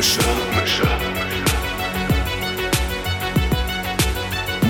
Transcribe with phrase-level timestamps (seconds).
[0.00, 0.22] Mundmische.
[0.56, 0.86] Mundmische.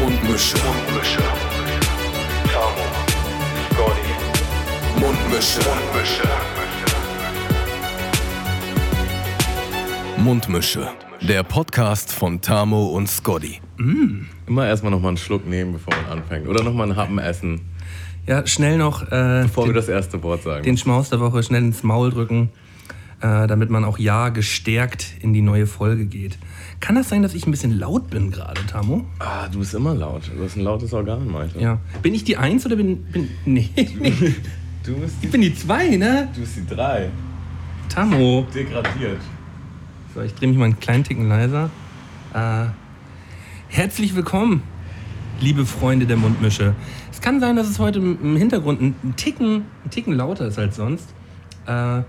[0.00, 0.56] Mundmische.
[0.66, 1.22] Mundmische.
[2.52, 2.84] Tamo.
[3.70, 4.10] Scotty.
[4.98, 5.60] Mundmische.
[5.68, 6.28] Mundmische.
[10.18, 10.88] Mundmische.
[11.20, 13.60] Der Podcast von Tamo und Scotty.
[14.48, 16.48] Immer erstmal nochmal einen Schluck nehmen, bevor man anfängt.
[16.48, 17.60] Oder nochmal einen Happen essen,
[18.26, 20.64] Ja, schnell noch äh, bevor wir den, das erste Wort sagen.
[20.64, 22.50] den Schmaus der Woche schnell ins Maul drücken,
[23.20, 26.38] äh, damit man auch ja gestärkt in die neue Folge geht.
[26.80, 29.04] Kann das sein, dass ich ein bisschen laut bin gerade, Tamo?
[29.18, 30.30] ah, du bist immer laut.
[30.34, 31.60] Du hast ein lautes Organ, Malte.
[31.60, 31.78] Ja.
[32.02, 33.04] Bin ich die Eins oder bin.
[33.04, 34.34] bin nee, nee.
[34.84, 36.28] Du bist Ich bin die Zwei, ne?
[36.34, 37.10] du bist die drei.
[37.90, 38.46] Tamo.
[38.54, 39.20] Degradiert.
[40.14, 41.68] So, ich drehe mich mal einen kleinen Ticken leiser.
[42.32, 42.66] Äh,
[43.68, 44.62] herzlich willkommen,
[45.40, 46.74] liebe Freunde der Mundmische.
[47.12, 50.58] Es kann sein, dass es heute im Hintergrund ein ein Ticken, ein Ticken lauter ist
[50.58, 51.12] als sonst.
[51.66, 52.02] Äh,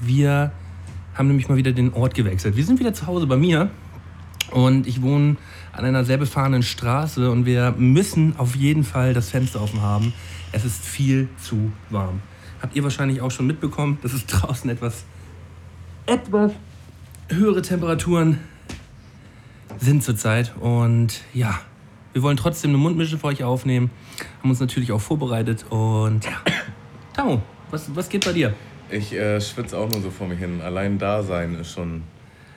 [0.00, 0.52] wir
[1.14, 2.56] haben nämlich mal wieder den Ort gewechselt.
[2.56, 3.70] Wir sind wieder zu Hause bei mir
[4.50, 5.36] und ich wohne
[5.72, 10.12] an einer sehr befahrenen Straße und wir müssen auf jeden Fall das Fenster offen haben.
[10.52, 12.20] Es ist viel zu warm.
[12.62, 15.04] Habt ihr wahrscheinlich auch schon mitbekommen, dass es draußen etwas,
[16.06, 16.52] etwas
[17.28, 18.38] höhere Temperaturen
[19.78, 20.54] sind zurzeit.
[20.60, 21.58] Und ja,
[22.12, 23.90] wir wollen trotzdem eine Mundmische für euch aufnehmen.
[24.40, 25.66] Haben uns natürlich auch vorbereitet.
[25.70, 26.32] Und ja,
[27.12, 28.54] Tamo, was, was geht bei dir?
[28.90, 30.60] Ich äh, schwitze auch nur so vor mir hin.
[30.62, 32.02] Allein da sein ist schon,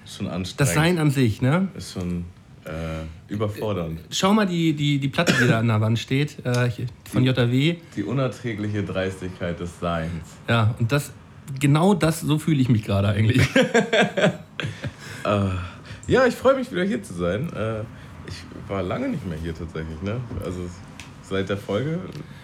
[0.05, 0.61] schon anstrengend.
[0.61, 1.69] Das Sein an sich, ne?
[1.75, 2.25] ist schon
[2.65, 3.99] äh, überfordernd.
[4.11, 6.69] Schau mal die, die, die Platte, die da an der Wand steht, äh,
[7.11, 7.77] von JW.
[7.95, 10.23] Die unerträgliche Dreistigkeit des Seins.
[10.47, 11.11] Ja, und das,
[11.59, 13.47] genau das, so fühle ich mich gerade eigentlich.
[16.09, 17.53] Ja, ich freue mich wieder hier zu sein.
[17.53, 17.81] Äh,
[18.27, 20.01] ich war lange nicht mehr hier tatsächlich.
[20.01, 20.19] Ne?
[20.43, 20.61] Also
[21.29, 21.99] seit der Folge,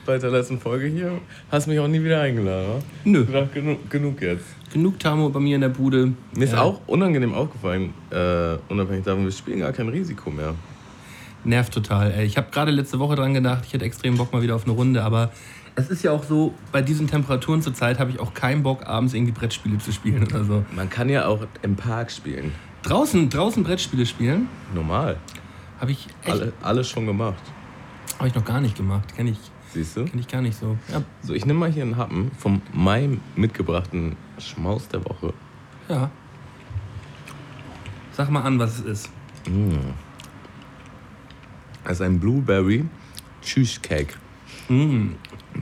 [0.05, 1.19] seit der letzten Folge hier,
[1.51, 2.67] hast mich auch nie wieder eingeladen.
[2.69, 2.79] Wa?
[3.03, 3.21] Nö.
[3.27, 4.45] Ich dachte, genug, genug jetzt.
[4.71, 6.11] Genug Tamo bei mir in der Bude.
[6.35, 6.61] Mir ist Ja.
[6.61, 10.53] auch unangenehm aufgefallen, äh, unabhängig davon, wir spielen gar kein Risiko mehr.
[11.43, 12.11] Nervt total.
[12.11, 12.25] Ey.
[12.25, 14.73] Ich habe gerade letzte Woche dran gedacht, ich hätte extrem Bock mal wieder auf eine
[14.73, 15.31] Runde, aber
[15.75, 19.13] es ist ja auch so, bei diesen Temperaturen zurzeit habe ich auch keinen Bock, abends
[19.13, 20.65] irgendwie Brettspiele zu spielen oder so.
[20.75, 22.51] Man kann ja auch im Park spielen.
[22.83, 25.17] Draußen, draußen Brettspiele spielen, Normal.
[25.79, 27.41] habe ich echt Alle, alles schon gemacht.
[28.19, 29.15] Hab ich noch gar nicht gemacht.
[29.15, 29.37] Kenne ich,
[29.73, 30.05] Siehst du?
[30.05, 30.77] kenn ich gar nicht so.
[30.91, 35.33] Ja, So, ich nehme mal hier einen Happen vom meinem mitgebrachten Schmaus der Woche.
[35.89, 36.09] ja.
[38.13, 39.09] Sag mal an, was es ist.
[41.83, 42.85] Das ist ein Blueberry
[43.41, 44.13] Cheesecake.
[44.69, 45.09] Mm.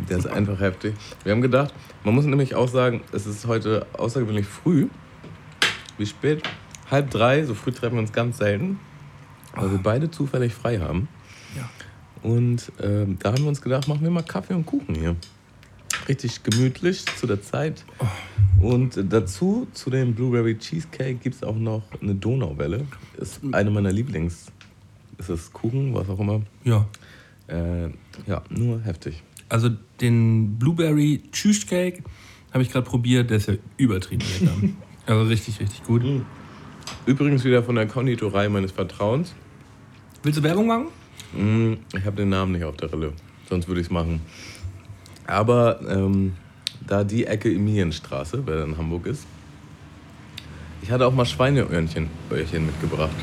[0.07, 0.93] Der ist einfach heftig.
[1.23, 4.87] Wir haben gedacht, man muss nämlich auch sagen, es ist heute außergewöhnlich früh.
[5.97, 6.43] Wie spät?
[6.91, 8.79] Halb drei, so früh treffen wir uns ganz selten,
[9.55, 11.07] weil wir beide zufällig frei haben.
[12.23, 15.15] Und ähm, da haben wir uns gedacht, machen wir mal Kaffee und Kuchen hier.
[16.07, 17.85] Richtig gemütlich zu der Zeit.
[18.61, 22.85] Und dazu, zu dem Blueberry Cheesecake, gibt es auch noch eine Donauwelle.
[23.17, 24.47] Ist eine meiner Lieblings.
[25.17, 26.41] Ist es Kuchen, was auch immer.
[26.63, 26.87] Ja.
[27.47, 27.89] Äh,
[28.25, 29.21] ja, nur heftig.
[29.49, 29.69] Also
[30.01, 32.03] den Blueberry Cheesecake
[32.51, 34.53] habe ich gerade probiert, der ist ja übertrieben lecker.
[35.05, 36.03] also richtig, richtig gut.
[37.05, 39.33] Übrigens wieder von der Konditorei meines Vertrauens.
[40.23, 40.87] Willst du Werbung machen?
[41.35, 43.13] Mm, Ich habe den Namen nicht auf der Rille,
[43.49, 44.21] sonst würde ich es machen.
[45.25, 46.33] Aber ähm,
[46.85, 49.25] da die Ecke Emilienstraße, wer in Hamburg ist,
[50.81, 53.15] ich hatte auch mal Schweineöhrchen Öhrchen mitgebracht.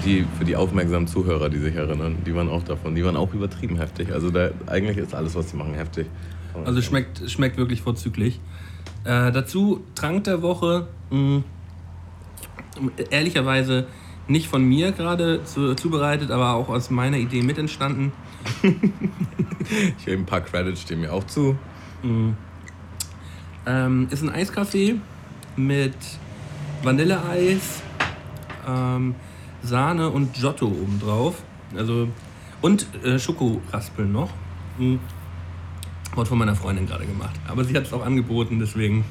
[0.00, 2.94] Für die, für die aufmerksamen Zuhörer, die sich erinnern, die waren auch davon.
[2.94, 4.12] Die waren auch übertrieben heftig.
[4.12, 6.06] Also da, eigentlich ist alles, was sie machen, heftig.
[6.64, 8.40] Also schmeckt, schmeckt wirklich vorzüglich.
[9.04, 11.42] Äh, dazu Trank der Woche, mh,
[13.10, 13.86] ehrlicherweise
[14.28, 18.12] nicht von mir gerade zu, zubereitet, aber auch aus meiner Idee mit entstanden.
[19.98, 21.58] Ich gebe ein paar Credits, stehen mir auch zu.
[23.66, 25.00] Ähm, ist ein Eiskaffee
[25.56, 25.96] mit
[26.84, 27.82] Vanilleeis,
[28.68, 29.16] ähm,
[29.62, 31.42] Sahne und Giotto obendrauf.
[31.76, 32.08] Also,
[32.60, 34.30] und äh, Schokoraspeln noch.
[34.78, 35.00] Mhm.
[36.14, 37.34] Wurde von meiner Freundin gerade gemacht.
[37.48, 39.04] Aber sie hat es auch angeboten, deswegen,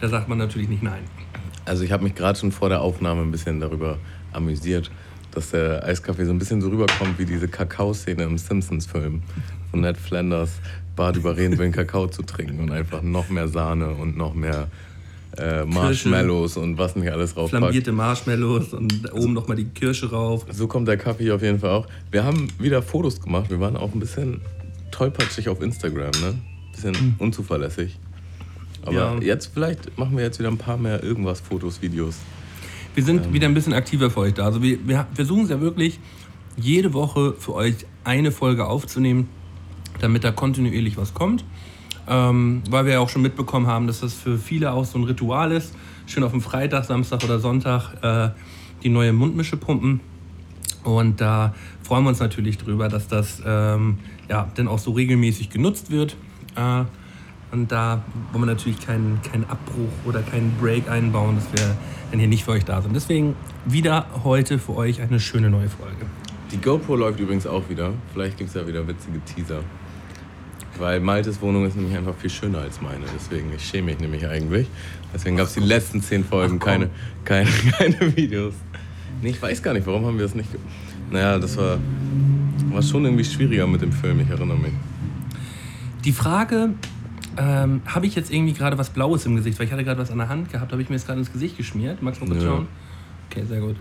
[0.00, 1.02] da sagt man natürlich nicht nein.
[1.66, 3.98] Also ich habe mich gerade schon vor der Aufnahme ein bisschen darüber
[4.32, 4.90] amüsiert,
[5.32, 9.22] dass der Eiskaffee so ein bisschen so rüberkommt wie diese Kakao-Szene im Simpsons-Film.
[9.70, 10.50] Von Ned Flanders
[10.96, 14.68] Bart überreden will, Kakao zu trinken und einfach noch mehr Sahne und noch mehr
[15.38, 17.62] äh, Marshmallows und was nicht alles draufpackt.
[17.62, 20.44] Flambierte Marshmallows und oben nochmal die Kirsche rauf.
[20.50, 21.86] So kommt der Kaffee auf jeden Fall auch.
[22.10, 23.48] Wir haben wieder Fotos gemacht.
[23.48, 24.40] Wir waren auch ein bisschen
[24.90, 26.34] tollpatschig auf Instagram, ne?
[26.74, 27.96] Bisschen unzuverlässig.
[28.82, 29.18] Aber Ja.
[29.20, 32.16] jetzt vielleicht machen wir jetzt wieder ein paar mehr irgendwas Fotos, Videos.
[32.94, 34.44] Wir sind wieder ein bisschen aktiver für euch da.
[34.44, 36.00] Also wir, wir versuchen es ja wirklich,
[36.56, 39.28] jede Woche für euch eine Folge aufzunehmen,
[40.00, 41.44] damit da kontinuierlich was kommt.
[42.10, 45.04] ähm, weil wir ja auch schon mitbekommen haben, dass das für viele auch so ein
[45.04, 45.74] Ritual ist.
[46.06, 48.30] Schön auf dem Freitag, Samstag oder Sonntag äh,
[48.82, 50.00] die neue Mundmische pumpen.
[50.82, 53.98] Und da freuen wir uns natürlich drüber, dass das ähm,
[54.28, 56.16] ja, dann auch so regelmäßig genutzt wird.
[56.56, 56.84] Äh,
[57.52, 58.02] und da
[58.32, 61.76] wollen wir natürlich keinen, keinen Abbruch oder keinen Break einbauen, dass wir
[62.10, 62.94] dann hier nicht für euch da sind.
[62.94, 63.34] Deswegen
[63.66, 66.06] wieder heute für euch eine schöne neue Folge.
[66.52, 67.92] Die GoPro läuft übrigens auch wieder.
[68.12, 69.60] Vielleicht gibt es ja wieder witzige Teaser.
[70.78, 73.04] Weil Maltes Wohnung ist nämlich einfach viel schöner als meine.
[73.14, 74.66] Deswegen, ich schäme mich nämlich eigentlich.
[75.12, 76.88] Deswegen gab es die letzten zehn Folgen keine,
[77.24, 78.54] keine, keine Videos.
[79.22, 80.50] Nee, ich weiß gar nicht, warum haben wir das nicht.
[80.50, 80.60] ge-
[81.10, 81.78] Naja, das war,
[82.70, 84.72] war schon irgendwie schwieriger mit dem Film, ich erinnere mich.
[86.04, 86.70] Die Frage,
[87.42, 89.58] ähm, habe ich jetzt irgendwie gerade was Blaues im Gesicht?
[89.58, 91.32] Weil ich hatte gerade was an der Hand gehabt, habe ich mir jetzt gerade ins
[91.32, 92.02] Gesicht geschmiert.
[92.02, 92.66] Magst du mal kurz schauen?
[93.30, 93.76] Okay, sehr gut.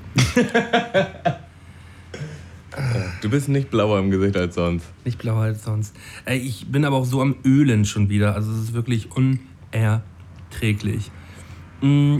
[3.22, 4.86] Du bist nicht blauer im Gesicht als sonst.
[5.04, 5.96] Nicht blauer als sonst.
[6.26, 8.36] Ey, ich bin aber auch so am Ölen schon wieder.
[8.36, 11.12] Also es ist wirklich unerträglich.
[11.82, 12.18] Mm,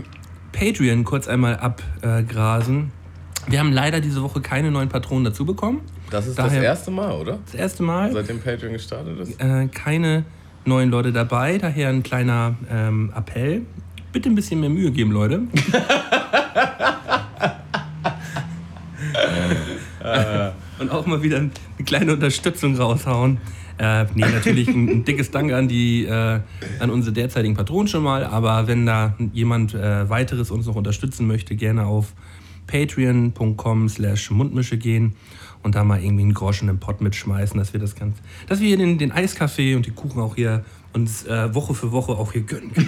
[0.52, 2.90] Patreon kurz einmal abgrasen.
[3.46, 5.80] Wir haben leider diese Woche keine neuen Patronen dazu bekommen.
[6.10, 7.38] Das ist Daher- das erste Mal, oder?
[7.46, 8.12] Das erste Mal.
[8.12, 9.40] Seitdem Patreon gestartet ist.
[9.40, 10.24] äh, keine
[10.64, 11.58] neuen Leute dabei.
[11.58, 13.62] Daher ein kleiner ähm, Appell.
[14.12, 15.42] Bitte ein bisschen mehr Mühe geben, Leute.
[20.80, 21.50] Und auch mal wieder eine
[21.84, 23.38] kleine Unterstützung raushauen.
[23.78, 26.40] Äh, nee, natürlich ein, ein dickes Dank an, die, äh,
[26.80, 28.24] an unsere derzeitigen Patronen schon mal.
[28.24, 32.14] Aber wenn da jemand äh, weiteres uns noch unterstützen möchte, gerne auf
[32.66, 35.14] patreon.com slash mundmische gehen
[35.62, 38.16] und da mal irgendwie einen Groschen im Pott mitschmeißen, dass wir das ganz,
[38.48, 41.92] dass wir hier den, den Eiskaffee und die Kuchen auch hier uns äh, Woche für
[41.92, 42.72] Woche auch hier gönnen.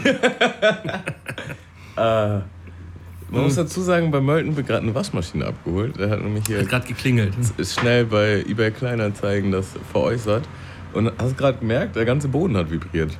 [3.31, 5.99] Man muss dazu sagen, bei Mölten wird gerade eine Waschmaschine abgeholt.
[5.99, 7.33] Der hat nämlich hier Hat gerade geklingelt.
[7.57, 10.47] ist schnell bei eBay Kleinanzeigen das veräußert.
[10.93, 13.17] Und hast gerade gemerkt, der ganze Boden hat vibriert.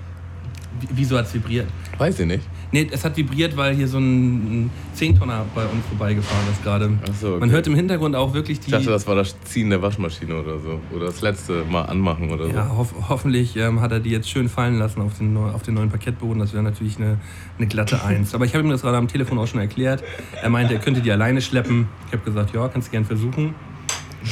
[0.81, 1.67] Wie- Wieso hat es vibriert?
[1.97, 2.47] Weiß ich nicht.
[2.73, 6.91] Nee, es hat vibriert, weil hier so ein Zehntonner bei uns vorbeigefahren ist gerade.
[7.21, 7.41] So, okay.
[7.41, 8.67] Man hört im Hintergrund auch wirklich die.
[8.67, 10.81] Ich dachte, das war das Ziehen der Waschmaschine oder so.
[10.95, 12.51] Oder das letzte Mal anmachen oder so.
[12.53, 15.63] ja, hoff, hoffentlich ähm, hat er die jetzt schön fallen lassen auf den, neu- auf
[15.63, 16.39] den neuen Parkettboden.
[16.41, 17.19] Das wäre natürlich eine,
[17.59, 18.35] eine glatte Eins.
[18.35, 20.03] Aber ich habe ihm das gerade am Telefon auch schon erklärt.
[20.43, 21.89] Er meinte, er könnte die alleine schleppen.
[22.07, 23.55] Ich habe gesagt, ja, kannst du gern versuchen.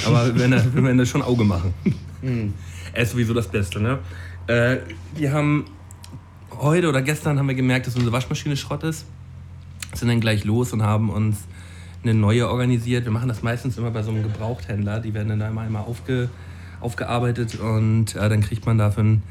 [0.06, 1.74] Aber wenn er, wenn wir schon Auge machen.
[2.94, 3.98] Er ist sowieso das Beste, ne?
[4.46, 4.78] Äh,
[5.14, 5.64] wir haben
[6.60, 9.06] heute oder gestern haben wir gemerkt, dass unsere Waschmaschine Schrott ist.
[9.94, 11.44] Sind dann gleich los und haben uns
[12.02, 13.04] eine neue organisiert.
[13.04, 15.00] Wir machen das meistens immer bei so einem Gebrauchthändler.
[15.00, 16.28] Die werden dann einmal, einmal aufge,
[16.80, 19.22] aufgearbeitet und äh, dann kriegt man da für einen,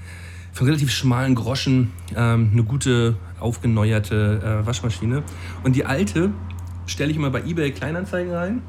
[0.52, 5.24] für einen relativ schmalen Groschen ähm, eine gute, aufgeneuerte äh, Waschmaschine.
[5.64, 6.32] Und die alte
[6.86, 8.62] stelle ich immer bei eBay Kleinanzeigen rein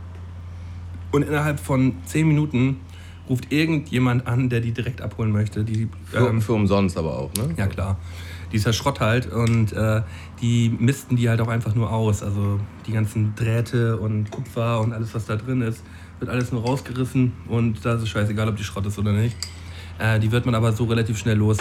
[1.10, 2.76] und innerhalb von 10 Minuten
[3.28, 5.64] ruft irgendjemand an, der die direkt abholen möchte.
[5.64, 7.54] Die, Für, ähm, für umsonst aber auch, ne?
[7.56, 7.96] ja klar.
[8.52, 10.02] Die ist ja Schrott halt und äh,
[10.40, 12.22] die misten die halt auch einfach nur aus.
[12.22, 15.82] Also die ganzen Drähte und Kupfer und alles, was da drin ist,
[16.18, 19.36] wird alles nur rausgerissen und da ist es scheißegal, ob die Schrott ist oder nicht.
[19.98, 21.58] Äh, die wird man aber so relativ schnell los.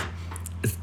[0.62, 0.78] Es,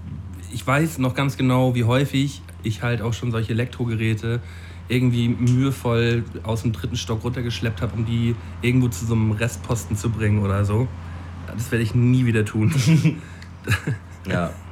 [0.53, 4.41] ich weiß noch ganz genau, wie häufig ich halt auch schon solche Elektrogeräte
[4.89, 9.97] irgendwie mühevoll aus dem dritten Stock runtergeschleppt habe, um die irgendwo zu so einem Restposten
[9.97, 10.87] zu bringen oder so.
[11.57, 12.73] Das werde ich nie wieder tun.
[14.29, 14.51] Ja.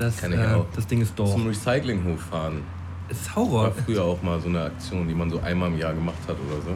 [0.00, 0.66] Das, Kenn ich äh, auch.
[0.74, 1.30] das Ding ist doof.
[1.32, 2.62] Zum Recyclinghof fahren.
[3.10, 3.72] Es ist War Horror.
[3.84, 6.62] früher auch mal so eine Aktion, die man so einmal im Jahr gemacht hat oder
[6.62, 6.74] so.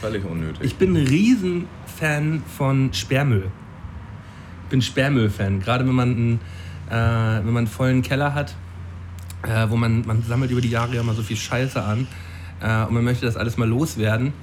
[0.00, 0.60] Völlig unnötig.
[0.62, 3.50] Ich bin ein Riesenfan von Sperrmüll.
[4.64, 5.60] Ich bin Sperrmüll-Fan.
[5.60, 6.40] Gerade wenn man einen,
[6.90, 8.54] äh, wenn man einen vollen Keller hat,
[9.42, 12.06] äh, wo man, man sammelt über die Jahre ja mal so viel Scheiße an
[12.60, 14.34] äh, und man möchte das alles mal loswerden.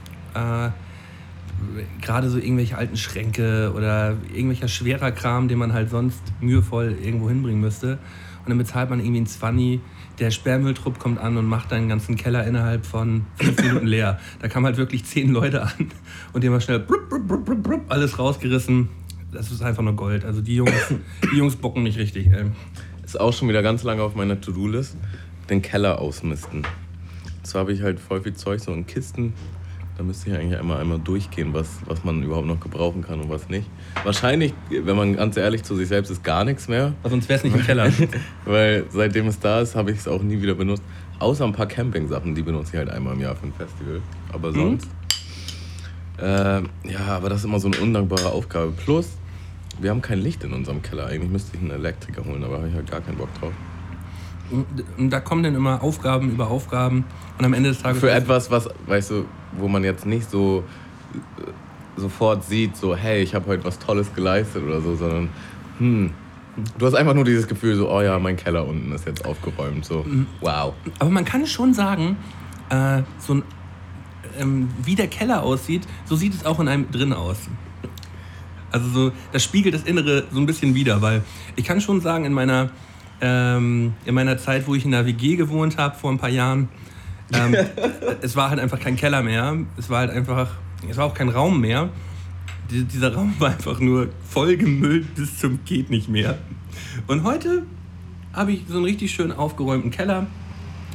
[2.02, 7.30] Gerade so irgendwelche alten Schränke oder irgendwelcher schwerer Kram, den man halt sonst mühevoll irgendwo
[7.30, 8.00] hinbringen müsste.
[8.44, 9.80] Und dann bezahlt man irgendwie einen Zwanni.
[10.20, 14.20] Der Sperrmülltrupp kommt an und macht deinen ganzen Keller innerhalb von fünf Minuten leer.
[14.42, 15.92] Da kamen halt wirklich zehn Leute an
[16.34, 18.90] und die haben schnell brupp, brupp, brupp, alles rausgerissen.
[19.32, 20.26] Das ist einfach nur Gold.
[20.26, 20.94] Also die Jungs,
[21.32, 22.28] die Jungs bocken mich richtig.
[22.28, 22.46] Ey.
[23.04, 24.98] Ist auch schon wieder ganz lange auf meiner To-Do-List.
[25.50, 26.64] Den Keller ausmisten.
[27.42, 29.34] Zwar habe ich halt voll viel Zeug so in Kisten.
[29.96, 33.30] Da müsste ich eigentlich einmal, einmal durchgehen, was, was man überhaupt noch gebrauchen kann und
[33.30, 33.70] was nicht.
[34.04, 36.94] Wahrscheinlich, wenn man ganz ehrlich zu sich selbst ist, gar nichts mehr.
[37.04, 37.92] Sonst wäre es nicht im Keller.
[38.46, 40.82] Weil seitdem es da ist, habe ich es auch nie wieder benutzt.
[41.20, 44.02] Außer ein paar Camping-Sachen, die benutze ich halt einmal im Jahr für ein Festival.
[44.32, 44.88] Aber sonst.
[46.18, 48.72] Äh, ja, aber das ist immer so eine undankbare Aufgabe.
[48.72, 49.10] Plus,
[49.80, 51.06] wir haben kein Licht in unserem Keller.
[51.06, 53.54] Eigentlich müsste ich einen Elektriker holen, aber habe ich halt gar keinen Bock drauf.
[54.52, 57.06] Und da kommen dann immer Aufgaben über Aufgaben
[57.38, 58.00] und am Ende des Tages.
[58.00, 59.26] Für etwas, was, weißt du,
[59.58, 60.64] wo man jetzt nicht so
[61.14, 65.30] äh, sofort sieht, so, hey, ich habe heute was Tolles geleistet oder so, sondern,
[65.80, 66.12] hm,
[66.78, 69.86] Du hast einfach nur dieses Gefühl, so, oh ja, mein Keller unten ist jetzt aufgeräumt.
[69.86, 70.06] So,
[70.42, 70.74] wow.
[71.00, 72.18] Aber man kann schon sagen,
[72.70, 73.44] äh, so ein,
[74.40, 77.38] ähm, wie der Keller aussieht, so sieht es auch in einem drin aus.
[78.72, 81.24] Also so, das spiegelt das Innere so ein bisschen wider, weil
[81.56, 82.70] ich kann schon sagen, in meiner,
[83.24, 86.68] ähm, in meiner Zeit, wo ich in der WG gewohnt habe vor ein paar Jahren,
[87.34, 87.56] ähm,
[88.22, 89.56] es war halt einfach kein Keller mehr.
[89.78, 90.50] Es war halt einfach,
[90.90, 91.90] es war auch kein Raum mehr.
[92.70, 96.38] Die- Dieser Raum war einfach nur vollgemüllt bis zum geht nicht mehr.
[97.08, 97.64] Und heute
[98.34, 100.28] habe ich so einen richtig schön aufgeräumten Keller.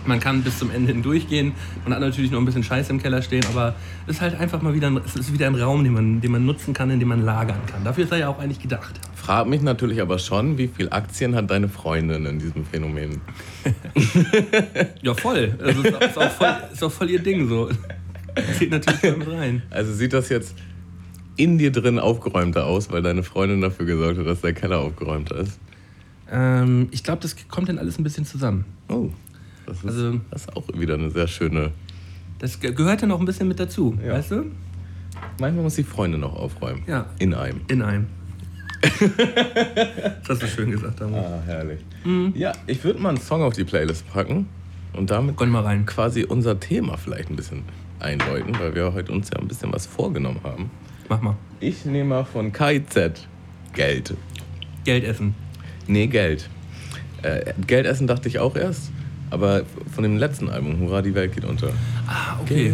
[0.06, 1.52] Man kann bis zum Ende hindurchgehen.
[1.85, 3.75] Man hat natürlich noch ein bisschen Scheiße im Keller stehen, aber
[4.06, 6.30] es ist halt einfach mal wieder ein, es ist wieder ein Raum, den man, den
[6.32, 7.85] man nutzen kann, in dem man lagern kann.
[7.85, 8.94] Dafür ist er ja auch eigentlich gedacht.
[9.28, 13.20] Frag mich natürlich aber schon, wie viel Aktien hat deine Freundin in diesem Phänomen?
[15.02, 15.54] Ja, voll.
[15.62, 17.68] Also ist, ist, auch voll ist auch voll ihr Ding so.
[18.56, 19.62] Zählt natürlich damit rein.
[19.68, 20.54] Also sieht das jetzt
[21.37, 25.37] in dir drin aufgeräumter aus, weil deine Freundin dafür gesorgt hat, dass der Keller aufgeräumter
[25.37, 25.58] ist?
[26.32, 28.64] Ähm, ich glaube, das kommt dann alles ein bisschen zusammen.
[28.88, 29.11] Oh,
[29.66, 31.73] das ist, Also- das ist auch wieder eine sehr schöne.
[32.38, 34.14] Das ge- gehört dann auch ein bisschen mit dazu, Ja.
[34.14, 34.44] weißt du?
[35.38, 36.82] Manchmal muss die Freundin auch aufräumen.
[36.87, 37.04] Ja.
[37.18, 37.61] In einem.
[37.68, 38.06] In einem.
[38.80, 41.18] das hast du schön gesagt, Amo.
[41.18, 41.80] Ah, herrlich.
[42.35, 44.49] Ja, ich würde mal einen Song auf die Playlist packen
[44.92, 45.85] und damit Gönn mal rein.
[45.87, 47.64] quasi unser Thema vielleicht ein bisschen
[48.00, 50.70] einläuten, weil wir heute uns ja ein bisschen was vorgenommen haben.
[51.08, 51.37] Mach mal.
[51.61, 53.26] Ich nehme mal von KIZ
[53.73, 54.14] Geld.
[54.85, 55.35] Geld essen.
[55.87, 56.49] Nee, Geld.
[57.23, 58.92] Äh, Geld essen dachte ich auch erst,
[59.30, 61.70] aber von dem letzten Album, Hurra, die Welt geht unter.
[62.06, 62.73] Ah, okay.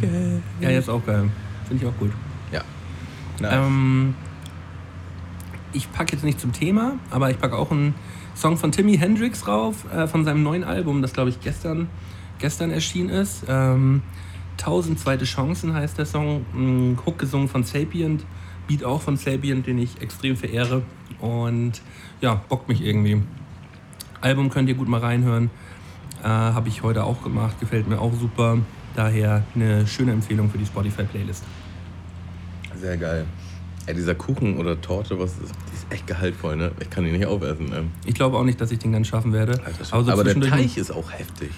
[0.00, 0.42] Geld.
[0.60, 1.28] Ja, jetzt auch geil.
[1.68, 2.10] Finde ich auch gut.
[2.52, 2.62] Ja.
[3.42, 4.14] Ähm,
[5.72, 7.94] ich packe jetzt nicht zum Thema, aber ich packe auch einen
[8.34, 11.88] Song von Timmy Hendrix rauf, äh, von seinem neuen Album, das glaube ich gestern,
[12.38, 13.44] gestern erschienen ist.
[13.48, 14.02] Ähm,
[14.60, 16.44] Tausend zweite Chancen heißt der Song.
[16.52, 18.26] Ein Hook gesungen von Sapient,
[18.68, 20.82] Beat auch von Sapient, den ich extrem verehre.
[21.18, 21.80] Und
[22.20, 23.22] ja, bockt mich irgendwie.
[24.20, 25.48] Album könnt ihr gut mal reinhören.
[26.22, 28.58] Äh, Habe ich heute auch gemacht, gefällt mir auch super.
[28.94, 31.44] Daher eine schöne Empfehlung für die Spotify-Playlist.
[32.78, 33.24] Sehr geil.
[33.86, 36.70] Ey, dieser Kuchen oder Torte, was ist, die ist echt gehaltvoll, ne?
[36.80, 37.84] Ich kann die nicht aufessen, ne?
[38.04, 39.52] Ich glaube auch nicht, dass ich den ganz schaffen werde.
[39.64, 41.50] Alter, aber so aber der Teig ist auch heftig.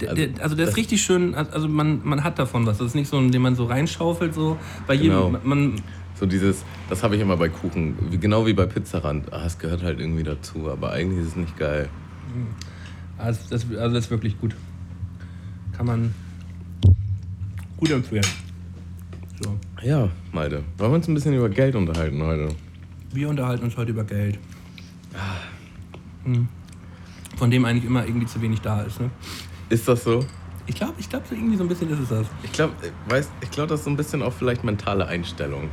[0.00, 2.78] Der, der, also der ist richtig schön, also man, man hat davon was.
[2.78, 5.26] Das ist nicht so, den man so reinschaufelt, so bei Genau.
[5.28, 5.48] jedem.
[5.48, 5.74] Man,
[6.18, 9.32] So dieses, das habe ich immer bei Kuchen, genau wie bei Pizzarand.
[9.32, 11.88] Ah, es gehört halt irgendwie dazu, aber eigentlich ist es nicht geil.
[13.18, 14.54] also, das, also das ist wirklich gut.
[15.76, 16.14] Kann man
[17.76, 18.26] gut empfehlen.
[19.42, 19.56] So.
[19.82, 22.48] Ja, Malte, wollen wir uns ein bisschen über Geld unterhalten heute?
[23.12, 24.38] Wir unterhalten uns heute über Geld.
[26.24, 26.46] Hm.
[27.36, 29.00] Von dem eigentlich immer irgendwie zu wenig da ist.
[29.00, 29.10] Ne?
[29.68, 30.24] Ist das so?
[30.66, 32.26] Ich glaube, ich glaube, so irgendwie so ein bisschen ist es das.
[32.44, 32.72] Ich glaube,
[33.40, 35.68] ich glaub, das ist so ein bisschen auch vielleicht mentale Einstellung.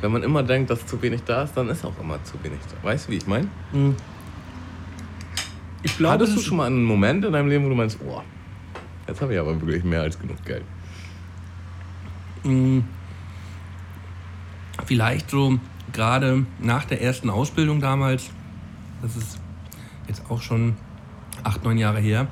[0.00, 2.60] Wenn man immer denkt, dass zu wenig da ist, dann ist auch immer zu wenig
[2.70, 2.86] da.
[2.86, 3.48] Weißt du, wie ich meine?
[5.82, 7.74] Ich glaube, Hattest es du ist- schon mal einen Moment in deinem Leben, wo du
[7.74, 8.22] meinst, oh,
[9.08, 10.62] jetzt habe ich aber wirklich mehr als genug Geld?
[12.44, 12.82] mh,
[14.86, 15.58] vielleicht so
[15.92, 18.30] gerade nach der ersten Ausbildung damals,
[19.02, 19.40] das ist
[20.08, 20.76] jetzt auch schon
[21.42, 22.26] acht, neun Jahre her,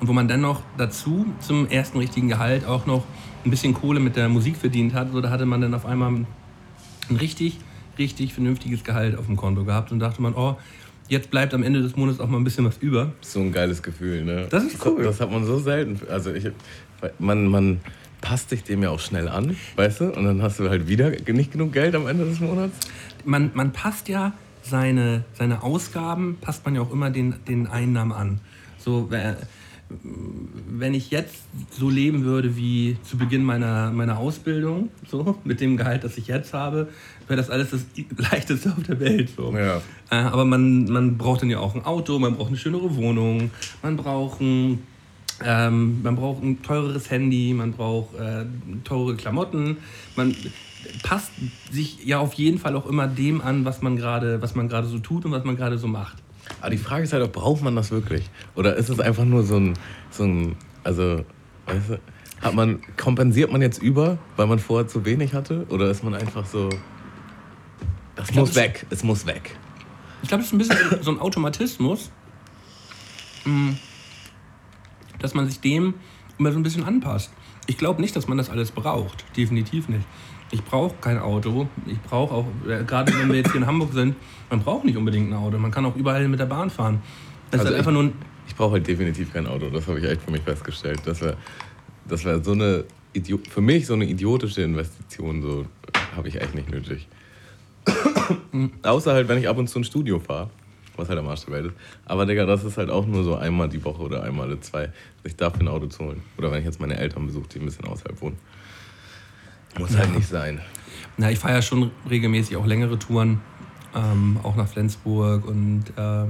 [0.00, 3.04] und wo man dann noch dazu zum ersten richtigen Gehalt auch noch
[3.44, 6.12] ein bisschen Kohle mit der Musik verdient hat, so da hatte man dann auf einmal
[6.12, 6.26] ein
[7.10, 7.58] richtig,
[7.98, 10.56] richtig vernünftiges Gehalt auf dem Konto gehabt und dachte man, oh,
[11.08, 13.12] jetzt bleibt am Ende des Monats auch mal ein bisschen was über.
[13.20, 14.46] So ein geiles Gefühl, ne?
[14.50, 15.04] Das ist cool.
[15.04, 16.00] Das, das hat man so selten.
[16.08, 16.48] Also ich,
[17.18, 17.80] man, man
[18.22, 20.04] passt sich dem ja auch schnell an, weißt du?
[20.14, 22.74] Und dann hast du halt wieder nicht genug Geld am Ende des Monats.
[23.26, 28.12] man, man passt ja seine, seine Ausgaben, passt man ja auch immer den, den Einnahmen
[28.12, 28.40] an.
[28.78, 29.36] So, wer-
[30.70, 31.34] wenn ich jetzt
[31.70, 36.28] so leben würde wie zu Beginn meiner, meiner Ausbildung, so, mit dem Gehalt, das ich
[36.28, 36.88] jetzt habe,
[37.28, 37.84] wäre das alles das
[38.16, 39.30] Leichteste auf der Welt.
[39.36, 39.52] So.
[39.54, 39.82] Ja.
[40.10, 43.50] Äh, aber man, man braucht dann ja auch ein Auto, man braucht eine schönere Wohnung,
[43.82, 44.78] man braucht ein,
[45.44, 48.44] ähm, man braucht ein teureres Handy, man braucht äh,
[48.84, 49.78] teure Klamotten.
[50.16, 50.34] Man
[51.02, 51.30] passt
[51.70, 54.86] sich ja auf jeden Fall auch immer dem an, was man gerade, was man gerade
[54.86, 56.16] so tut und was man gerade so macht.
[56.60, 58.28] Aber die Frage ist halt auch, braucht man das wirklich?
[58.54, 59.74] Oder ist es einfach nur so ein,
[60.10, 61.24] so ein also,
[61.66, 62.00] weißt du,
[62.40, 65.64] hat man, kompensiert man jetzt über, weil man vorher zu wenig hatte?
[65.68, 66.68] Oder ist man einfach so,
[68.16, 69.56] das glaub, muss es- weg, es muss weg?
[70.22, 72.10] Ich glaube, das ist ein bisschen so ein Automatismus,
[73.44, 73.74] mh,
[75.22, 75.94] dass man sich dem
[76.38, 77.30] immer so ein bisschen anpasst.
[77.66, 79.24] Ich glaube nicht, dass man das alles braucht.
[79.36, 80.04] Definitiv nicht.
[80.50, 81.68] Ich brauche kein Auto.
[81.86, 84.16] Ich brauche auch, äh, gerade wenn wir jetzt hier in Hamburg sind,
[84.50, 85.58] man braucht nicht unbedingt ein Auto.
[85.58, 87.00] Man kann auch überall mit der Bahn fahren.
[87.50, 88.12] Das Also ist halt einfach nur ein.
[88.46, 91.00] Ich brauche halt definitiv kein Auto, das habe ich echt für mich festgestellt.
[91.04, 91.36] Das wäre
[92.08, 95.66] das wär so eine, Idio für mich so eine idiotische Investition, so
[96.16, 97.08] habe ich echt nicht nötig.
[98.82, 100.50] Außer halt, wenn ich ab und zu ins Studio fahre.
[100.96, 101.74] Was halt am Arsch der Welt ist.
[102.04, 104.92] Aber Digga, das ist halt auch nur so einmal die Woche oder einmal alle zwei,
[105.24, 106.22] sich dafür ein Auto zu holen.
[106.36, 108.38] Oder wenn ich jetzt meine Eltern besuche, die ein bisschen außerhalb wohnen.
[109.78, 110.60] Muss halt nicht sein.
[111.16, 113.40] Na, ich fahre ja schon regelmäßig auch längere Touren,
[113.94, 116.26] ähm, auch nach Flensburg und äh,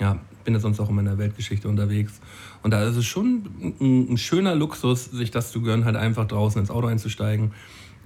[0.00, 2.20] ja, bin ja sonst auch in meiner Weltgeschichte unterwegs.
[2.62, 3.48] Und da ist es schon
[3.80, 7.52] ein, ein schöner Luxus, sich das zu gönnen, halt einfach draußen ins Auto einzusteigen,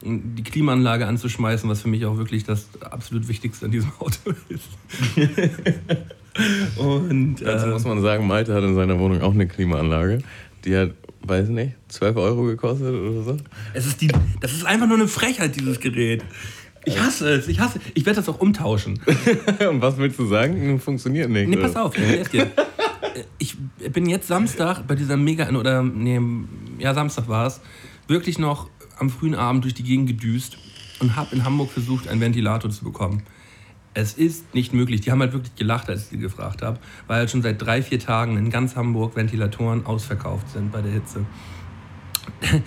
[0.05, 4.69] die Klimaanlage anzuschmeißen, was für mich auch wirklich das absolut Wichtigste an diesem Auto ist.
[6.79, 10.19] und dazu äh, muss man sagen, Malte hat in seiner Wohnung auch eine Klimaanlage.
[10.65, 10.91] Die hat,
[11.23, 13.37] weiß nicht, 12 Euro gekostet oder so.
[13.73, 14.09] Es ist die,
[14.41, 16.23] das ist einfach nur eine Frechheit, dieses Gerät.
[16.85, 19.01] Ich hasse es, ich hasse Ich werde das auch umtauschen.
[19.71, 20.79] Und was willst du sagen?
[20.81, 21.49] Funktioniert nicht.
[21.49, 22.51] Nee, pass auf, ich dir.
[23.39, 23.57] Ich
[23.93, 26.21] bin jetzt Samstag bei dieser mega, oder nee,
[26.79, 27.61] ja, Samstag war es,
[28.07, 30.59] wirklich noch am frühen Abend durch die Gegend gedüst
[31.01, 33.23] und habe in Hamburg versucht, einen Ventilator zu bekommen.
[33.95, 35.03] Es ist nicht möglich.
[35.03, 37.83] Die haben halt wirklich gelacht, als ich sie gefragt habe, weil halt schon seit drei,
[37.83, 41.25] vier Tagen in ganz Hamburg Ventilatoren ausverkauft sind bei der Hitze.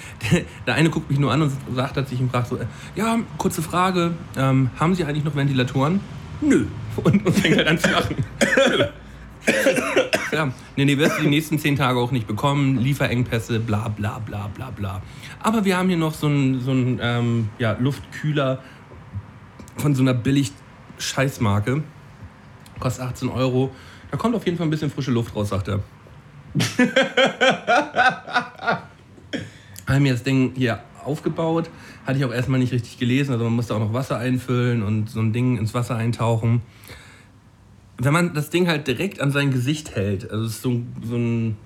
[0.68, 2.60] Der eine guckt mich nur an und sagt, als ich ihn so,
[2.96, 6.00] ja, kurze Frage, ähm, haben Sie eigentlich noch Ventilatoren?
[6.42, 6.66] Nö.
[7.04, 8.16] Und, und fängt halt an zu lachen.
[10.32, 12.78] Ja, nee, nee, wirst du die nächsten zehn Tage auch nicht bekommen.
[12.78, 15.02] Lieferengpässe, bla bla bla bla bla.
[15.42, 18.62] Aber wir haben hier noch so einen so ähm, ja, Luftkühler
[19.78, 20.52] von so einer billig
[20.98, 21.84] Scheißmarke.
[22.80, 23.72] Kostet 18 Euro.
[24.12, 25.80] Da kommt auf jeden Fall ein bisschen frische Luft raus, sagt er.
[29.88, 31.70] haben mir das Ding hier aufgebaut.
[32.06, 33.32] Hatte ich auch erstmal nicht richtig gelesen.
[33.32, 36.62] Also man musste auch noch Wasser einfüllen und so ein Ding ins Wasser eintauchen
[37.98, 41.16] wenn man das Ding halt direkt an sein Gesicht hält, also es ist so, so
[41.16, 41.58] ein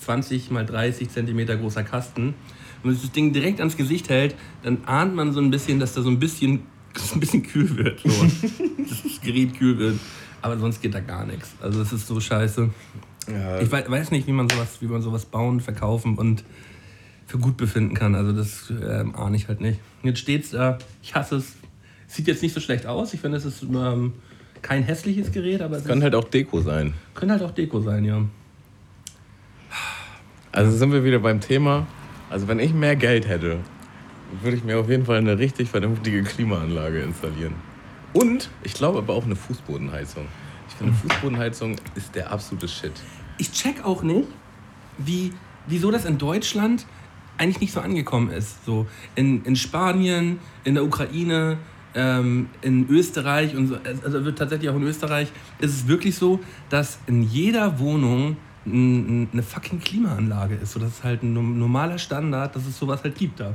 [0.00, 2.34] 20 mal 30 Zentimeter großer Kasten,
[2.82, 5.94] wenn man das Ding direkt ans Gesicht hält, dann ahnt man so ein bisschen, dass
[5.94, 6.60] da so ein bisschen,
[7.14, 8.00] ein bisschen kühl wird.
[8.00, 8.08] So.
[8.88, 9.98] dass das Gerät kühl wird.
[10.40, 11.50] Aber sonst geht da gar nichts.
[11.60, 12.70] Also es ist so scheiße.
[13.30, 13.60] Ja.
[13.60, 16.44] Ich weiß nicht, wie man sowas, wie man sowas bauen, verkaufen und
[17.26, 18.14] für gut befinden kann.
[18.14, 19.80] Also das ähm, ahne ich halt nicht.
[20.02, 20.78] Jetzt steht's da.
[21.02, 21.54] Ich hasse es.
[22.06, 23.12] Sieht jetzt nicht so schlecht aus.
[23.12, 24.14] Ich finde, es ist ähm,
[24.62, 26.94] kein hässliches Gerät, aber es Kann halt auch Deko sein.
[27.14, 28.22] Könnte halt auch Deko sein, ja.
[30.52, 31.86] Also sind wir wieder beim Thema.
[32.30, 33.58] Also wenn ich mehr Geld hätte,
[34.42, 37.54] würde ich mir auf jeden Fall eine richtig vernünftige Klimaanlage installieren.
[38.12, 40.26] Und ich glaube aber auch eine Fußbodenheizung.
[40.68, 42.92] Ich finde, Fußbodenheizung ist der absolute Shit.
[43.38, 44.28] Ich check auch nicht,
[44.98, 45.32] wie,
[45.66, 46.86] wieso das in Deutschland
[47.36, 48.64] eigentlich nicht so angekommen ist.
[48.64, 51.58] So in, in Spanien, in der Ukraine,
[51.98, 56.38] ähm, in Österreich und so, also wird tatsächlich auch in Österreich, ist es wirklich so,
[56.70, 60.72] dass in jeder Wohnung eine fucking Klimaanlage ist.
[60.72, 63.54] So, das ist halt ein normaler Standard, dass es sowas halt gibt da.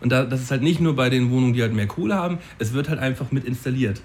[0.00, 2.38] Und da, das ist halt nicht nur bei den Wohnungen, die halt mehr Kohle haben,
[2.58, 4.02] es wird halt einfach mit installiert.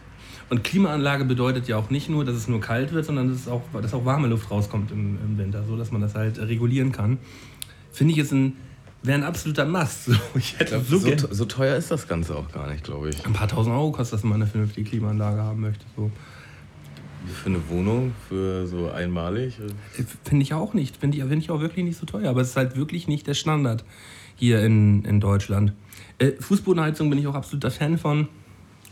[0.49, 3.62] Und Klimaanlage bedeutet ja auch nicht nur, dass es nur kalt wird, sondern dass, auch,
[3.82, 7.19] dass auch warme Luft rauskommt im, im Winter, so dass man das halt regulieren kann.
[7.91, 8.53] Finde ich ist ein
[9.03, 10.07] wäre ein absoluter Mast.
[10.09, 13.25] So, ich hätte glaub, so, so, teuer ist das Ganze auch gar nicht, glaube ich.
[13.25, 15.85] Ein paar tausend Euro kostet das, wenn man eine vernünftige Klimaanlage haben möchte.
[15.95, 16.12] So.
[17.43, 19.59] Für eine Wohnung, für so einmalig?
[19.59, 20.97] Äh, finde ich auch nicht.
[20.97, 22.29] Finde ich, find ich auch wirklich nicht so teuer.
[22.29, 23.83] Aber es ist halt wirklich nicht der Standard
[24.35, 25.73] hier in, in Deutschland.
[26.17, 28.27] Äh, Fußbodenheizung bin ich auch absoluter Fan von.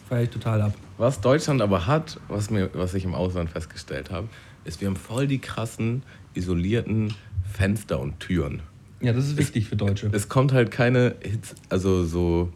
[0.07, 0.73] Feiere ich total ab.
[0.97, 4.27] Was Deutschland aber hat, was, mir, was ich im Ausland festgestellt habe,
[4.63, 7.13] ist, wir haben voll die krassen, isolierten
[7.51, 8.61] Fenster und Türen.
[9.01, 10.10] Ja, das ist wichtig es, für Deutsche.
[10.12, 12.51] Es kommt halt keine Hitze, also so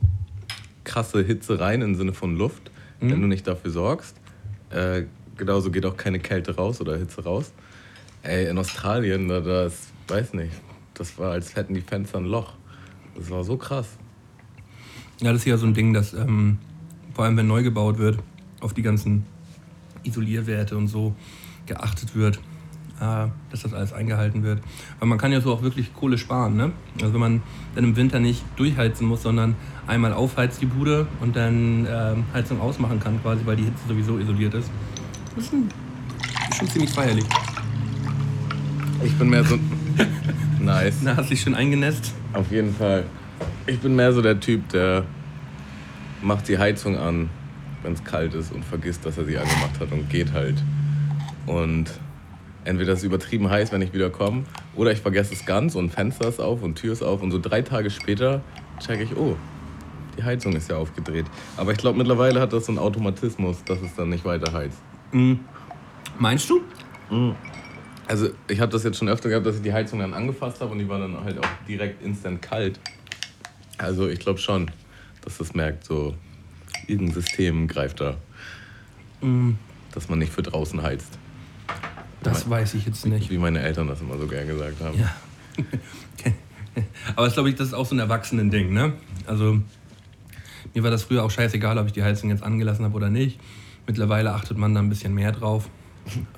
[0.84, 3.12] krasse Hitze rein im Sinne von Luft, mhm.
[3.12, 4.16] wenn du nicht dafür sorgst.
[4.70, 5.04] Äh,
[5.38, 7.52] genauso geht auch keine Kälte raus oder Hitze raus.
[8.24, 10.54] Ey, in Australien, da das, weiß nicht,
[10.94, 12.54] das war, als hätten die Fenster ein Loch.
[13.16, 13.98] Das war so krass.
[15.22, 16.58] Ja, das ist ja so ein Ding, dass ähm,
[17.14, 18.20] vor allem wenn neu gebaut wird,
[18.62, 19.26] auf die ganzen
[20.04, 21.16] Isolierwerte und so
[21.66, 22.40] geachtet wird.
[23.02, 24.60] Äh, dass das alles eingehalten wird.
[25.00, 26.56] Weil man kann ja so auch wirklich Kohle sparen.
[26.56, 26.72] Ne?
[27.02, 27.42] Also wenn man
[27.74, 29.56] dann im Winter nicht durchheizen muss, sondern
[29.88, 34.20] einmal aufheizt die Bude und dann äh, Heizung ausmachen kann, quasi, weil die Hitze sowieso
[34.20, 34.70] isoliert ist.
[35.34, 35.68] Das ist, schon,
[36.52, 37.26] ist schon ziemlich feierlich.
[39.04, 39.58] Ich bin mehr so.
[40.60, 40.98] nice.
[41.02, 42.14] Na, hast du dich schon eingenässt?
[42.34, 43.06] Auf jeden Fall.
[43.66, 45.06] Ich bin mehr so der Typ, der
[46.22, 47.32] macht die Heizung an,
[47.82, 50.62] wenn es kalt ist und vergisst, dass er sie angemacht hat und geht halt.
[51.48, 51.90] Und
[52.66, 54.44] entweder ist es übertrieben heiß, wenn ich wieder komme,
[54.76, 57.40] oder ich vergesse es ganz und Fenster ist auf und Tür ist auf und so
[57.40, 58.42] drei Tage später
[58.80, 59.36] checke ich, oh,
[60.18, 61.26] die Heizung ist ja aufgedreht.
[61.58, 64.78] Aber ich glaube, mittlerweile hat das so einen Automatismus, dass es dann nicht weiter heizt.
[65.12, 65.40] Mhm.
[66.20, 66.62] Meinst du?
[67.10, 67.36] Mhm.
[68.08, 70.72] Also ich habe das jetzt schon öfter gehabt, dass ich die Heizung dann angefasst habe
[70.72, 72.80] und die war dann halt auch direkt instant kalt.
[73.78, 74.70] Also ich glaube schon,
[75.24, 76.14] dass das merkt, so
[76.88, 78.18] irgendein System greift da.
[79.22, 79.52] Mm,
[79.94, 81.18] Dass man nicht für draußen heizt.
[82.24, 83.30] Das weiß ich jetzt nicht.
[83.30, 84.98] Wie meine Eltern das immer so gern gesagt haben.
[85.00, 85.12] Ja.
[87.16, 88.94] Aber das glaube ich, das ist auch so ein Erwachsenen-Ding, ne?
[89.26, 89.60] Also,
[90.74, 93.40] mir war das früher auch scheißegal, ob ich die Heizung jetzt angelassen habe oder nicht.
[93.88, 95.70] Mittlerweile achtet man da ein bisschen mehr drauf.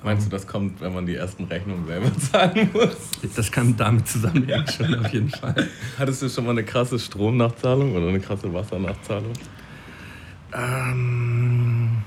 [0.02, 2.96] Meinst du, das kommt, wenn man die ersten Rechnungen selber zahlen muss?
[3.34, 5.68] Das kann damit zusammenhängen, schon auf jeden Fall.
[5.98, 9.32] Hattest du schon mal eine krasse Stromnachzahlung oder eine krasse Wassernachzahlung?
[10.52, 12.02] Ähm,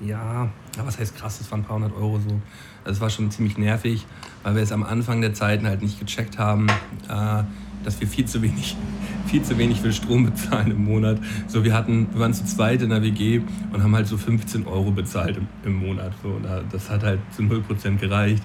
[0.00, 0.44] ja,
[0.76, 2.40] ja, was heißt krass, das waren ein paar hundert Euro so.
[2.84, 4.04] Das war schon ziemlich nervig,
[4.42, 6.66] weil wir es am Anfang der Zeiten halt nicht gecheckt haben,
[7.08, 7.42] äh,
[7.84, 8.76] dass wir viel zu wenig,
[9.26, 11.18] viel zu wenig für Strom bezahlen im Monat.
[11.48, 13.40] So, wir hatten, wir waren zu zweit in der WG
[13.72, 16.12] und haben halt so 15 Euro bezahlt im, im Monat.
[16.22, 18.42] So, und da- das hat halt zu 0% gereicht.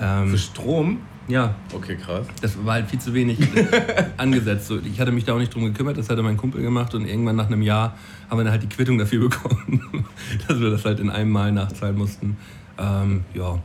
[0.00, 0.98] Ähm, Für Strom?
[1.28, 2.26] ja, Okay, krass.
[2.40, 3.38] das war halt viel zu wenig
[4.16, 4.66] angesetzt.
[4.66, 7.06] So, ich hatte mich da auch nicht drum gekümmert, das hatte mein Kumpel gemacht und
[7.06, 7.94] irgendwann nach einem Jahr
[8.28, 10.04] haben wir dann halt die Quittung dafür bekommen,
[10.48, 12.36] dass wir das halt in einem Mal nachzahlen mussten.
[12.78, 13.58] Ähm, ja,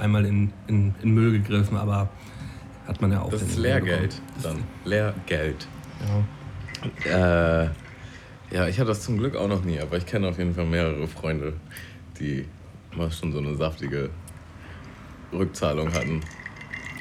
[0.00, 2.08] einmal in, in, in Müll gegriffen, aber
[2.86, 3.30] hat man ja auch.
[3.30, 4.64] Das ist Lehrgeld dann.
[4.84, 5.68] Lehrgeld.
[7.06, 7.64] Ja.
[7.64, 7.70] Äh,
[8.50, 10.66] ja, ich hatte das zum Glück auch noch nie, aber ich kenne auf jeden Fall
[10.66, 11.52] mehrere Freunde,
[12.18, 12.46] die
[12.96, 14.10] mal schon so eine saftige
[15.32, 16.20] Rückzahlung hatten.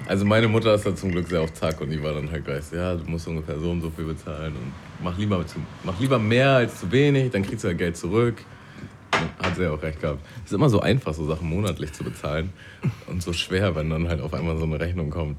[0.07, 2.45] Also meine Mutter ist da zum Glück sehr auf Zack und die war dann halt
[2.45, 4.71] gleich, ja, du musst ungefähr so und so viel bezahlen und
[5.03, 8.35] mach lieber, zu, mach lieber mehr als zu wenig, dann kriegst du ja Geld zurück.
[9.41, 10.19] Hat sie ja auch recht gehabt.
[10.45, 12.51] Es ist immer so einfach, so Sachen monatlich zu bezahlen
[13.08, 15.38] und so schwer, wenn dann halt auf einmal so eine Rechnung kommt,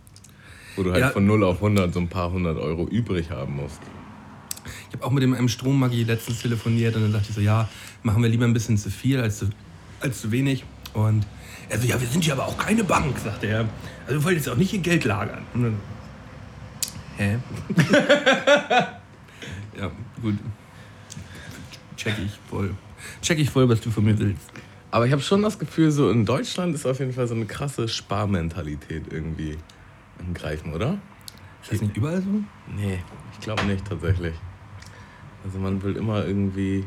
[0.76, 1.10] wo du halt Ja.
[1.10, 3.80] von 0 auf 100 so ein paar hundert Euro übrig haben musst.
[4.88, 7.68] Ich habe auch mit dem einem Strommaggi letztens telefoniert und dann dachte ich so, ja,
[8.02, 9.50] machen wir lieber ein bisschen zu viel als zu,
[10.00, 10.64] als zu wenig.
[10.94, 11.26] Und
[11.68, 13.60] er so, ja, wir sind ja aber auch keine Bank, sagte er.
[14.06, 15.42] Also wir wollen jetzt auch nicht ihr Geld lagern.
[15.54, 15.76] Und dann,
[17.18, 17.38] hä?
[19.78, 19.90] ja,
[20.20, 20.34] gut.
[21.96, 22.74] Check ich voll.
[23.22, 24.50] Check ich voll, was du von mir willst.
[24.90, 27.46] Aber ich habe schon das Gefühl, so in Deutschland ist auf jeden Fall so eine
[27.46, 29.56] krasse Sparmentalität irgendwie
[30.18, 30.98] im Greifen, oder?
[31.62, 32.28] Ist das nicht überall so?
[32.76, 32.98] Nee,
[33.32, 34.34] ich glaube nicht tatsächlich.
[35.44, 36.84] Also man will immer irgendwie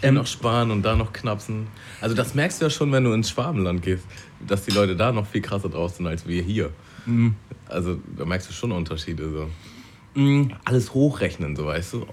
[0.00, 1.66] hier Ähm, noch sparen und da noch knapsen.
[2.00, 4.04] Also das merkst du ja schon, wenn du ins Schwabenland gehst,
[4.46, 6.70] dass die Leute da noch viel krasser drauf sind als wir hier.
[7.06, 7.34] Mhm.
[7.68, 10.20] Also da merkst du schon Unterschiede so.
[10.20, 12.06] Mm, Alles hochrechnen, so weißt du.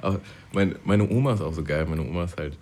[0.00, 0.20] Aber
[0.52, 1.86] mein, meine Oma ist auch so geil.
[1.88, 2.56] Meine Oma ist halt,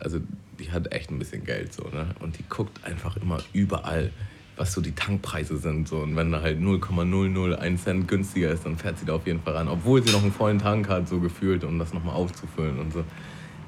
[0.00, 0.18] also
[0.58, 2.06] die hat echt ein bisschen Geld so, ne?
[2.20, 4.10] Und die guckt einfach immer überall,
[4.56, 5.88] was so die Tankpreise sind.
[5.88, 5.98] So.
[5.98, 9.54] Und wenn da halt 0,001 Cent günstiger ist, dann fährt sie da auf jeden Fall
[9.54, 9.68] ran.
[9.68, 13.04] Obwohl sie noch einen vollen Tank hat, so gefühlt, um das nochmal aufzufüllen und so.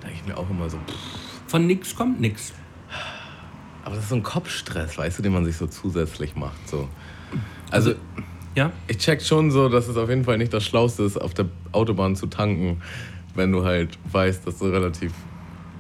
[0.01, 0.95] Da denke ich mir auch immer so, pff.
[1.49, 2.53] von nix kommt nix.
[3.85, 6.69] aber das ist so ein Kopfstress, weißt du, den man sich so zusätzlich macht.
[6.69, 6.89] So.
[7.71, 7.95] Also
[8.55, 8.71] Ja?
[8.87, 11.47] ich check schon so, dass es auf jeden Fall nicht das Schlauste ist, auf der
[11.73, 12.81] Autobahn zu tanken,
[13.37, 15.13] wenn du halt weißt, dass du relativ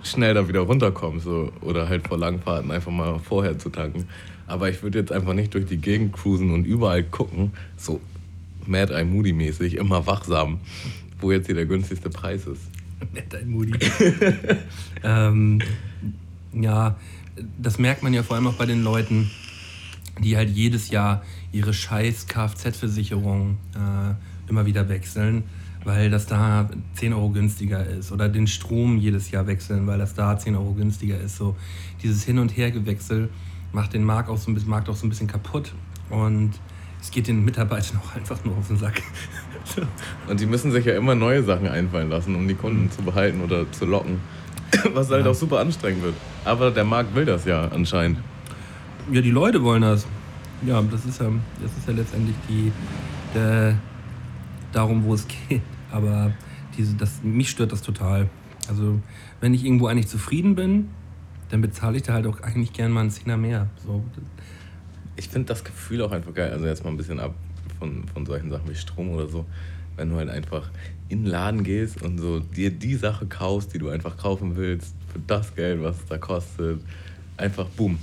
[0.02, 1.24] schnell da wieder runterkommst.
[1.24, 1.52] So.
[1.60, 4.06] Oder halt vor Langfahrten einfach mal vorher zu tanken.
[4.46, 8.00] Aber ich würde jetzt einfach nicht durch die Gegend cruisen und überall gucken, so
[8.66, 10.60] Mad Eye Moody mäßig, immer wachsam,
[11.20, 12.62] wo jetzt hier der günstigste Preis ist.
[13.12, 13.78] Nett, ein Moody.
[15.02, 15.60] ähm,
[16.52, 16.96] ja,
[17.58, 19.30] das merkt man ja vor allem auch bei den Leuten,
[20.22, 25.44] die halt jedes Jahr ihre scheiß Kfz-Versicherung äh, immer wieder wechseln,
[25.86, 28.10] weil das da 10 Euro günstiger ist.
[28.10, 31.36] Oder den Strom jedes Jahr wechseln, weil das da 10 Euro günstiger ist.
[31.36, 31.54] So
[32.02, 33.28] dieses Hin- und Hergewechsel
[33.72, 35.72] macht den Markt auch, so ein bisschen, Markt auch so ein bisschen kaputt.
[36.10, 36.50] Und
[37.00, 39.00] es geht den Mitarbeitern auch einfach nur auf den Sack.
[40.28, 43.40] Und die müssen sich ja immer neue Sachen einfallen lassen, um die Kunden zu behalten
[43.42, 44.18] oder zu locken.
[44.92, 45.30] Was halt Ja.
[45.30, 46.14] auch super anstrengend wird.
[46.44, 48.18] Aber der Markt will das ja anscheinend.
[49.12, 50.04] Ja, die Leute wollen das.
[50.66, 51.28] Ja, das ist ja,
[51.62, 52.72] das ist ja letztendlich die,
[53.34, 53.76] der,
[54.72, 55.62] darum, wo es geht.
[55.90, 56.32] Aber
[56.76, 58.28] diese, das, mich stört das total.
[58.68, 59.00] Also,
[59.40, 60.88] wenn ich irgendwo eigentlich zufrieden bin,
[61.50, 63.68] dann bezahle ich da halt auch eigentlich gern mal einen Zehner mehr.
[63.84, 64.02] So,
[65.16, 66.52] Ich finde das Gefühl auch einfach geil.
[66.52, 67.34] Also jetzt mal ein bisschen ab
[67.78, 69.44] von, von solchen Sachen wie Strom oder so.
[69.96, 70.70] Wenn du halt einfach
[71.08, 74.94] in den Laden gehst und so dir die Sache kaufst, die du einfach kaufen willst,
[75.12, 76.80] für das Geld, was es da kostet.
[77.36, 77.98] Einfach boom.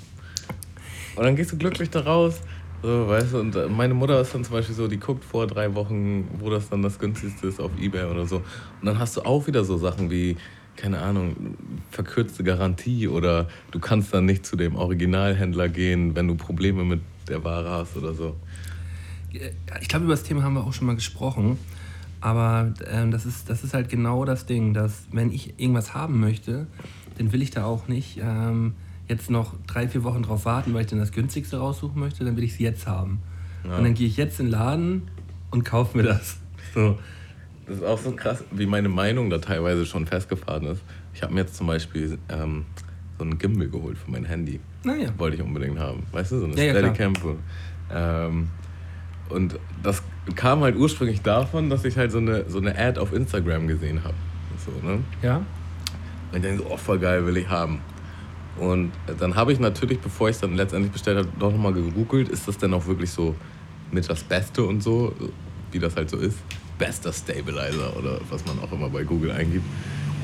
[1.16, 2.42] Und dann gehst du glücklich da raus.
[2.84, 5.48] So, weißt du, und äh, meine Mutter ist dann zum Beispiel so, die guckt vor
[5.48, 8.38] drei Wochen, wo das dann das günstigste ist auf Ebay oder so.
[8.38, 10.36] Und dann hast du auch wieder so Sachen wie,
[10.76, 11.56] keine Ahnung,
[11.92, 17.00] verkürzte Garantie oder du kannst dann nicht zu dem Originalhändler gehen, wenn du Probleme mit
[17.30, 18.36] der Ware hast oder so.
[19.32, 21.58] ich glaube, über das Thema haben wir auch schon mal gesprochen.
[22.20, 26.20] Aber ähm, das, ist, das ist halt genau das Ding, dass wenn ich irgendwas haben
[26.20, 26.68] möchte,
[27.18, 28.74] dann will ich da auch nicht ähm,
[29.08, 32.38] jetzt noch drei, vier Wochen drauf warten, weil ich dann das günstigste raussuchen möchte, dann
[32.38, 33.20] will ich es jetzt haben.
[33.64, 33.78] Ja.
[33.78, 35.04] Und dann gehe ich jetzt in den Laden
[35.52, 36.38] und kaufe mir das.
[36.74, 36.98] So.
[37.66, 40.82] Das ist auch so krass, wie meine Meinung da teilweise schon festgefahren ist.
[41.14, 42.66] Ich habe mir jetzt zum Beispiel ähm,
[43.18, 44.60] so einen Gimbal geholt für mein Handy.
[44.84, 45.10] Naja.
[45.18, 46.04] Wollte ich unbedingt haben.
[46.12, 47.14] Weißt du, so eine Ja, ja, Steadicam.
[47.92, 48.50] Ähm,
[49.30, 50.04] und das
[50.36, 54.04] kam halt ursprünglich davon, dass ich halt so eine, so eine Ad auf Instagram gesehen
[54.04, 54.16] habe.
[54.66, 55.00] So, ne?
[55.22, 55.38] Ja?
[55.38, 55.46] Und
[56.38, 57.80] ich denke so, oh, voll geil, will ich haben.
[58.60, 62.30] Und dann habe ich natürlich, bevor ich es dann letztendlich bestellt habe, doch nochmal gegoogelt,
[62.30, 63.36] ist das denn auch wirklich so
[63.92, 65.14] mit das Beste und so,
[65.72, 66.38] wie das halt so ist.
[66.78, 69.66] Bester Stabilizer oder was man auch immer bei Google eingibt.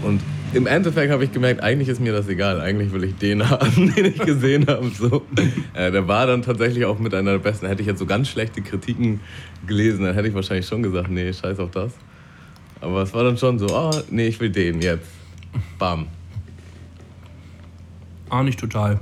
[0.03, 0.21] Und
[0.53, 2.61] im Endeffekt habe ich gemerkt, eigentlich ist mir das egal.
[2.61, 4.89] Eigentlich will ich den haben, den ich gesehen habe.
[4.89, 5.23] So.
[5.73, 7.67] Äh, der war dann tatsächlich auch mit einer der besten.
[7.67, 9.19] Hätte ich jetzt so ganz schlechte Kritiken
[9.67, 11.93] gelesen, dann hätte ich wahrscheinlich schon gesagt, nee, scheiß auf das.
[12.81, 15.07] Aber es war dann schon so, ah, nee, ich will den jetzt.
[15.77, 16.07] Bam.
[18.29, 18.99] Auch nicht total.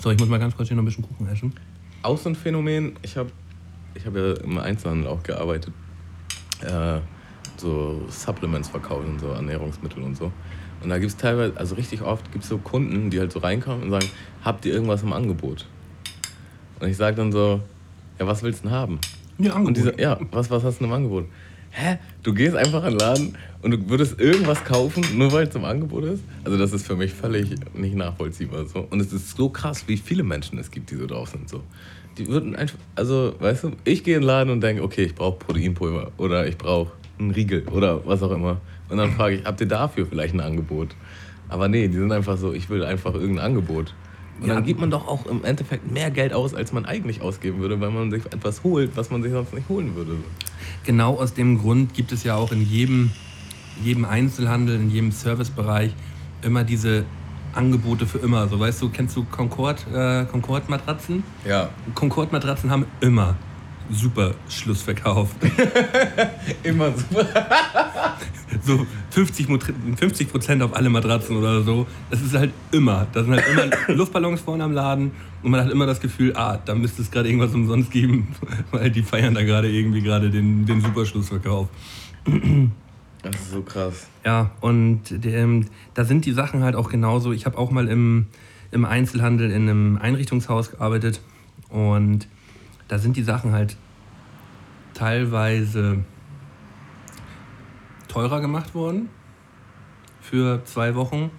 [0.00, 1.54] So, ich muss mal ganz kurz hier noch ein bisschen Kuchen essen.
[2.02, 3.30] Auch so ein Phänomen, ich habe
[3.94, 5.72] ich hab ja im Einzelhandel auch gearbeitet.
[6.62, 7.00] Äh,
[7.56, 10.32] so Supplements verkaufen, so Ernährungsmittel und so.
[10.82, 13.38] Und da gibt es teilweise, also richtig oft gibt es so Kunden, die halt so
[13.40, 14.06] reinkommen und sagen,
[14.42, 15.66] habt ihr irgendwas im Angebot?
[16.80, 17.60] Und ich sage dann so,
[18.18, 18.98] ja, was willst du denn haben?
[19.38, 21.26] Ja, Und die ja, was, was hast du denn im Angebot?
[21.70, 21.98] Hä?
[22.22, 25.64] Du gehst einfach in den Laden und du würdest irgendwas kaufen, nur weil es im
[25.64, 26.22] Angebot ist?
[26.44, 28.66] Also das ist für mich völlig nicht nachvollziehbar.
[28.66, 28.86] So.
[28.90, 31.48] Und es ist so krass, wie viele Menschen es gibt, die so drauf sind.
[31.48, 31.62] So.
[32.18, 35.14] Die würden einfach, also weißt du, ich gehe in den Laden und denke, okay, ich
[35.14, 38.60] brauche Proteinpulver oder ich brauche einen Riegel oder was auch immer.
[38.88, 40.88] Und dann frage ich, habt ihr dafür vielleicht ein Angebot?
[41.48, 43.94] Aber nee, die sind einfach so, ich will einfach irgendein Angebot.
[44.40, 44.54] Und Ja.
[44.54, 47.80] dann gibt man doch auch im Endeffekt mehr Geld aus, als man eigentlich ausgeben würde,
[47.80, 50.12] weil man sich etwas holt, was man sich sonst nicht holen würde.
[50.84, 53.10] Genau aus dem Grund gibt es ja auch in jedem,
[53.82, 55.92] jedem Einzelhandel, in jedem Servicebereich
[56.42, 57.04] immer diese
[57.52, 58.48] Angebote für immer.
[58.48, 61.22] So weißt du, kennst du Concord, äh, Concord-Matratzen?
[61.46, 61.68] Ja.
[61.94, 63.36] Concord-Matratzen haben immer
[63.92, 65.30] super Schlussverkauf.
[66.62, 67.26] Immer super.
[68.64, 69.64] so 50 Mot-
[69.96, 71.88] 50 Prozent auf alle Matratzen oder so.
[72.08, 73.08] Das ist halt immer.
[73.12, 75.10] Da sind halt immer Luftballons vorne am Laden
[75.42, 78.28] und man hat immer das Gefühl, ah, da müsste es gerade irgendwas umsonst geben,
[78.70, 81.68] weil die feiern da gerade irgendwie gerade den, den super Schlussverkauf.
[83.22, 84.06] Das ist so krass.
[84.24, 87.32] Ja, und ähm, da sind die Sachen halt auch genauso.
[87.32, 88.26] Ich habe auch mal im,
[88.70, 91.20] im Einzelhandel in einem Einrichtungshaus gearbeitet
[91.68, 92.28] und
[92.88, 93.76] da sind die Sachen halt
[94.94, 96.04] teilweise
[98.08, 99.08] teurer gemacht worden
[100.20, 101.30] für zwei Wochen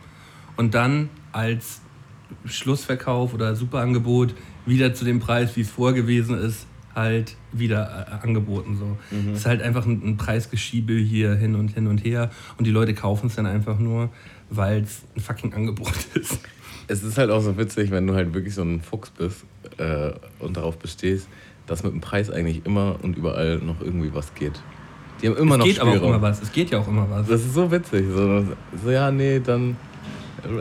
[0.55, 1.81] und dann als
[2.45, 4.33] Schlussverkauf oder Superangebot
[4.65, 8.77] wieder zu dem Preis, wie es vorgewesen ist, halt wieder äh, angeboten.
[8.77, 8.97] So.
[9.31, 12.71] Es ist halt einfach ein, ein Preisgeschiebe hier hin und hin und her und die
[12.71, 14.09] Leute kaufen es dann einfach nur,
[14.49, 16.39] weil es ein fucking Angebot ist.
[16.87, 19.45] Es ist halt auch so witzig, wenn du halt wirklich so ein Fuchs bist
[19.77, 21.27] äh, und darauf bestehst,
[21.65, 24.61] dass mit dem Preis eigentlich immer und überall noch irgendwie was geht.
[25.21, 26.13] Die haben immer es noch geht aber auch Spielraum.
[26.15, 26.41] immer was.
[26.41, 27.27] Es geht ja auch immer was.
[27.27, 28.05] Das ist so witzig.
[28.11, 28.45] So,
[28.83, 29.77] so, ja, nee, dann.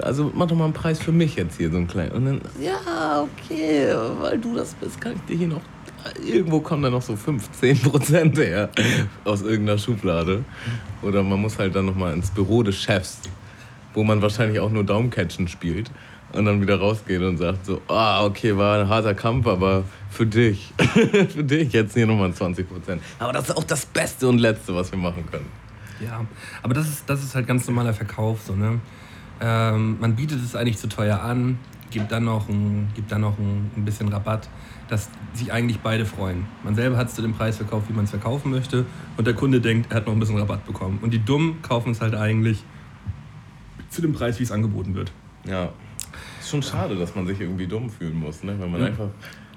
[0.03, 2.13] Also mach doch mal einen Preis für mich jetzt hier, so einen kleinen.
[2.13, 5.63] Und dann, ja, okay, weil du das bist, kann ich dir hier noch.
[6.25, 8.71] Irgendwo kommen dann noch so 15 Prozent her
[9.25, 10.45] aus irgendeiner Schublade.
[11.03, 13.21] Oder man muss halt dann nochmal ins Büro des Chefs,
[13.95, 15.91] wo man wahrscheinlich auch nur Daumencatchen spielt.
[16.33, 20.27] Und dann wieder rausgeht und sagt so, ah, okay, war ein harter Kampf, aber für
[20.27, 23.03] dich, für dich jetzt hier nochmal 20 Prozent.
[23.19, 25.47] Aber das ist auch das Beste und Letzte, was wir machen können.
[26.01, 26.25] Ja,
[26.63, 28.43] aber das ist, das ist halt ganz normaler Verkauf.
[28.47, 28.81] So, ne?
[29.41, 31.59] Ähm, man bietet es eigentlich zu teuer an,
[31.91, 34.49] gibt dann noch ein, gibt dann noch ein, ein bisschen Rabatt,
[34.89, 36.47] dass sich eigentlich beide freuen.
[36.65, 38.85] Man selber hat es zu dem Preis verkauft, wie man es verkaufen möchte,
[39.17, 40.99] und der Kunde denkt, er hat noch ein bisschen Rabatt bekommen.
[41.03, 42.65] Und die Dummen kaufen es halt eigentlich
[43.89, 45.13] zu dem Preis, wie es angeboten wird.
[45.47, 45.71] Ja.
[46.41, 48.57] Ist schon schade, dass man sich irgendwie dumm fühlen muss, ne?
[48.59, 48.87] Wenn man Ja.
[48.89, 49.09] einfach,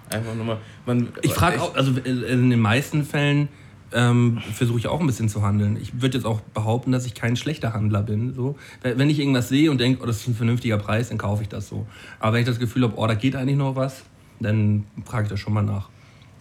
[0.10, 0.58] einfach nochmal.
[0.86, 3.48] Man, Ich frage auch, also in den meisten Fällen
[3.94, 5.78] ähm, versuche ich auch ein bisschen zu handeln.
[5.82, 8.34] Ich würde jetzt auch behaupten, dass ich kein schlechter Handler bin.
[8.34, 8.58] So.
[8.82, 11.50] Wenn ich irgendwas sehe und denke, oh, das ist ein vernünftiger Preis, dann kaufe ich
[11.50, 11.86] das so.
[12.20, 14.04] Aber wenn ich das Gefühl habe, oh, da geht eigentlich noch was,
[14.40, 15.90] dann frage ich das schon mal nach.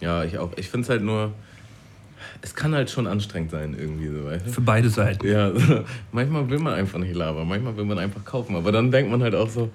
[0.01, 0.51] Ja, ich auch.
[0.57, 1.31] Ich finde es halt nur.
[2.41, 4.51] Es kann halt schon anstrengend sein, irgendwie so, weißt du?
[4.51, 5.27] Für beide Seiten.
[5.27, 5.51] Ja,
[6.11, 8.55] manchmal will man einfach nicht labern, manchmal will man einfach kaufen.
[8.55, 9.69] Aber dann denkt man halt auch so,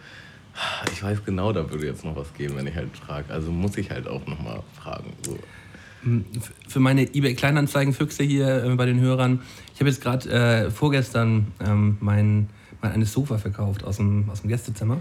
[0.55, 3.33] "Ah, ich weiß genau, da würde jetzt noch was gehen, wenn ich halt frage.
[3.33, 5.13] Also muss ich halt auch nochmal fragen.
[5.23, 5.39] So.
[6.69, 9.41] Für meine eBay Kleinanzeigen-Füchse hier äh, bei den Hörern,
[9.75, 12.49] ich habe jetzt gerade äh, vorgestern ähm, mein,
[12.81, 14.99] mein eines Sofa verkauft aus dem, aus dem Gästezimmer.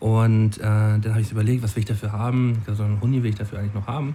[0.00, 2.62] Und äh, dann habe ich überlegt, was will ich dafür haben?
[2.72, 4.14] So einen Huni will ich dafür eigentlich noch haben.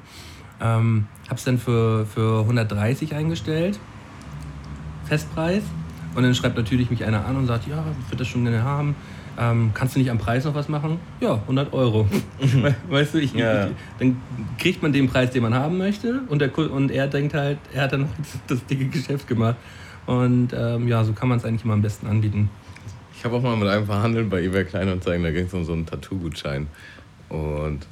[0.62, 3.80] Ähm, habe es dann für, für 130 eingestellt,
[5.06, 5.63] Festpreis.
[6.16, 8.63] Und dann schreibt natürlich mich einer an und sagt, ja, ich würde das schon gerne
[8.63, 8.96] haben.
[9.39, 11.00] Ähm, kannst du nicht am Preis noch was machen?
[11.19, 12.08] Ja, 100 Euro.
[12.39, 13.67] We- weißt du, ich, Ja.
[13.67, 14.17] ich, dann
[14.60, 16.22] kriegt man den Preis, den man haben möchte.
[16.30, 18.08] Und, der, und er denkt halt, er hat dann
[18.48, 19.56] das dicke Geschäft gemacht.
[20.06, 22.50] Und ähm, ja, so kann man es eigentlich immer am besten anbieten.
[23.17, 25.72] Ich habe auch mal mit einem verhandelt bei eBay Kleinanzeigen, da ging es um so
[25.74, 26.67] einen Tattoo-Gutschein.
[27.30, 27.88] Und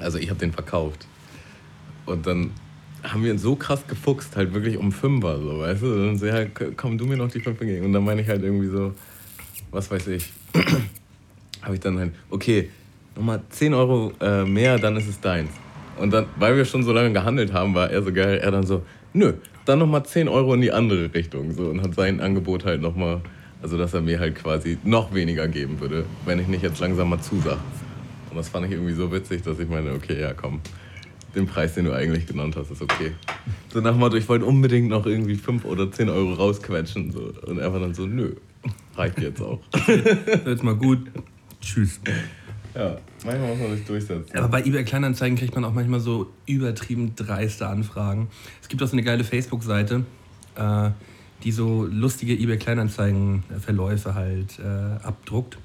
[0.00, 1.06] also ich habe den verkauft.
[2.06, 2.52] Und dann
[3.02, 5.86] haben wir ihn so krass gefuchst, halt wirklich um Fünfer, so, weißt du?
[5.92, 6.44] Und dann so, ja,
[6.76, 7.84] komm du mir noch die fünf entgegen.
[7.84, 8.94] Und dann meine ich halt irgendwie so,
[9.72, 10.32] was weiß ich,
[11.62, 12.70] habe ich dann halt, okay,
[13.16, 15.50] nochmal 10 Euro äh, mehr, dann ist es deins.
[15.98, 18.64] Und dann, weil wir schon so lange gehandelt haben, war er so geil, er dann
[18.64, 18.82] so,
[19.12, 19.34] nö,
[19.64, 21.52] dann nochmal 10 Euro in die andere Richtung.
[21.52, 23.20] So, und hat sein Angebot halt nochmal,
[23.60, 27.10] also dass er mir halt quasi noch weniger geben würde, wenn ich nicht jetzt langsam
[27.10, 27.58] mal zusag.
[28.30, 30.60] Und das fand ich irgendwie so witzig, dass ich meine, okay, ja komm,
[31.34, 33.12] den Preis, den du eigentlich genannt hast, ist okay.
[33.72, 37.12] So nach dem Motto, ich wollte unbedingt noch irgendwie 5 oder 10 Euro rausquetschen.
[37.12, 37.32] So.
[37.46, 38.34] Und er war dann so, nö,
[38.94, 39.60] reicht jetzt auch.
[40.46, 41.10] jetzt mal gut.
[41.60, 42.00] Tschüss.
[42.74, 44.36] Ja, manchmal muss man sich durchsetzen.
[44.36, 48.28] Aber bei eBay Kleinanzeigen kriegt man auch manchmal so übertrieben dreiste Anfragen.
[48.62, 50.04] Es gibt auch so eine geile Facebook-Seite,
[50.56, 50.90] äh,
[51.42, 55.58] die so lustige eBay Kleinanzeigen-Verläufe halt äh, abdruckt,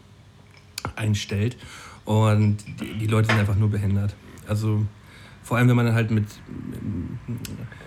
[0.96, 1.58] einstellt.
[2.06, 4.16] Und die, die Leute sind einfach nur behindert.
[4.48, 4.86] Also
[5.44, 6.26] vor allem, wenn man halt mit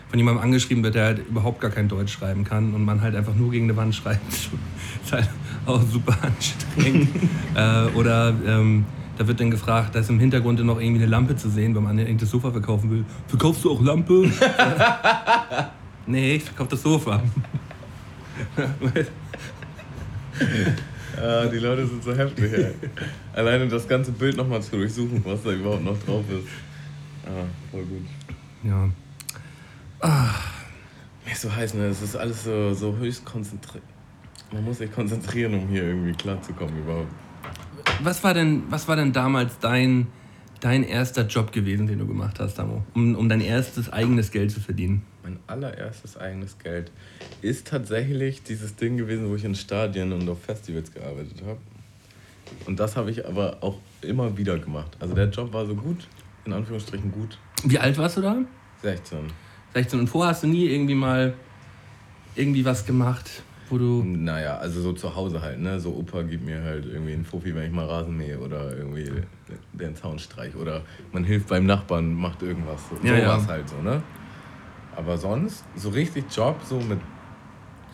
[0.08, 3.16] von jemandem angeschrieben wird, der halt überhaupt gar kein Deutsch schreiben kann und man halt
[3.16, 4.32] einfach nur gegen eine Wand schreibt,
[5.04, 5.28] ist halt
[5.66, 7.08] auch super anstrengend.
[7.54, 8.84] äh, oder ähm,
[9.18, 11.82] da wird dann gefragt, da ist im Hintergrund noch irgendwie eine Lampe zu sehen, wenn
[11.82, 13.04] man irgendein Sofa verkaufen will.
[13.28, 14.30] Verkaufst du auch Lampe?
[16.06, 17.22] nee, ich verkaufe das Sofa.
[21.16, 22.74] ja, die Leute sind so heftig, ey.
[23.32, 26.46] Alleine das ganze Bild nochmal zu durchsuchen, was da überhaupt noch drauf ist.
[27.26, 28.06] Ah, voll gut.
[28.62, 28.88] Ja.
[30.00, 30.34] Ah.
[31.24, 31.86] Mir ist so heiß, ne?
[31.86, 33.82] Es ist alles so, so höchst konzentriert.
[34.52, 37.10] Man muss sich konzentrieren, um hier irgendwie klarzukommen überhaupt.
[38.00, 40.06] Was war denn, was war denn damals dein,
[40.60, 42.84] dein erster Job gewesen, den du gemacht hast, Damo?
[42.94, 45.02] Um, um dein erstes eigenes Geld zu verdienen?
[45.24, 46.92] Mein allererstes eigenes Geld
[47.42, 51.58] ist tatsächlich dieses Ding gewesen, wo ich in Stadien und auf Festivals gearbeitet habe.
[52.66, 54.96] Und das habe ich aber auch immer wieder gemacht.
[55.00, 56.06] Also der Job war so gut,
[56.46, 57.38] in Anführungsstrichen gut.
[57.64, 58.36] Wie alt warst du da?
[58.82, 59.18] 16.
[59.74, 61.34] 16 und vorher hast du nie irgendwie mal
[62.34, 64.02] irgendwie was gemacht, wo du.
[64.04, 65.80] Naja, also so zu Hause halt, ne?
[65.80, 69.10] So Opa gibt mir halt irgendwie einen Fuffi, wenn ich mal Rasen mähe oder irgendwie
[69.72, 70.82] den Zaunstreich oder
[71.12, 72.80] man hilft beim Nachbarn, macht irgendwas.
[72.88, 73.48] So, ja, sowas ja.
[73.48, 74.02] halt so, ne?
[74.94, 77.00] Aber sonst, so richtig Job, so mit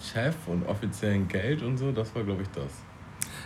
[0.00, 2.72] Chef und offiziellen Geld und so, das war, glaube ich, das.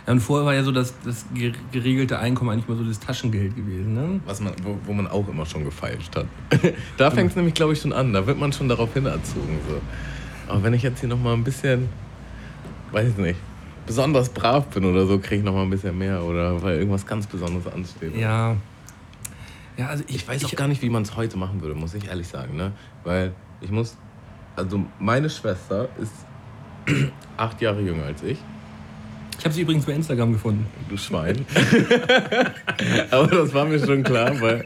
[0.07, 1.25] Ja, und vorher war ja so das, das
[1.71, 4.21] geregelte Einkommen eigentlich mal so das Taschengeld gewesen, ne?
[4.25, 6.27] Was man, wo, wo man auch immer schon gefeilscht hat.
[6.97, 8.13] da fängt es nämlich, glaube ich, schon an.
[8.13, 9.59] Da wird man schon darauf hinerzogen.
[9.67, 9.81] So.
[10.47, 11.89] Aber wenn ich jetzt hier nochmal ein bisschen,
[12.93, 13.39] weiß ich nicht,
[13.85, 16.23] besonders brav bin oder so, kriege ich nochmal ein bisschen mehr.
[16.23, 18.15] Oder weil irgendwas ganz Besonderes ansteht.
[18.15, 18.55] Ja.
[19.75, 21.93] Ja, also ich, ich weiß auch gar nicht, wie man es heute machen würde, muss
[21.93, 22.55] ich ehrlich sagen.
[22.55, 22.71] Ne?
[23.03, 23.97] Weil ich muss,
[24.55, 26.13] also meine Schwester ist
[27.37, 28.39] acht Jahre jünger als ich.
[29.39, 30.65] Ich habe sie übrigens bei Instagram gefunden.
[30.89, 31.45] Du Schwein.
[33.11, 34.65] Aber das war mir schon klar, weil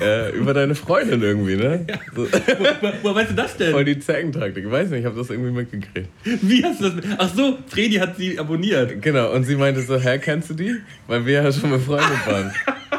[0.00, 1.86] äh, über deine Freundin irgendwie, ne?
[1.88, 1.96] Ja.
[2.14, 2.26] So.
[2.26, 3.72] Woher wo weißt du das denn?
[3.72, 4.64] Voll die Zeckentaktik.
[4.66, 6.10] Ich weiß nicht, ich habe das irgendwie mitgekriegt.
[6.22, 7.04] Wie hast du das?
[7.18, 9.00] Ach so, Fredi hat sie abonniert.
[9.00, 10.76] Genau, und sie meinte so, hä, kennst du die?
[11.06, 12.52] Weil wir ja schon befreundet waren.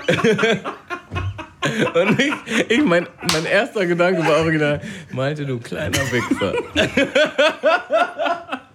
[1.94, 2.34] Und ich,
[2.70, 4.82] ich mein, mein erster Gedanke war original,
[5.12, 6.54] Malte, du kleiner Wichser.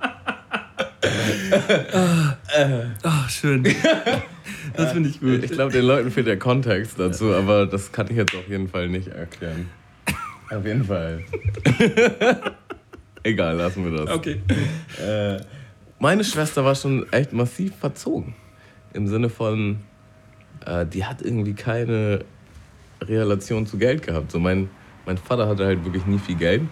[3.03, 3.67] Ach, schön.
[4.77, 5.43] Das finde ich gut.
[5.43, 8.69] Ich glaube, den Leuten fehlt der Kontext dazu, aber das kann ich jetzt auf jeden
[8.69, 9.69] Fall nicht erklären.
[10.51, 11.25] Auf jeden Fall.
[13.23, 14.15] Egal, lassen wir das.
[14.15, 14.41] Okay.
[15.05, 15.41] Äh,
[15.99, 18.35] meine Schwester war schon echt massiv verzogen.
[18.93, 19.79] Im Sinne von,
[20.65, 22.25] äh, die hat irgendwie keine
[23.01, 24.31] Relation zu Geld gehabt.
[24.31, 24.69] So mein,
[25.07, 26.63] mein Vater hatte halt wirklich nie viel Geld.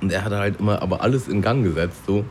[0.00, 2.24] Und er hatte halt immer aber alles in Gang gesetzt, so,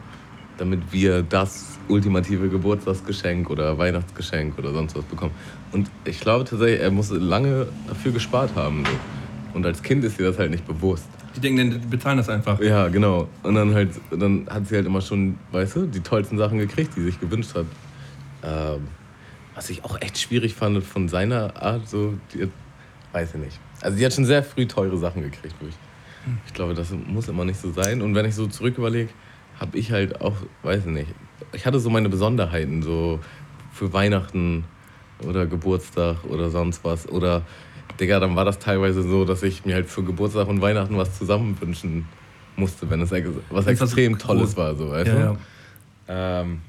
[0.62, 5.34] damit wir das ultimative Geburtstagsgeschenk oder Weihnachtsgeschenk oder sonst was bekommen.
[5.72, 8.86] Und ich glaube tatsächlich, er musste lange dafür gespart haben.
[8.86, 8.92] So.
[9.56, 11.08] Und als Kind ist ihr das halt nicht bewusst.
[11.36, 12.60] Die denken, die bezahlen das einfach.
[12.60, 13.28] Ja, genau.
[13.42, 16.96] Und dann halt, dann hat sie halt immer schon, weißt du, die tollsten Sachen gekriegt,
[16.96, 17.66] die sie sich gewünscht hat.
[18.44, 18.88] Ähm,
[19.56, 22.48] was ich auch echt schwierig fand von seiner Art, so, die,
[23.14, 23.60] weiß ich nicht.
[23.82, 25.76] Also die hat schon sehr früh teure Sachen gekriegt, wirklich.
[26.46, 28.04] Ich glaube, das muss immer nicht so sein.
[28.04, 29.10] Und wenn ich so zurück überlege,
[29.62, 31.08] habe ich halt auch, weiß ich nicht,
[31.54, 33.20] ich hatte so meine Besonderheiten, so
[33.72, 34.64] für Weihnachten
[35.26, 37.08] oder Geburtstag oder sonst was.
[37.08, 37.44] Oder,
[38.00, 41.18] Digga, dann war das teilweise so, dass ich mir halt für Geburtstag und Weihnachten was
[41.18, 42.06] zusammen wünschen
[42.56, 45.20] musste, wenn es ex- was was extrem groß- Tolles war, so, weißt Ja, du?
[45.20, 46.42] ja.
[46.42, 46.62] Ähm,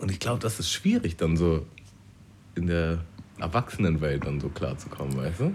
[0.00, 1.64] und ich glaube, das ist schwierig, dann so
[2.54, 2.98] in der
[3.40, 5.54] Erwachsenenwelt dann so klarzukommen, weißt du?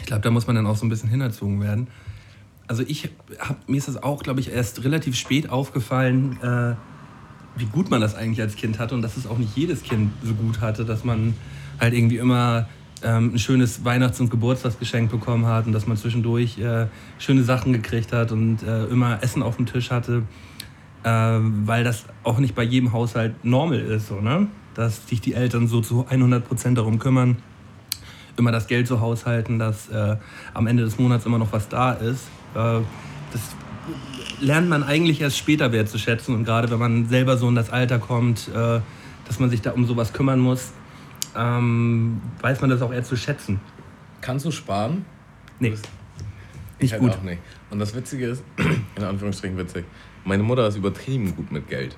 [0.00, 1.88] Ich glaube, da muss man dann auch so ein bisschen hinerzogen werden.
[2.66, 6.74] Also ich hab, mir ist das auch, glaube ich, erst relativ spät aufgefallen, äh,
[7.56, 10.10] wie gut man das eigentlich als Kind hatte und dass es auch nicht jedes Kind
[10.22, 11.34] so gut hatte, dass man
[11.78, 12.68] halt irgendwie immer
[13.02, 16.86] ähm, ein schönes Weihnachts- und Geburtstagsgeschenk bekommen hat und dass man zwischendurch äh,
[17.18, 20.22] schöne Sachen gekriegt hat und äh, immer Essen auf dem Tisch hatte,
[21.02, 24.48] äh, weil das auch nicht bei jedem Haushalt normal ist, so, ne?
[24.74, 27.36] dass sich die Eltern so zu 100% darum kümmern,
[28.36, 30.16] immer das Geld so haushalten, dass äh,
[30.52, 32.24] am Ende des Monats immer noch was da ist.
[32.54, 32.80] Äh,
[33.32, 33.42] das
[34.40, 37.98] lernt man eigentlich erst später wertzuschätzen und gerade wenn man selber so in das Alter
[37.98, 38.80] kommt, äh,
[39.26, 40.72] dass man sich da um sowas kümmern muss,
[41.36, 43.60] ähm, weiß man das auch eher zu schätzen.
[44.20, 45.04] Kannst du sparen?
[45.60, 45.74] Nee.
[46.78, 47.12] Ich Nicht halt gut.
[47.12, 47.40] auch nicht.
[47.70, 48.42] Und das Witzige ist,
[48.96, 49.84] in Anführungsstrichen witzig,
[50.24, 51.96] meine Mutter ist übertrieben gut mit Geld.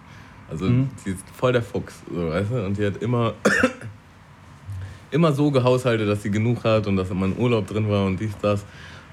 [0.51, 0.89] Also Mhm.
[1.05, 2.65] sie ist voll der Fuchs, so, weißt du?
[2.65, 3.35] Und die hat immer,
[5.11, 8.19] immer so gehaushaltet, dass sie genug hat und dass immer ein Urlaub drin war und
[8.21, 8.65] dies, das.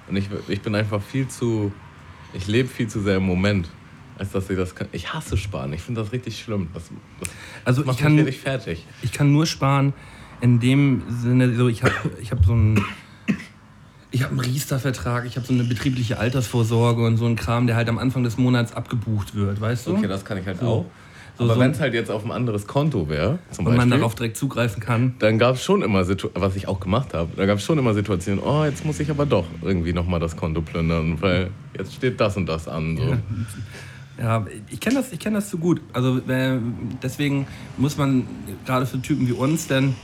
[0.10, 1.72] Und ich, ich bin einfach viel zu,
[2.34, 3.70] ich lebe viel zu sehr im Moment,
[4.18, 4.88] als dass ich das kann.
[4.92, 6.68] Ich hasse Sparen, ich finde das richtig schlimm.
[6.74, 6.90] Das,
[7.20, 7.30] das
[7.66, 8.86] Also macht ich kann, mich fertig.
[9.02, 9.94] ich kann nur sparen
[10.42, 12.84] in dem Sinne, so ich habe ich hab so einen
[14.12, 17.76] ich habe einen Riester-Vertrag, ich habe so eine betriebliche Altersvorsorge und so einen Kram, der
[17.76, 19.96] halt am Anfang des Monats abgebucht wird, weißt du?
[19.98, 20.66] Okay, das kann ich halt So.
[20.68, 20.86] auch.
[21.38, 23.90] So- Aber so- wenn es halt jetzt auf ein anderes Konto wäre, zum und man
[23.90, 25.16] darauf direkt zugreifen kann.
[25.20, 27.80] dann gab es schon immer Situationen, was ich auch gemacht habe, da gab es schon
[27.80, 31.96] immer Situationen, oh, jetzt muss ich aber doch irgendwie nochmal das Konto plündern, weil jetzt
[31.96, 32.98] steht das und das an.
[32.98, 33.18] So.
[34.16, 35.82] Ja, ich kenne das, ich kenn das zu gut.
[35.92, 36.60] Also äh,
[37.02, 38.28] deswegen muss man,
[38.64, 39.96] gerade für Typen wie uns, dann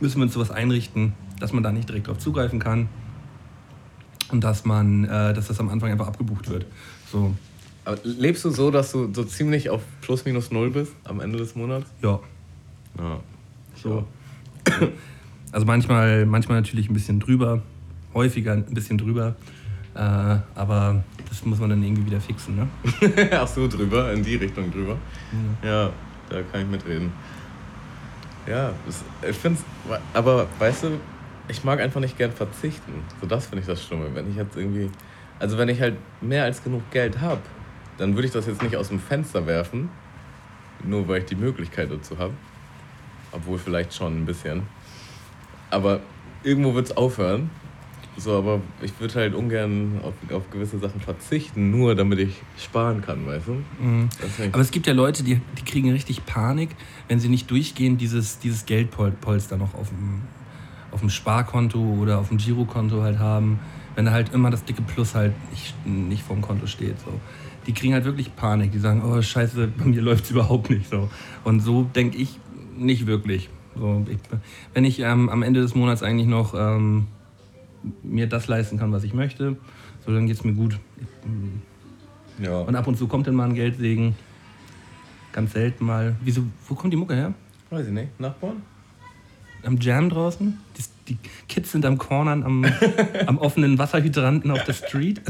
[0.00, 2.88] müssen wir uns sowas einrichten, dass man da nicht direkt drauf zugreifen kann
[4.30, 6.64] und dass man, äh, dass das am Anfang einfach abgebucht wird.
[7.12, 7.34] So,
[7.84, 11.38] Aber lebst du so, dass du so ziemlich auf plus minus null bist am Ende
[11.38, 11.86] des Monats?
[12.02, 12.18] ja,
[12.98, 13.20] Ja.
[13.74, 14.06] so.
[15.52, 17.62] Also manchmal, manchmal natürlich ein bisschen drüber,
[18.12, 19.36] häufiger ein bisschen drüber,
[19.94, 22.68] äh, aber das muss man dann irgendwie wieder fixen, ne?
[23.30, 24.96] Ach so, drüber, in die Richtung drüber.
[25.62, 25.90] Ja,
[26.28, 27.12] da kann ich mitreden.
[28.48, 29.60] Ja, das, ich finde
[30.12, 30.88] aber weißt du,
[31.46, 32.92] ich mag einfach nicht gern verzichten.
[33.20, 34.06] So, das finde ich das Schlimme.
[34.12, 34.90] Wenn ich jetzt irgendwie,
[35.38, 37.40] also wenn ich halt mehr als genug Geld habe,
[37.98, 39.88] dann würde ich das jetzt nicht aus dem Fenster werfen,
[40.84, 42.34] nur weil ich die Möglichkeit dazu habe.
[43.32, 44.62] Obwohl vielleicht schon ein bisschen.
[45.70, 46.00] Aber
[46.44, 47.50] irgendwo wird es aufhören.
[48.16, 53.02] So, aber ich würde halt ungern auf, auf gewisse Sachen verzichten, nur damit ich sparen
[53.02, 53.62] kann, weißt du?
[53.82, 54.08] Mhm.
[54.52, 56.70] Aber es gibt ja Leute, die, die kriegen richtig Panik,
[57.08, 60.22] wenn sie nicht durchgehend dieses, dieses Geldpolster noch auf dem,
[60.92, 63.58] auf dem Sparkonto oder auf dem Girokonto halt haben,
[63.96, 67.00] wenn da halt immer das dicke Plus halt nicht, nicht vom Konto steht.
[67.00, 67.20] So.
[67.66, 68.72] Die kriegen halt wirklich Panik.
[68.72, 71.08] Die sagen, oh scheiße, bei mir läuft es überhaupt nicht so.
[71.44, 72.38] Und so denke ich
[72.76, 73.48] nicht wirklich.
[73.76, 74.18] So, ich,
[74.72, 77.06] wenn ich ähm, am Ende des Monats eigentlich noch ähm,
[78.02, 79.56] mir das leisten kann, was ich möchte,
[80.04, 80.78] so dann geht es mir gut.
[82.38, 82.58] ja.
[82.60, 84.14] Und ab und zu kommt dann mal ein Geldsegen.
[85.32, 86.14] Ganz selten mal.
[86.22, 87.34] Wieso, wo kommt die Mucke her?
[87.70, 88.20] Weiß ich nicht.
[88.20, 88.62] Nachbarn?
[89.64, 90.58] Am Jam draußen?
[90.76, 92.64] Die, die Kids sind am Cornern am,
[93.26, 95.20] am offenen Wasserhydranten auf der Street.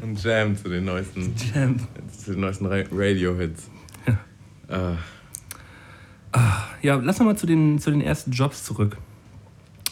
[0.00, 1.76] Und Jam zu den neuesten, Jam.
[2.16, 3.68] zu den neuesten Ra- Radio-Hits.
[4.68, 4.92] Äh,
[6.82, 8.96] Ja, lass noch mal zu den, zu den ersten Jobs zurück.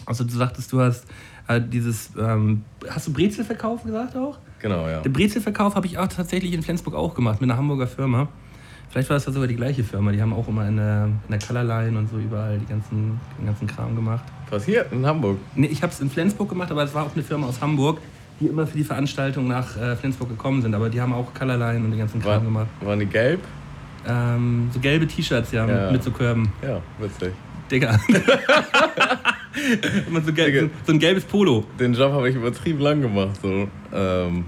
[0.07, 1.05] Also du sagtest, du hast
[1.49, 4.39] äh, dieses, ähm, hast du Brezelverkauf gesagt auch?
[4.59, 5.01] genau, ja.
[5.01, 8.29] Den Brezelverkauf habe ich auch tatsächlich in Flensburg auch gemacht, mit einer Hamburger Firma.
[8.89, 10.11] Vielleicht war das ja sogar die gleiche Firma.
[10.11, 13.47] Die haben auch immer in der, in der Colorline und so überall die ganzen, den
[13.47, 14.25] ganzen Kram gemacht.
[14.51, 15.39] Was hier in Hamburg?
[15.55, 17.99] Nee, ich habe es in Flensburg gemacht, aber es war auch eine Firma aus Hamburg,
[18.41, 20.75] die immer für die Veranstaltung nach äh, Flensburg gekommen sind.
[20.75, 22.69] Aber die haben auch Colorline und den ganzen Kram War, gemacht.
[22.81, 23.41] waren die gelb?
[24.09, 25.85] Ähm, so gelbe T-Shirts, ja, Ja.
[25.85, 26.51] Mit, mit so Körben.
[26.63, 27.33] Ja, witzig.
[27.71, 28.01] Digga.
[30.25, 30.69] so, Digga.
[30.85, 31.65] so, ein gelbes Polo.
[31.79, 33.39] Den Job habe ich übertrieben lang gemacht.
[33.41, 33.69] So.
[33.93, 34.45] Ähm,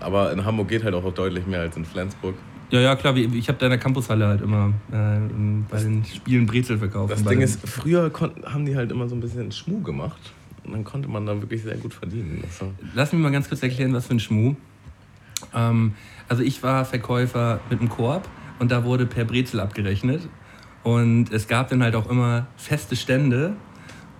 [0.00, 2.34] aber in Hamburg geht halt auch deutlich mehr als in Flensburg.
[2.70, 3.16] Ja, ja, klar.
[3.16, 5.18] Ich habe da in der Campushalle halt immer äh,
[5.70, 7.12] bei den Spielen Brezel verkauft.
[7.12, 10.32] Das Ding ist, früher konnten, haben die halt immer so ein bisschen Schmuh gemacht.
[10.66, 12.42] Und dann konnte man da wirklich sehr gut verdienen.
[12.94, 14.56] Lass mich mal ganz kurz erklären, was für ein Schmuh.
[15.54, 15.94] Ähm,
[16.28, 20.28] also ich war Verkäufer mit einem Korb und da wurde per Brezel abgerechnet.
[20.82, 23.54] Und es gab dann halt auch immer feste Stände,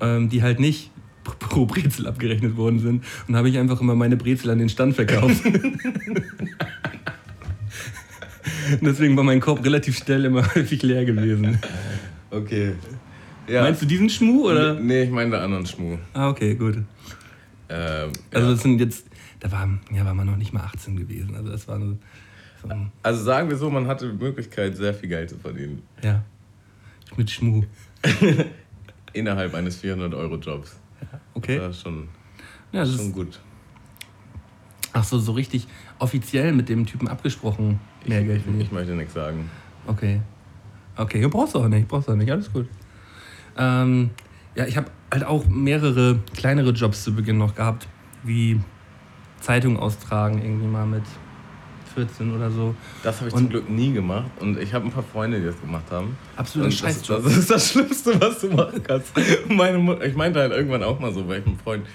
[0.01, 0.92] ähm, die halt nicht
[1.24, 3.05] pro Brezel abgerechnet worden sind.
[3.26, 5.42] Und da habe ich einfach immer meine Brezel an den Stand verkauft.
[8.80, 11.59] Deswegen war mein Korb relativ schnell immer häufig leer gewesen.
[12.30, 12.72] okay.
[13.49, 13.62] Ja.
[13.62, 14.74] Meinst du diesen Schmuh oder?
[14.74, 15.99] Nee, ich meine den anderen Schmuh.
[16.14, 16.78] Ah, okay, gut.
[17.68, 19.07] Ähm, Also das sind jetzt,
[19.40, 21.34] da war, ja, war man noch nicht mal 18 gewesen.
[21.36, 21.97] Also das war so,
[22.62, 22.68] so
[23.03, 25.82] also sagen wir so, man hatte die Möglichkeit, sehr viel Geld zu verdienen.
[26.03, 26.22] ja,
[27.16, 27.64] mit Schmuh.
[29.12, 30.76] Innerhalb eines 400-Euro-Jobs.
[31.34, 31.59] Okay.
[31.59, 32.09] Das ist schon,
[32.72, 33.40] Ja, das schon ist, gut.
[34.92, 35.66] ach so, so richtig
[35.99, 39.49] offiziell mit dem Typen abgesprochen, mehr Geld Ich, ich möchte nichts sagen.
[39.86, 40.20] Okay.
[40.97, 42.68] Okay, du brauchst du auch nicht, brauchst du auch nicht, alles gut.
[43.59, 44.11] Ähm,
[44.54, 47.86] ja, ich habe halt auch mehrere kleinere Jobs zu Beginn noch gehabt,
[48.22, 48.61] wie
[49.40, 51.02] Zeitung austragen, irgendwie mal mit
[51.94, 52.74] 14 oder so.
[53.02, 55.46] Das habe ich Und- zum Glück nie gemacht und ich habe ein paar Freunde, die
[55.46, 56.16] das gemacht haben.
[56.36, 59.12] Absoluter Und das, das ist das Schlimmste, was du machen kannst.
[59.48, 61.86] Meine Mutter, ich meinte halt irgendwann auch mal so, weil ich einen Freund,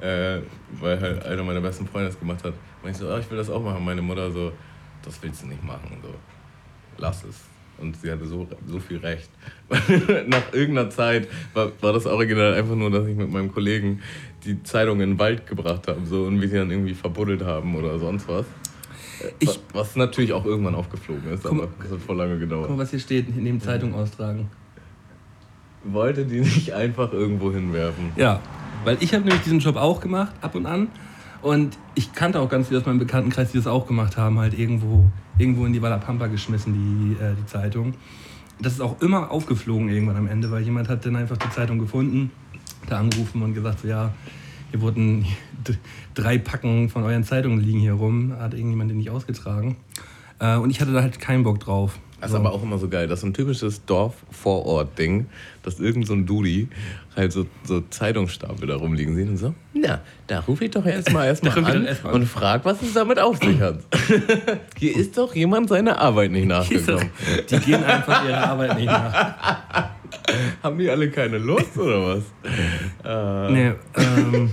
[0.00, 0.40] äh,
[0.80, 3.38] weil halt einer meiner besten Freunde das gemacht hat, meinte ich so, ah, ich will
[3.38, 3.84] das auch machen.
[3.84, 4.52] Meine Mutter so,
[5.02, 6.14] das willst du nicht machen, so,
[6.98, 7.36] lass es.
[7.80, 9.30] Und sie hatte so, so viel recht.
[10.26, 14.00] Nach irgendeiner Zeit war, war das original einfach nur, dass ich mit meinem Kollegen
[14.44, 17.76] die Zeitung in den Wald gebracht habe so, und wir sie dann irgendwie verbuddelt haben
[17.76, 18.46] oder sonst was.
[19.40, 22.66] Ich- was, natürlich auch irgendwann aufgeflogen ist, aber das hat voll lange gedauert.
[22.68, 24.48] Guck mal, was hier steht, neben Zeitung austragen.
[25.84, 28.10] wollte die nicht einfach irgendwo hinwerfen.
[28.16, 28.40] Ja,
[28.84, 30.88] weil ich habe nämlich diesen Job auch gemacht, ab und an.
[31.40, 34.58] Und ich kannte auch ganz viele aus meinem Bekanntenkreis, die das auch gemacht haben, halt
[34.58, 37.94] irgendwo, irgendwo in die Wallapampa geschmissen, die, äh, die Zeitung.
[38.60, 41.78] Das ist auch immer aufgeflogen irgendwann am Ende, weil jemand hat dann einfach die Zeitung
[41.78, 42.32] gefunden,
[42.88, 44.12] da angerufen und gesagt, so, ja,
[44.70, 45.24] hier wurden
[46.14, 49.76] drei Packen von euren Zeitungen liegen hier rum, hat irgendjemand den nicht ausgetragen.
[50.40, 52.00] Äh, und ich hatte da halt keinen Bock drauf.
[52.20, 53.06] Das ist aber auch immer so geil.
[53.06, 55.26] Das ist so ein typisches Dorf-Vorort-Ding,
[55.62, 56.68] dass irgend so ein Dudi
[57.14, 61.26] halt so, so Zeitungsstapel da rumliegen sieht und so, na, da rufe ich doch erstmal
[61.28, 62.14] erstmal an erst an.
[62.14, 63.78] und frag, was es damit auf sich hat.
[64.76, 67.10] Hier ist doch jemand seiner Arbeit nicht nachgekommen.
[67.50, 69.90] Die gehen einfach ihrer Arbeit nicht nach.
[70.62, 72.22] Haben die alle keine Lust oder was?
[73.04, 74.52] Äh, Nee, ähm,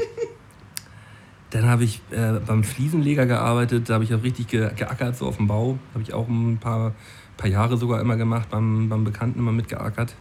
[1.50, 5.26] dann habe ich äh, beim Fliesenleger gearbeitet, da habe ich auch richtig ge geackert, so
[5.28, 5.78] auf dem Bau.
[5.94, 6.94] Habe ich auch ein paar,
[7.38, 10.16] paar Jahre sogar immer gemacht, beim, beim Bekannten immer mitgeackert.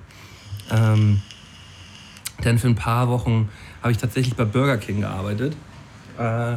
[0.71, 1.21] Ähm,
[2.43, 3.49] dann für ein paar Wochen
[3.83, 5.57] habe ich tatsächlich bei Burger King gearbeitet.
[6.19, 6.57] Äh,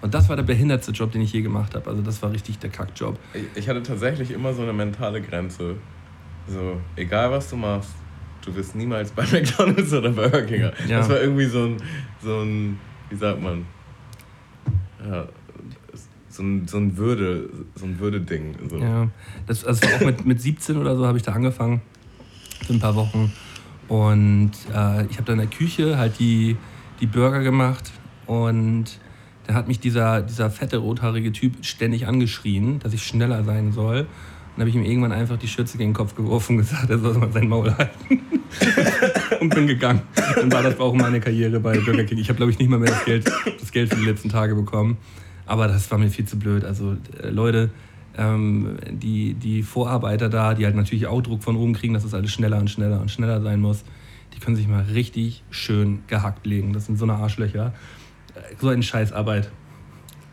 [0.00, 1.90] und das war der behindertste Job, den ich je gemacht habe.
[1.90, 3.18] Also das war richtig der Kackjob.
[3.34, 5.76] Ich, ich hatte tatsächlich immer so eine mentale Grenze.
[6.46, 7.90] So, egal was du machst,
[8.44, 10.62] du wirst niemals bei McDonalds oder Burger King.
[10.88, 10.98] Ja.
[10.98, 11.76] Das war irgendwie so ein,
[12.22, 12.78] so ein,
[13.10, 13.66] wie sagt man,
[15.04, 15.26] ja,
[16.38, 18.54] so ein, so ein Würde, so ein Würde-Ding.
[18.70, 18.78] So.
[18.78, 19.08] Ja,
[19.46, 21.82] das, also auch mit, mit 17 oder so habe ich da angefangen,
[22.64, 23.32] für ein paar Wochen.
[23.88, 26.56] Und äh, ich habe da in der Küche halt die,
[27.00, 27.90] die Burger gemacht
[28.26, 28.84] und
[29.46, 34.06] da hat mich dieser, dieser fette, rothaarige Typ ständig angeschrien, dass ich schneller sein soll.
[34.54, 36.98] Dann habe ich ihm irgendwann einfach die Schürze gegen den Kopf geworfen und gesagt, er
[36.98, 38.20] soll mal sein Maul halten.
[39.40, 40.02] und bin gegangen.
[40.36, 42.18] Dann war das auch meine Karriere bei Burger King.
[42.18, 44.54] Ich habe, glaube ich, nicht mal mehr das Geld, das Geld für die letzten Tage
[44.54, 44.98] bekommen.
[45.48, 46.64] Aber das war mir viel zu blöd.
[46.64, 47.70] Also äh, Leute,
[48.16, 52.14] ähm, die, die Vorarbeiter da, die halt natürlich auch Druck von oben kriegen, dass es
[52.14, 53.82] alles schneller und schneller und schneller sein muss,
[54.34, 56.72] die können sich mal richtig schön gehackt legen.
[56.74, 57.72] Das sind so eine Arschlöcher.
[58.34, 59.50] Äh, So eine Scheißarbeit.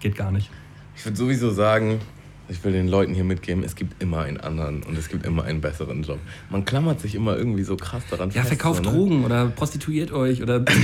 [0.02, 0.52] Geht gar nicht.
[0.98, 2.00] Ich würde sowieso sagen,
[2.48, 5.44] ich will den Leuten hier mitgeben, es gibt immer einen anderen und es gibt immer
[5.46, 6.20] einen besseren Job.
[6.50, 8.50] Man klammert sich immer irgendwie so krass daran Ja, fest.
[8.50, 8.96] verkauft so, ne?
[8.98, 10.64] Drogen oder prostituiert euch oder.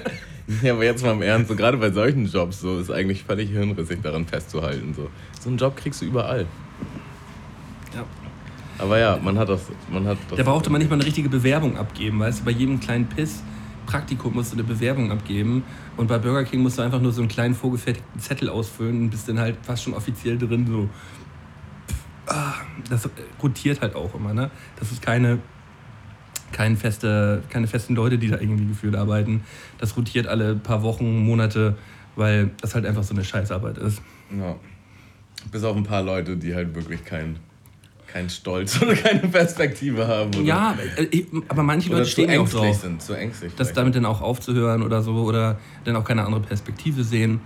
[0.62, 3.50] Ja, aber jetzt mal im Ernst, so gerade bei solchen Jobs so ist eigentlich völlig
[3.50, 4.94] hirnrissig daran festzuhalten.
[4.94, 6.46] So, so einen Job kriegst du überall.
[7.94, 8.04] Ja.
[8.78, 9.62] Aber ja, man hat das.
[9.90, 12.50] Man hat das Da brauchte man nicht mal eine richtige Bewerbung abgeben, weißt du, bei
[12.50, 13.42] jedem kleinen Piss.
[13.86, 15.62] Praktikum musst du eine Bewerbung abgeben
[15.96, 19.10] und bei Burger King musst du einfach nur so einen kleinen vorgefertigten Zettel ausfüllen und
[19.10, 20.66] bist dann halt fast schon offiziell drin.
[20.66, 20.88] So.
[22.26, 22.54] Ah,
[22.90, 23.08] Das
[23.40, 24.50] rotiert halt auch immer, ne?
[24.78, 25.38] Das ist keine,
[26.52, 29.42] kein feste, keine festen Leute, die da irgendwie gefühlt arbeiten.
[29.78, 31.76] Das rotiert alle paar Wochen, Monate,
[32.14, 34.00] weil das halt einfach so eine Scheißarbeit ist.
[34.36, 34.56] Ja.
[35.50, 37.38] Bis auf ein paar Leute, die halt wirklich keinen
[38.06, 40.30] kein Stolz oder keine Perspektive haben.
[40.30, 42.80] Oder, Ja, äh, aber manche Leute stehen ja auch ängstlich drauf.
[42.80, 43.02] sind.
[43.02, 43.52] Zu ängstlich.
[43.56, 43.76] das vielleicht.
[43.76, 47.40] damit dann auch aufzuhören oder so oder dann auch keine andere Perspektive sehen.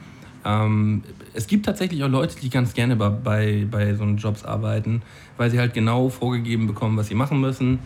[0.45, 1.03] Ähm,
[1.35, 5.03] es gibt tatsächlich auch Leute, die ganz gerne bei, bei, bei so Jobs arbeiten,
[5.37, 7.79] weil sie halt genau vorgegeben bekommen, was sie machen müssen,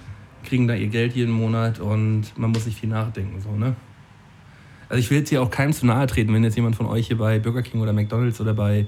[0.45, 3.41] kriegen da ihr Geld jeden Monat und man muss nicht viel nachdenken.
[3.41, 3.75] So, ne?
[4.89, 7.07] Also ich will jetzt hier auch keinem zu nahe treten, wenn jetzt jemand von euch
[7.09, 8.87] hier bei Burger King oder McDonalds oder bei,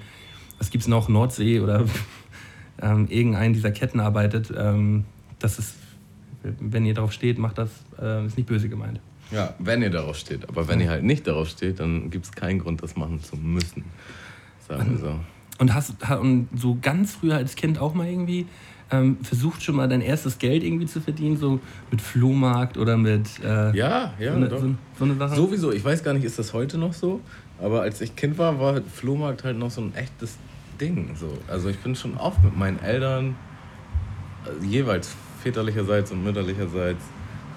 [0.58, 1.84] was gibt's noch, Nordsee oder
[2.82, 4.52] ähm, irgendeinen dieser Ketten arbeitet.
[4.56, 5.04] Ähm,
[5.38, 5.74] das ist,
[6.42, 9.00] wenn ihr drauf steht, macht das, äh, ist nicht böse gemeint.
[9.30, 10.48] Ja, wenn ihr darauf steht.
[10.48, 13.36] Aber wenn ihr halt nicht darauf steht, dann gibt es keinen Grund, das machen zu
[13.36, 13.84] müssen.
[14.68, 15.20] Sagen wir so.
[15.58, 18.46] Und hast ha- und so ganz früher als Kind auch mal irgendwie
[18.90, 21.60] ähm, versucht schon mal dein erstes Geld irgendwie zu verdienen, so
[21.90, 24.60] mit Flohmarkt oder mit äh, Ja, ja, so, doch.
[24.60, 25.36] so, so eine Sache?
[25.36, 27.20] Sowieso, ich weiß gar nicht, ist das heute noch so?
[27.60, 30.36] Aber als ich Kind war, war Flohmarkt halt noch so ein echtes
[30.80, 31.16] Ding.
[31.18, 31.36] So.
[31.48, 33.34] Also ich bin schon oft mit meinen Eltern,
[34.44, 37.02] also jeweils väterlicherseits und mütterlicherseits,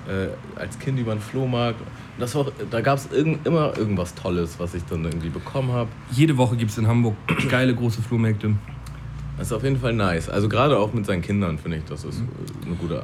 [0.08, 1.80] äh, als Kind über den Flohmarkt.
[2.18, 5.90] Das war, da gab es immer irgendwas Tolles, was ich dann irgendwie bekommen habe.
[6.12, 7.16] Jede Woche gibt es in Hamburg
[7.50, 8.56] geile große Flohmärkte.
[9.40, 10.30] Das ist auf jeden Fall nice.
[10.30, 12.22] Also gerade auch mit seinen Kindern finde ich, das ist
[12.66, 13.04] eine gute.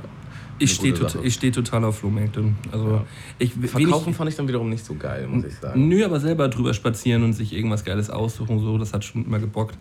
[0.60, 2.44] Ich stehe tot, steh total auf Flohmärkte.
[2.72, 3.06] Also Ja.
[3.40, 5.88] ich, Verkaufen wenig, fand ich dann wiederum nicht so geil, muss ich sagen.
[5.88, 9.40] Nö, aber selber drüber spazieren und sich irgendwas Geiles aussuchen, so, das hat schon immer
[9.40, 9.78] gebockt.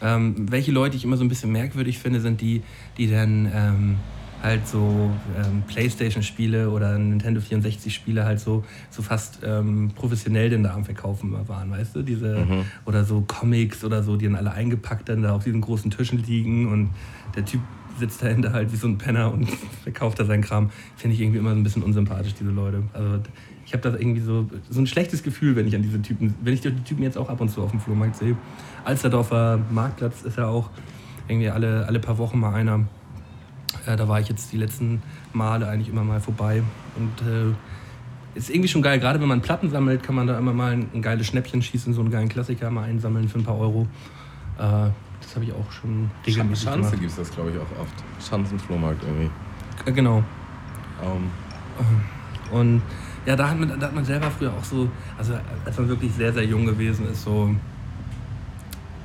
[0.00, 2.62] Ähm, welche Leute ich immer so ein bisschen merkwürdig finde, sind die,
[2.98, 3.96] die dann ähm,
[4.42, 10.74] halt so ähm, Playstation-Spiele oder Nintendo 64-Spiele halt so, so fast ähm, professionell denn da
[10.74, 12.02] am Verkaufen waren, weißt du?
[12.02, 12.38] Diese,
[12.84, 16.22] Oder so Comics oder so, die dann alle eingepackt dann da auf diesen großen Tischen
[16.24, 16.90] liegen und
[17.36, 17.60] der Typ
[17.98, 19.48] sitzt dahinter halt wie so ein Penner und
[19.82, 20.70] verkauft da seinen Kram.
[20.96, 22.82] Finde ich irgendwie immer so ein bisschen unsympathisch, diese Leute.
[22.92, 23.20] Also
[23.64, 26.54] ich habe da irgendwie so, so ein schlechtes Gefühl, wenn ich an diese Typen, wenn
[26.54, 28.36] ich die Typen jetzt auch ab und zu auf dem Flohmarkt sehe.
[28.84, 30.70] Alsterdorfer Marktplatz ist ja auch
[31.28, 32.86] irgendwie alle, alle paar Wochen mal einer.
[33.86, 35.02] Äh, da war ich jetzt die letzten
[35.32, 36.62] Male eigentlich immer mal vorbei.
[36.96, 37.54] Und äh,
[38.38, 38.98] ist irgendwie schon geil.
[38.98, 41.92] Gerade wenn man Platten sammelt, kann man da immer mal ein, ein geiles Schnäppchen schießen,
[41.94, 43.86] so einen geilen Klassiker mal einsammeln für ein paar Euro.
[44.58, 47.00] Äh, das habe ich auch schon regelmäßig Schanze gemacht.
[47.00, 47.94] gibt es das, glaube ich, auch oft.
[48.26, 49.30] Schanzenflohmarkt irgendwie.
[49.86, 50.22] Äh, Genau.
[51.02, 51.30] Ähm,
[52.50, 52.82] Und
[53.26, 56.12] ja, da hat, man, da hat man selber früher auch so, also als man wirklich
[56.12, 57.54] sehr, sehr jung gewesen ist, so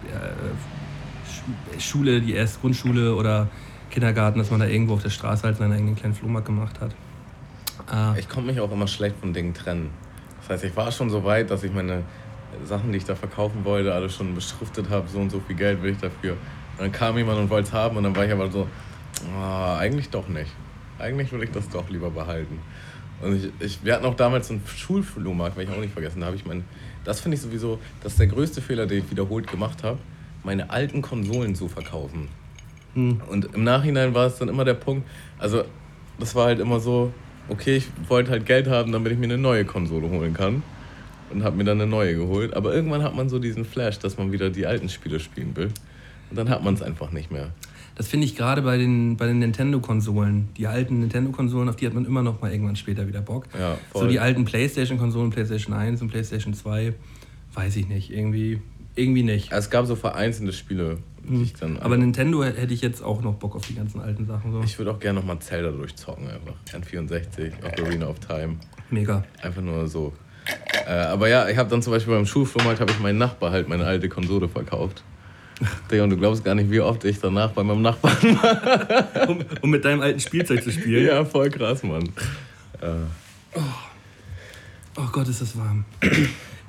[0.08, 3.48] äh, Sch- Schule, die erste Grundschule oder
[3.98, 6.92] Kindergarten, dass man da irgendwo auf der Straße halt seinen eigenen kleinen Flohmarkt gemacht hat.
[7.92, 9.90] Äh, ich konnte mich auch immer schlecht von Dingen trennen.
[10.42, 12.04] Das heißt, ich war schon so weit, dass ich meine
[12.64, 15.82] Sachen, die ich da verkaufen wollte, alle schon beschriftet habe, so und so viel Geld
[15.82, 16.34] will ich dafür.
[16.34, 18.68] Und dann kam jemand und wollte es haben und dann war ich aber so,
[19.36, 20.52] ah, eigentlich doch nicht.
[21.00, 22.60] Eigentlich würde ich das doch lieber behalten.
[23.24, 26.36] Und ich, ich, wir hatten auch damals einen Schulflohmarkt, weil ich auch nicht vergessen, habe
[26.36, 26.66] ich mein,
[27.04, 29.98] das finde ich sowieso, das ist der größte Fehler, den ich wiederholt gemacht habe,
[30.44, 32.30] meine alten Konsolen zu verkaufen.
[32.94, 33.22] Hm.
[33.30, 35.08] Und im Nachhinein war es dann immer der Punkt,
[35.38, 35.64] also
[36.20, 37.12] das war halt immer so,
[37.50, 40.64] okay, ich wollte halt Geld haben, damit ich mir eine neue Konsole holen kann.
[41.30, 42.54] Und habe mir dann eine neue geholt.
[42.54, 45.72] Aber irgendwann hat man so diesen Flash, dass man wieder die alten Spiele spielen will.
[46.30, 47.52] Und dann hat man es einfach nicht mehr.
[47.96, 50.50] Das finde ich gerade bei den, bei den Nintendo-Konsolen.
[50.56, 53.48] Die alten Nintendo-Konsolen, auf die hat man immer noch mal irgendwann später wieder Bock.
[53.60, 56.94] Ja, So die alten PlayStation-Konsolen, PlayStation 1 und PlayStation 2,
[57.54, 58.12] weiß ich nicht.
[58.12, 58.62] Irgendwie,
[58.98, 59.52] irgendwie nicht.
[59.52, 61.78] Es gab so vereinzelte Spiele, die ich dann.
[61.80, 64.52] Aber Nintendo hätte ich jetzt auch noch Bock auf die ganzen alten Sachen.
[64.52, 64.62] So.
[64.64, 66.56] ich würde auch gerne nochmal Zelda durchzocken einfach.
[66.72, 68.58] N64, Ocarina of Time.
[68.90, 69.24] Mega.
[69.42, 70.14] Einfach nur so.
[70.88, 73.68] Äh, aber ja, ich habe dann zum Beispiel beim Schulflohmarkt habe ich meinen Nachbar halt
[73.68, 75.04] meine alte Konsole verkauft.
[75.92, 79.30] Digga, und du glaubst gar nicht, wie oft ich danach bei meinem Nachbarn war.
[79.30, 81.06] Um, um mit deinem alten Spielzeug zu spielen.
[81.06, 82.04] Ja, voll krass, Mann.
[82.80, 83.60] Äh,
[85.00, 85.86] Oh Gott, ist das warm.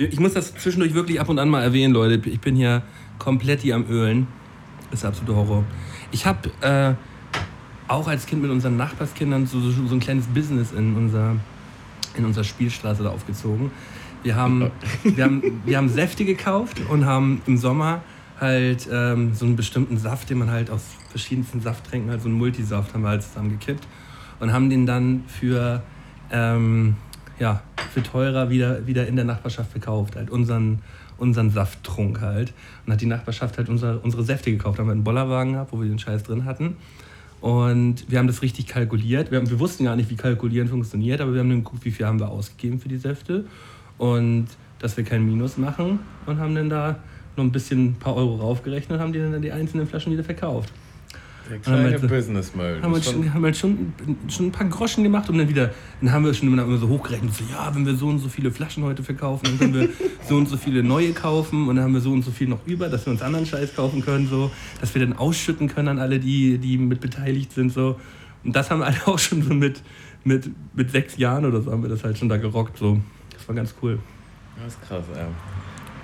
[0.00, 2.28] Ich muss das zwischendurch wirklich ab und an mal erwähnen, Leute.
[2.30, 2.82] Ich bin hier
[3.18, 4.28] komplett hier am Ölen.
[4.90, 5.64] Das ist absoluter Horror.
[6.12, 6.94] Ich habe äh,
[7.88, 11.34] auch als Kind mit unseren Nachbarskindern so, so, so ein kleines Business in unserer,
[12.16, 13.72] in unserer Spielstraße da aufgezogen.
[14.22, 14.70] Wir haben,
[15.02, 18.02] wir, haben, wir haben Säfte gekauft und haben im Sommer
[18.38, 22.38] halt ähm, so einen bestimmten Saft, den man halt aus verschiedensten Safttränken, halt so einen
[22.38, 23.84] Multisaft, haben wir halt zusammengekippt
[24.38, 25.82] und haben den dann für,
[26.30, 26.94] ähm,
[27.38, 27.62] ja,
[27.92, 30.16] für teurer wieder, wieder in der Nachbarschaft verkauft.
[30.16, 30.80] Halt unseren,
[31.16, 32.52] unseren Safttrunk halt.
[32.86, 34.78] Und hat die Nachbarschaft halt unsere, unsere Säfte gekauft.
[34.78, 36.76] Haben wir einen Bollerwagen gehabt, wo wir den Scheiß drin hatten.
[37.40, 39.30] Und wir haben das richtig kalkuliert.
[39.30, 41.92] Wir, haben, wir wussten gar nicht, wie Kalkulieren funktioniert, aber wir haben dann geguckt, wie
[41.92, 43.44] viel haben wir ausgegeben für die Säfte.
[43.96, 44.48] Und
[44.80, 46.00] dass wir kein Minus machen.
[46.26, 46.96] Und haben dann da
[47.36, 50.24] noch ein bisschen ein paar Euro raufgerechnet und haben die dann die einzelnen Flaschen wieder
[50.24, 50.72] verkauft.
[51.48, 52.82] Der kleine wir jetzt- Businessmüll.
[52.82, 53.92] Haben wir, schon, haben wir schon,
[54.28, 55.70] schon ein paar Groschen gemacht und dann wieder,
[56.00, 58.28] dann haben wir schon immer, immer so hochgerechnet, so, ja, wenn wir so und so
[58.28, 59.88] viele Flaschen heute verkaufen, dann können wir
[60.28, 62.66] so und so viele neue kaufen und dann haben wir so und so viel noch
[62.66, 65.98] über, dass wir uns anderen Scheiß kaufen können, so, dass wir dann ausschütten können an
[65.98, 67.98] alle, die, die mit beteiligt sind, so.
[68.44, 69.82] Und das haben wir halt auch schon so mit,
[70.24, 73.00] mit, mit sechs Jahren oder so haben wir das halt schon da gerockt, so.
[73.32, 73.98] Das war ganz cool.
[74.62, 75.28] Das ist krass, ja.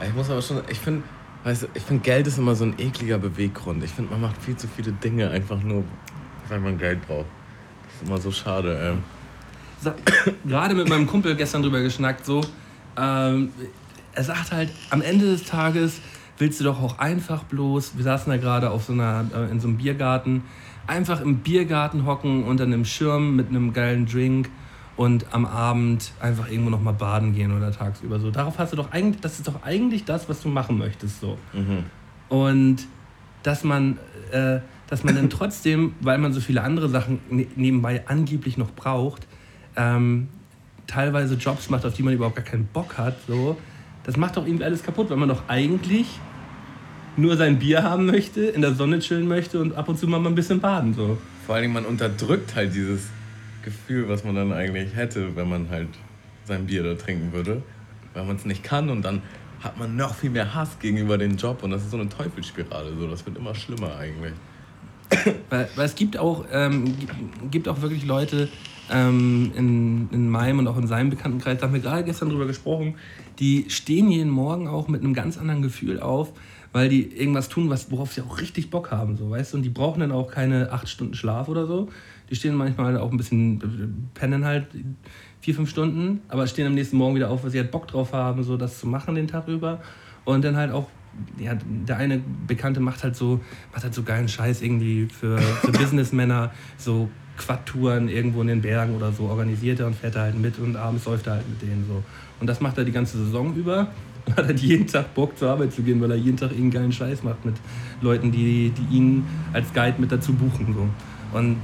[0.07, 1.03] Ich muss aber schon, ich finde,
[1.45, 3.85] weißt du, ich finde, Geld ist immer so ein ekliger Beweggrund.
[3.85, 5.85] Ich finde, man macht viel zu viele Dinge einfach nur,
[6.49, 7.27] weil man Geld braucht.
[7.87, 8.95] Das ist immer so schade, ey.
[9.81, 9.95] Sa-
[10.47, 12.41] gerade mit meinem Kumpel gestern drüber geschnackt, so,
[12.97, 13.51] ähm,
[14.15, 16.01] er sagt halt, am Ende des Tages
[16.39, 19.61] willst du doch auch einfach bloß, wir saßen da gerade auf so einer, äh, in
[19.61, 20.43] so einem Biergarten,
[20.87, 24.51] einfach im Biergarten hocken unter einem Schirm mit einem geilen Drink
[24.97, 28.31] und am Abend einfach irgendwo noch mal baden gehen oder tagsüber so.
[28.31, 31.37] Darauf hast du doch eigentlich, das ist doch eigentlich das, was du machen möchtest, so.
[31.53, 31.85] Mhm.
[32.29, 32.87] Und
[33.43, 33.99] dass man,
[34.31, 38.71] äh, dass man dann trotzdem, weil man so viele andere Sachen ne nebenbei angeblich noch
[38.71, 39.27] braucht,
[39.77, 40.29] ähm,
[40.87, 43.57] teilweise Jobs macht, auf die man überhaupt gar keinen Bock hat, so,
[44.05, 46.07] das macht doch irgendwie alles kaputt, weil man doch eigentlich
[47.17, 50.25] nur sein Bier haben möchte, in der Sonne chillen möchte und ab und zu mal
[50.25, 50.95] ein bisschen baden.
[50.95, 51.19] So.
[51.47, 53.09] Vor allen Dingen, man unterdrückt halt dieses
[53.65, 55.89] Gefühl, was man dann eigentlich hätte, wenn man halt
[56.45, 57.63] sein Bier da trinken würde.
[58.13, 59.23] Weil man es nicht kann und dann
[59.61, 62.95] hat man noch viel mehr Hass gegenüber dem Job und das ist so eine Teufelsspirale.
[62.99, 63.09] So.
[63.09, 64.35] Das wird immer schlimmer eigentlich.
[65.51, 66.95] Weil, weil es gibt auch, ähm,
[67.51, 68.49] gibt auch wirklich Leute
[68.91, 72.47] ähm, in, in meinem und auch in seinem Bekanntenkreis, da haben wir gerade gestern drüber
[72.47, 72.97] gesprochen,
[73.39, 76.33] die stehen jeden Morgen auch mit einem ganz anderen Gefühl auf,
[76.73, 79.59] weil die irgendwas tun, was, worauf sie auch richtig Bock haben, so, weißt du?
[79.59, 81.89] Und die brauchen dann auch keine acht Stunden Schlaf oder so.
[82.31, 84.67] Die stehen manchmal auch ein bisschen, pennen halt
[85.41, 88.13] vier, fünf Stunden, aber stehen am nächsten Morgen wieder auf, weil sie halt Bock drauf
[88.13, 89.81] haben, so das zu machen den Tag über.
[90.25, 90.89] Und dann halt auch
[91.39, 93.41] ja, der eine Bekannte macht halt so,
[93.73, 98.95] macht halt so geilen Scheiß irgendwie für, für Businessmänner, so Quad-Touren irgendwo in den Bergen
[98.95, 101.63] oder so organisiert er und fährt er halt mit und abends läuft er halt mit
[101.63, 102.03] denen so.
[102.41, 103.89] Und das macht er die ganze Saison über
[104.27, 106.71] und hat halt jeden Tag Bock zur Arbeit zu gehen, weil er jeden Tag irgendeinen
[106.71, 107.57] geilen Scheiß macht mit
[108.01, 110.75] Leuten, die, die ihn als Guide mit dazu buchen.
[110.75, 111.37] So.
[111.37, 111.57] Und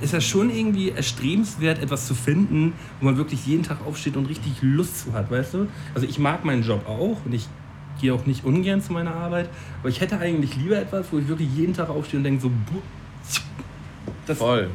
[0.00, 4.26] ist ja schon irgendwie erstrebenswert, etwas zu finden, wo man wirklich jeden Tag aufsteht und
[4.26, 5.68] richtig Lust zu hat, weißt du?
[5.94, 7.46] Also ich mag meinen Job auch und ich
[8.00, 9.48] gehe auch nicht ungern zu meiner Arbeit,
[9.80, 12.50] aber ich hätte eigentlich lieber etwas, wo ich wirklich jeden Tag aufstehe und denke so,
[14.26, 14.70] das Voll.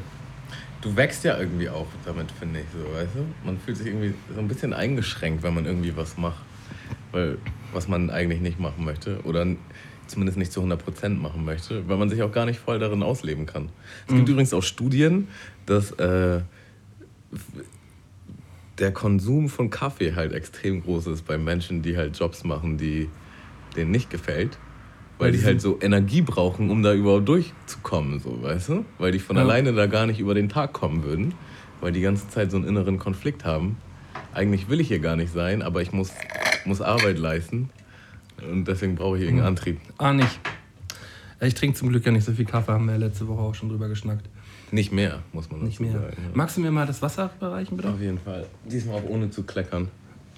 [0.82, 3.26] Du wächst ja irgendwie auch damit, finde ich so, weißt du?
[3.43, 6.43] Man fühlt sich irgendwie so ein bisschen eingeschränkt, wenn man irgendwie was macht,
[7.11, 7.39] weil
[7.73, 9.47] was man eigentlich nicht machen möchte oder
[10.07, 13.45] zumindest nicht zu 100% machen möchte, weil man sich auch gar nicht voll darin ausleben
[13.45, 13.69] kann.
[14.07, 14.17] Es mhm.
[14.17, 15.27] gibt übrigens auch Studien,
[15.65, 16.41] dass äh,
[18.77, 23.09] der Konsum von Kaffee halt extrem groß ist bei Menschen, die halt Jobs machen, die
[23.75, 24.57] denen nicht gefällt.
[25.17, 28.85] Weil die halt so Energie brauchen, um da überhaupt durchzukommen, so, weißt du?
[28.97, 29.43] Weil die von ja.
[29.43, 31.33] alleine da gar nicht über den Tag kommen würden,
[31.79, 33.77] weil die ganze Zeit so einen inneren Konflikt haben.
[34.33, 36.11] Eigentlich will ich hier gar nicht sein, aber ich muss,
[36.65, 37.69] muss Arbeit leisten
[38.51, 39.57] und deswegen brauche ich irgendeinen hm.
[39.57, 39.81] Antrieb.
[39.97, 40.39] Ah, nicht.
[41.41, 43.55] Ich trinke zum Glück ja nicht so viel Kaffee, haben wir ja letzte Woche auch
[43.55, 44.27] schon drüber geschnackt.
[44.71, 45.91] Nicht mehr, muss man Nicht mehr.
[45.91, 46.29] Sagen, ja.
[46.33, 47.89] Magst du mir mal das Wasser bereichen, bitte?
[47.89, 48.45] Auf jeden Fall.
[48.65, 49.89] Diesmal auch ohne zu kleckern.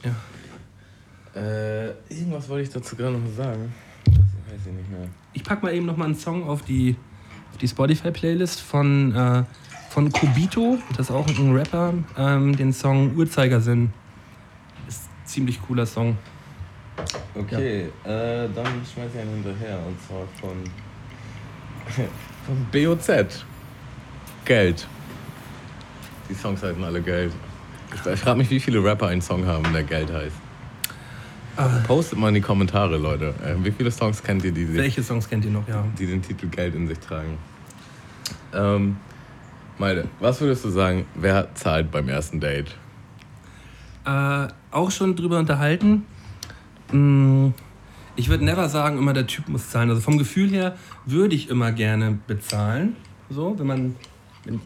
[0.04, 1.42] Ja.
[1.42, 3.74] Äh, irgendwas wollte ich dazu gerade noch sagen.
[4.06, 5.08] Das weiß ich nicht mehr.
[5.34, 6.96] Ich pack mal eben noch mal einen Song auf die,
[7.52, 9.44] auf die Spotify-Playlist von, äh,
[9.90, 10.78] von Kobito.
[10.98, 11.94] Das ist auch ein Rapper.
[12.18, 13.94] Ähm, den Song Uhrzeigersinn.
[14.88, 16.18] Ist ein ziemlich cooler Song.
[17.36, 18.44] Okay, ja.
[18.44, 19.80] äh, dann schmeiß ich einen hinterher.
[19.86, 20.64] Und zwar von,
[22.46, 23.46] von BOZ.
[24.46, 24.88] Geld.
[26.30, 27.34] Die Songs heißen alle Geld.
[27.94, 30.36] Ich, ich frage mich, wie viele Rapper einen Song haben, der Geld heißt.
[31.58, 31.70] Ah.
[31.86, 33.34] Postet mal in die Kommentare, Leute.
[33.44, 35.84] Äh, wie viele Songs kennt ihr, die Welche Songs kennt ihr noch, ja?
[35.98, 37.38] Die den Titel Geld in sich tragen.
[38.54, 38.98] Ähm,
[39.78, 42.76] Malte, was würdest du sagen, wer zahlt beim ersten Date?
[44.06, 46.06] Äh, auch schon drüber unterhalten.
[46.92, 47.54] Hm,
[48.16, 49.90] ich würde never sagen, immer der Typ muss zahlen.
[49.90, 50.76] Also vom Gefühl her
[51.06, 52.96] würde ich immer gerne bezahlen.
[53.30, 53.96] So, wenn man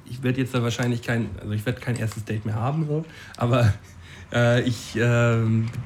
[0.05, 3.05] ich werde jetzt da wahrscheinlich kein, also ich werde kein erstes Date mehr haben, so,
[3.37, 3.73] aber
[4.33, 5.37] äh, ich äh,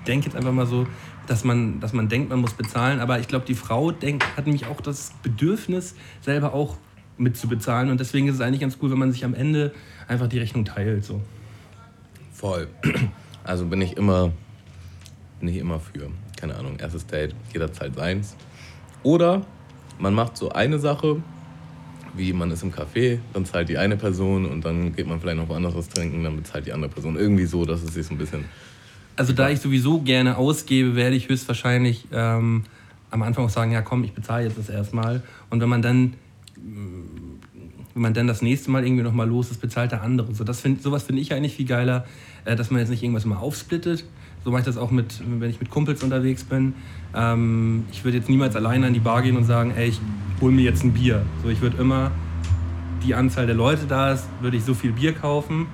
[0.07, 0.87] denke jetzt einfach mal so,
[1.27, 4.45] dass man, dass man denkt, man muss bezahlen, aber ich glaube, die Frau denkt, hat
[4.45, 6.77] nämlich auch das Bedürfnis, selber auch
[7.17, 9.73] mit zu bezahlen und deswegen ist es eigentlich ganz cool, wenn man sich am Ende
[10.07, 11.05] einfach die Rechnung teilt.
[11.05, 11.21] So.
[12.33, 12.67] Voll.
[13.43, 14.33] Also bin ich immer,
[15.39, 16.09] bin ich immer für,
[16.45, 18.35] keine Ahnung, erstes Date, jederzeit seins.
[19.01, 19.41] Oder
[19.97, 21.23] man macht so eine Sache,
[22.13, 25.37] wie man ist im Café, dann zahlt die eine Person und dann geht man vielleicht
[25.37, 27.15] noch woanders was trinken, dann bezahlt die andere Person.
[27.15, 28.45] Irgendwie so, dass es sich so ein bisschen.
[29.15, 32.63] Also da ich sowieso gerne ausgebe, werde ich höchstwahrscheinlich ähm,
[33.09, 35.23] am Anfang auch sagen, ja komm, ich bezahle jetzt das erstmal.
[35.49, 36.13] Und wenn man dann
[37.95, 40.35] wenn man dann das nächste Mal irgendwie nochmal los ist, bezahlt der andere.
[40.35, 42.05] So, das find, sowas finde ich eigentlich viel geiler,
[42.43, 44.03] äh, dass man jetzt nicht irgendwas mal aufsplittet.
[44.45, 46.75] So mache ich das auch mit, wenn ich mit Kumpels unterwegs bin.
[47.15, 49.99] Ähm, ich würde jetzt niemals alleine an die Bar gehen und sagen, ey, ich
[50.39, 51.23] hol mir jetzt ein Bier.
[51.41, 52.11] So, ich würde immer,
[53.03, 55.65] die Anzahl der Leute da ist, würde ich so viel Bier kaufen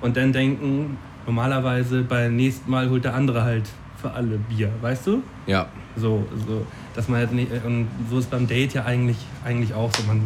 [0.00, 5.06] und dann denken, normalerweise beim nächsten Mal holt der andere halt für alle Bier, weißt
[5.06, 5.22] du?
[5.46, 5.68] Ja.
[5.94, 6.66] So, so
[6.96, 10.02] dass man halt nicht, und so ist beim Date ja eigentlich, eigentlich auch so.
[10.02, 10.20] Man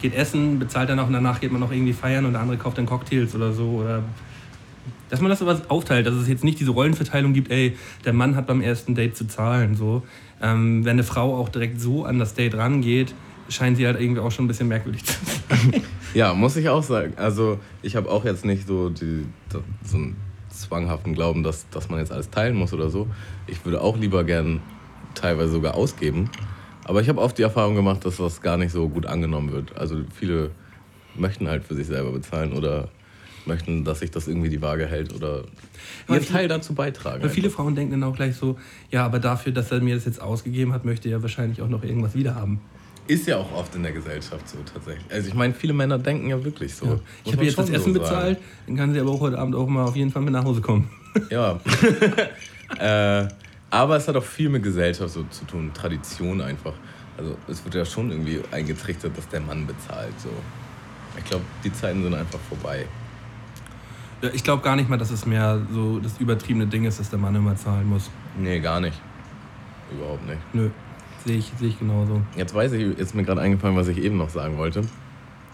[0.00, 2.56] geht essen, bezahlt dann auch und danach geht man noch irgendwie feiern und der andere
[2.56, 4.02] kauft dann Cocktails oder so oder
[5.08, 8.36] dass man das aber aufteilt, dass es jetzt nicht diese Rollenverteilung gibt, ey, der Mann
[8.36, 9.76] hat beim ersten Date zu zahlen.
[9.76, 10.02] So.
[10.42, 13.14] Ähm, wenn eine Frau auch direkt so an das Date rangeht,
[13.48, 15.82] scheint sie halt irgendwie auch schon ein bisschen merkwürdig zu sein.
[16.14, 17.12] ja, muss ich auch sagen.
[17.16, 19.26] Also ich habe auch jetzt nicht so, die,
[19.84, 20.16] so einen
[20.48, 23.06] zwanghaften Glauben, dass, dass man jetzt alles teilen muss oder so.
[23.46, 24.60] Ich würde auch lieber gern
[25.14, 26.30] teilweise sogar ausgeben.
[26.84, 29.76] Aber ich habe oft die Erfahrung gemacht, dass das gar nicht so gut angenommen wird.
[29.76, 30.50] Also viele
[31.16, 32.88] möchten halt für sich selber bezahlen oder
[33.46, 35.44] möchten, dass sich das irgendwie die Waage hält oder
[36.08, 37.22] ihren Teil dazu beitragen.
[37.22, 38.58] Weil viele Frauen denken dann auch gleich so,
[38.90, 41.82] ja, aber dafür, dass er mir das jetzt ausgegeben hat, möchte er wahrscheinlich auch noch
[41.82, 42.60] irgendwas wiederhaben.
[43.06, 45.04] Ist ja auch oft in der Gesellschaft so tatsächlich.
[45.12, 46.86] Also ich meine, viele Männer denken ja wirklich so.
[46.86, 47.00] Ja.
[47.24, 49.68] Ich habe jetzt das Essen so bezahlt, dann kann sie aber auch heute Abend auch
[49.68, 50.88] mal auf jeden Fall mit nach Hause kommen.
[51.30, 51.60] Ja.
[52.78, 53.28] äh,
[53.70, 56.74] Aber es hat auch viel mit Gesellschaft so zu tun, Tradition einfach.
[57.18, 60.14] Also es wird ja schon irgendwie eingetrichtert, dass der Mann bezahlt.
[60.18, 60.30] So.
[61.18, 62.86] Ich glaube, die Zeiten sind einfach vorbei.
[64.32, 67.18] Ich glaube gar nicht mal, dass es mehr so das übertriebene Ding ist, dass der
[67.18, 68.10] Mann immer zahlen muss.
[68.38, 69.00] Nee, gar nicht.
[69.92, 70.40] Überhaupt nicht.
[70.52, 70.70] Nö,
[71.24, 72.22] sehe ich, seh ich genauso.
[72.36, 74.82] Jetzt weiß ich, jetzt ist mir gerade eingefallen, was ich eben noch sagen wollte.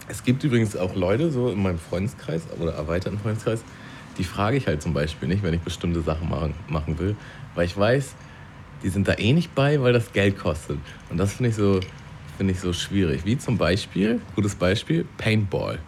[0.08, 3.64] Es gibt übrigens auch Leute so in meinem Freundeskreis oder erweiterten Freundeskreis,
[4.18, 7.16] die frage ich halt zum Beispiel nicht, wenn ich bestimmte Sachen machen, machen will,
[7.54, 8.14] weil ich weiß,
[8.82, 10.78] die sind da eh nicht bei, weil das Geld kostet.
[11.10, 11.80] Und das finde ich, so,
[12.36, 13.24] find ich so schwierig.
[13.24, 15.78] Wie zum Beispiel, gutes Beispiel, Paintball.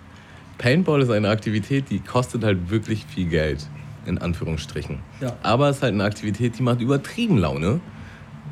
[0.58, 3.66] Paintball ist eine Aktivität, die kostet halt wirklich viel Geld,
[4.06, 4.98] in Anführungsstrichen.
[5.20, 5.36] Ja.
[5.42, 7.80] Aber es ist halt eine Aktivität, die macht übertrieben Laune.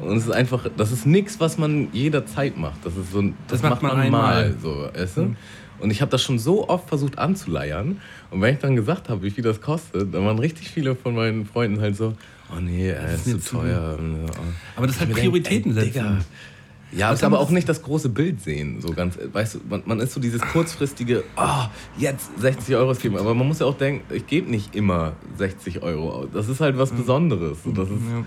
[0.00, 2.84] Und es ist einfach, das ist nichts, was man jederzeit macht.
[2.84, 5.36] Das ist so, das, Das macht man, man mal, so, weißt du?
[5.78, 8.00] Und ich habe das schon so oft versucht anzuleiern.
[8.30, 11.14] Und wenn ich dann gesagt habe, wie viel das kostet, dann waren richtig viele von
[11.14, 12.14] meinen Freunden halt so,
[12.54, 13.98] oh nee, äh, ist mir zu zu- teuer.
[13.98, 14.30] Oh.
[14.76, 15.92] Aber das ist halt denk, Prioritäten ey, setzen.
[15.92, 16.18] Digga.
[16.92, 18.80] Ja, Was es aber auch nicht das große Bild sehen.
[18.80, 21.64] So ganz, weißt du, man, man ist so dieses kurzfristige, oh,
[21.96, 23.16] jetzt 60 Euro ausgeben.
[23.16, 26.28] Aber man muss ja auch denken, ich gebe nicht immer 60 Euro aus.
[26.32, 27.58] Das ist halt was Besonderes.
[27.64, 28.24] Und das ist, Ja.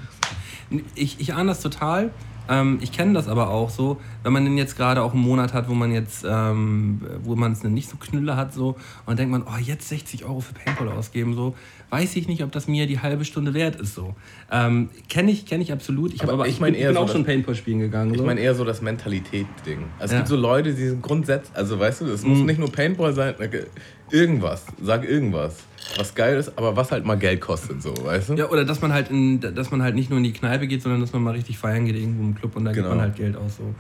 [0.96, 2.12] Ich, ich ahne das total.
[2.50, 5.54] Ähm, ich kenne das aber auch so, wenn man denn jetzt gerade auch einen Monat
[5.54, 9.18] hat, wo man jetzt, ähm, wo man es nicht so knülle hat, so, und dann
[9.18, 11.56] denkt man, oh, jetzt 60 Euro für Paintball ausgeben, so,
[11.94, 14.16] weiß ich nicht, ob das mir die halbe Stunde wert ist, so.
[14.52, 16.12] Ähm, kenne ich, kenne ich absolut.
[16.14, 18.14] Ich, Aber aber, ich ich, mein bin, eher bin so auch schon Paintball spielen gegangen.
[18.14, 18.26] Ich so.
[18.26, 19.80] meine eher so das Mentalität-Ding.
[20.00, 20.18] Also es Ja.
[20.18, 23.36] gibt so Leute, die sind grundsätzlich, also weißt du, es muss nicht nur Paintball sein,
[23.40, 23.66] äh,
[24.10, 25.58] irgendwas, sag irgendwas,
[25.98, 28.34] was geil ist, aber was halt mal Geld kostet, so, weißt du?
[28.34, 30.82] Ja, oder dass man halt in, dass man halt nicht nur in die Kneipe geht,
[30.82, 32.96] sondern dass man mal richtig feiern geht irgendwo im Club und da gibt Genau.
[32.96, 33.58] man halt Geld aus.
[33.58, 33.74] So.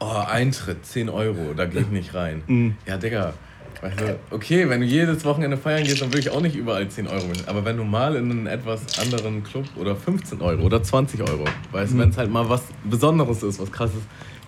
[0.00, 2.76] Oh, Eintritt, 10 Euro, da gehe ich nicht rein.
[2.86, 3.34] Ja, Digga.
[3.80, 6.88] Weißt du, okay, wenn du jedes Wochenende feiern gehst, dann will ich auch nicht überall
[6.88, 7.46] 10 Euro mit.
[7.46, 11.44] Aber wenn du mal in einen etwas anderen Club oder 15 Euro oder 20 Euro,
[11.72, 14.02] weißt du, wenn es halt mal was Besonderes ist, was krasses,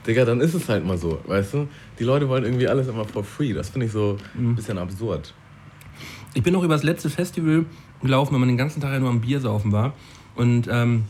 [0.07, 1.69] Digga, dann ist es halt mal so, weißt du?
[1.99, 3.53] Die Leute wollen irgendwie alles immer for free.
[3.53, 5.35] Das finde ich so ein bisschen absurd.
[6.33, 7.67] Ich bin auch über das letzte Festival
[8.03, 9.95] gelaufen, wenn man den ganzen Tag ja nur am Biersaufen war.
[10.37, 11.05] Und ähm,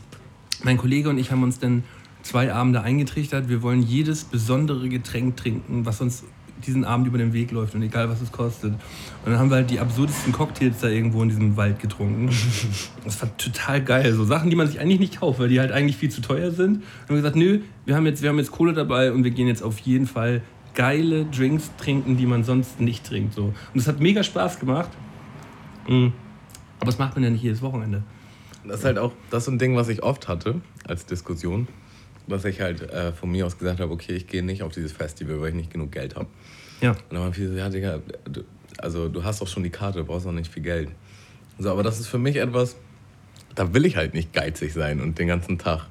[0.63, 1.83] mein Kollege und ich haben uns dann
[2.23, 3.49] zwei Abende eingetrichtert.
[3.49, 6.23] Wir wollen jedes besondere Getränk trinken, was uns
[6.61, 8.73] diesen Abend über den Weg läuft und egal was es kostet.
[8.73, 8.79] Und
[9.25, 12.29] dann haben wir halt die absurdesten Cocktails da irgendwo in diesem Wald getrunken.
[13.03, 14.13] Das war total geil.
[14.13, 16.51] So Sachen, die man sich eigentlich nicht kauft, weil die halt eigentlich viel zu teuer
[16.51, 16.77] sind.
[16.77, 19.47] Und haben gesagt, nö, wir haben jetzt, wir haben jetzt Kohle dabei und wir gehen
[19.47, 20.43] jetzt auf jeden Fall
[20.75, 23.33] geile Drinks trinken, die man sonst nicht trinkt.
[23.33, 23.53] So.
[23.73, 24.89] Und es hat mega Spaß gemacht.
[25.87, 26.13] Mhm.
[26.79, 28.03] Aber das macht man ja nicht jedes Wochenende.
[28.65, 31.67] Das ist halt auch das ist so ein Ding, was ich oft hatte als Diskussion,
[32.31, 34.91] dass ich halt äh, von mir aus gesagt habe, okay, ich gehe nicht auf dieses
[34.91, 36.27] Festival, weil ich nicht genug Geld habe.
[36.81, 36.91] Ja.
[36.91, 38.43] Und dann waren viele so, ja, Digga, du,
[38.77, 40.89] also du hast doch schon die Karte, du brauchst noch nicht viel Geld.
[41.59, 42.75] So, aber das ist für mich etwas,
[43.55, 45.87] da will ich halt nicht geizig sein und den ganzen Tag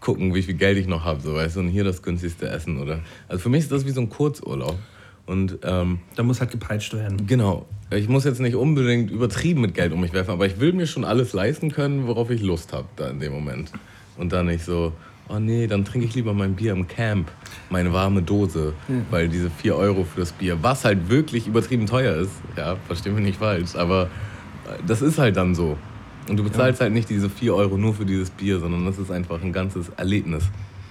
[0.00, 2.78] gucken, wie viel Geld ich noch habe, so, weißt du, und hier das günstigste Essen
[2.80, 3.00] oder.
[3.28, 4.78] Also für mich ist das wie so ein Kurzurlaub.
[5.26, 7.26] Und ähm, Da muss halt gepeitscht werden.
[7.26, 7.66] Genau.
[7.90, 10.86] Ich muss jetzt nicht unbedingt übertrieben mit Geld um mich werfen, aber ich will mir
[10.86, 13.72] schon alles leisten können, worauf ich Lust habe da in dem Moment.
[14.16, 14.92] Und dann nicht so,
[15.28, 17.30] oh nee, dann trinke ich lieber mein Bier im Camp,
[17.70, 18.74] meine warme Dose,
[19.10, 23.10] weil diese 4 Euro für das Bier, was halt wirklich übertrieben teuer ist, ja, versteh
[23.10, 25.76] mich nicht falsch, aber äh, das ist halt dann so.
[26.28, 29.10] Und du bezahlst halt nicht diese 4 Euro nur für dieses Bier, sondern das ist
[29.10, 30.44] einfach ein ganzes Erlebnis.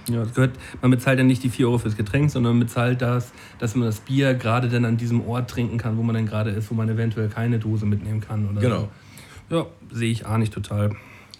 [0.08, 3.02] Ja, das gehört, man bezahlt ja nicht die 4 Euro fürs Getränk, sondern man bezahlt
[3.02, 6.26] das, dass man das Bier gerade dann an diesem Ort trinken kann, wo man dann
[6.26, 8.48] gerade ist, wo man eventuell keine Dose mitnehmen kann.
[8.48, 8.88] Oder Genau.
[9.50, 9.56] So.
[9.56, 10.90] Ja, sehe ich auch nicht total.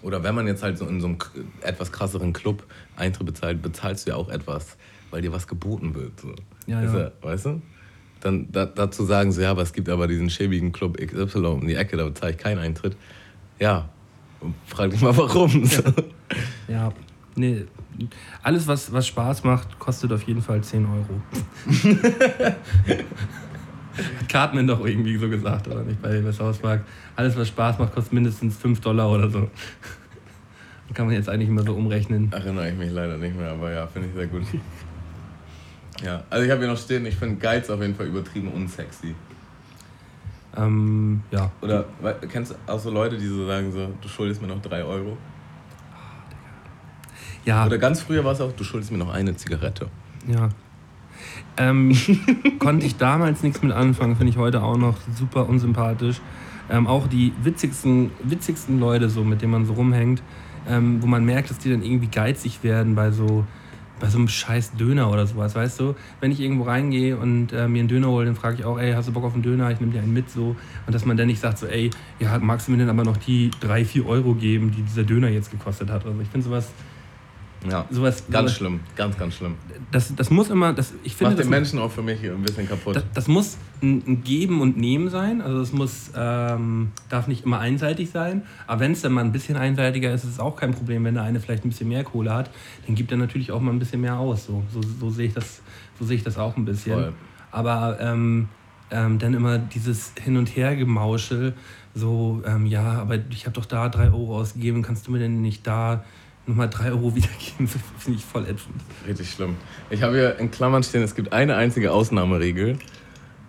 [0.07, 1.19] Oder wenn man jetzt halt so in so einem
[1.63, 2.63] etwas krasseren Club
[2.95, 4.77] Eintritt bezahlt, bezahlst du ja auch etwas,
[5.11, 6.21] weil dir was geboten wird.
[6.21, 6.33] So.
[6.69, 7.11] Ja, Ist ja.
[7.23, 7.63] weißt du?
[8.21, 11.67] Dann da, dazu sagen sie, ja, aber es gibt aber diesen schäbigen Club XY um
[11.67, 12.97] die Ecke, da bezahle ich keinen Eintritt.
[13.59, 13.89] Ja,
[14.67, 15.65] frag dich mal warum.
[15.65, 15.83] So.
[16.69, 16.93] Ja,
[17.35, 17.65] nee.
[18.45, 21.21] Alles, was, was Spaß macht, kostet auf jeden Fall 10 Euro.
[24.29, 26.01] Cartman doch irgendwie so gesagt, oder nicht?
[26.03, 26.85] Bei, bei South Park.
[27.17, 29.51] Alles, was Spaß macht, kostet mindestens 5 Dollar oder so.
[30.95, 32.31] Kann man jetzt eigentlich immer so umrechnen.
[32.33, 34.43] Erinnere ich mich leider nicht mehr, aber ja, finde ich sehr gut.
[36.05, 39.15] Ja, also ich habe hier noch stehen, ich finde Geiz auf jeden Fall übertrieben unsexy.
[40.55, 41.51] Ähm, ja.
[41.63, 41.87] Oder
[42.31, 45.17] kennst du auch so Leute, die so sagen so, du schuldest mir noch drei Euro?
[47.47, 49.89] Ja, Oder ganz früher war es auch, du schuldest mir noch eine Zigarette.
[50.29, 50.51] ja.
[51.57, 51.97] Ähm,
[52.59, 56.21] konnte ich damals nichts mit anfangen, finde ich heute auch noch super unsympathisch.
[56.69, 60.23] Ähm, auch die witzigsten, witzigsten Leute, so, mit denen man so rumhängt,
[60.69, 63.45] ähm, wo man merkt, dass die dann irgendwie geizig werden bei so,
[64.01, 65.95] bei so einem scheiß Döner oder sowas, weißt du?
[66.21, 68.93] Wenn ich irgendwo reingehe und äh, mir einen Döner hole, dann frage ich auch, ey,
[68.93, 69.71] hast du Bock auf einen Döner?
[69.71, 70.57] Ich nehme dir einen mit so.
[70.87, 73.17] Und dass man dann nicht sagt so, ey, ja, magst du mir denn aber noch
[73.17, 76.05] die 3, 4 Euro geben, die dieser Döner jetzt gekostet hat?
[76.05, 76.71] Also ich finde sowas,
[77.71, 77.87] Ja.
[77.91, 79.55] sowas Ganz sowas, schlimm, ganz, ganz schlimm.
[79.91, 82.69] Das, das muss immer, das, ich finde, Macht den Menschen auch für mich ein bisschen
[82.69, 82.97] kaputt.
[82.97, 85.41] das, das muss ein, ein Geben und Nehmen sein.
[85.41, 88.43] Also es muss, ähm, darf nicht immer einseitig sein.
[88.67, 91.05] Aber wenn es dann mal ein bisschen einseitiger ist, ist es auch kein Problem.
[91.05, 92.51] Wenn der eine vielleicht ein bisschen mehr Kohle hat,
[92.87, 94.47] dann gibt er natürlich auch mal ein bisschen mehr aus.
[94.47, 95.61] So, so, so sehe ich das,
[95.99, 96.95] so sehe ich das auch ein bisschen.
[96.95, 97.13] Voll.
[97.51, 98.49] Aber ähm,
[98.91, 101.55] ähm, dann immer dieses Hin und Her Gemauschel,
[101.95, 105.41] so, ähm, ja, aber ich habe doch da drei Euro ausgegeben, kannst du mir denn
[105.41, 106.05] nicht da
[106.47, 107.69] nochmal drei Euro wiedergeben?
[107.99, 108.75] Finde ich voll ätzend.
[109.07, 109.57] Richtig schlimm.
[109.91, 112.79] Ich habe hier in Klammern stehen, es gibt eine einzige Ausnahmeregel.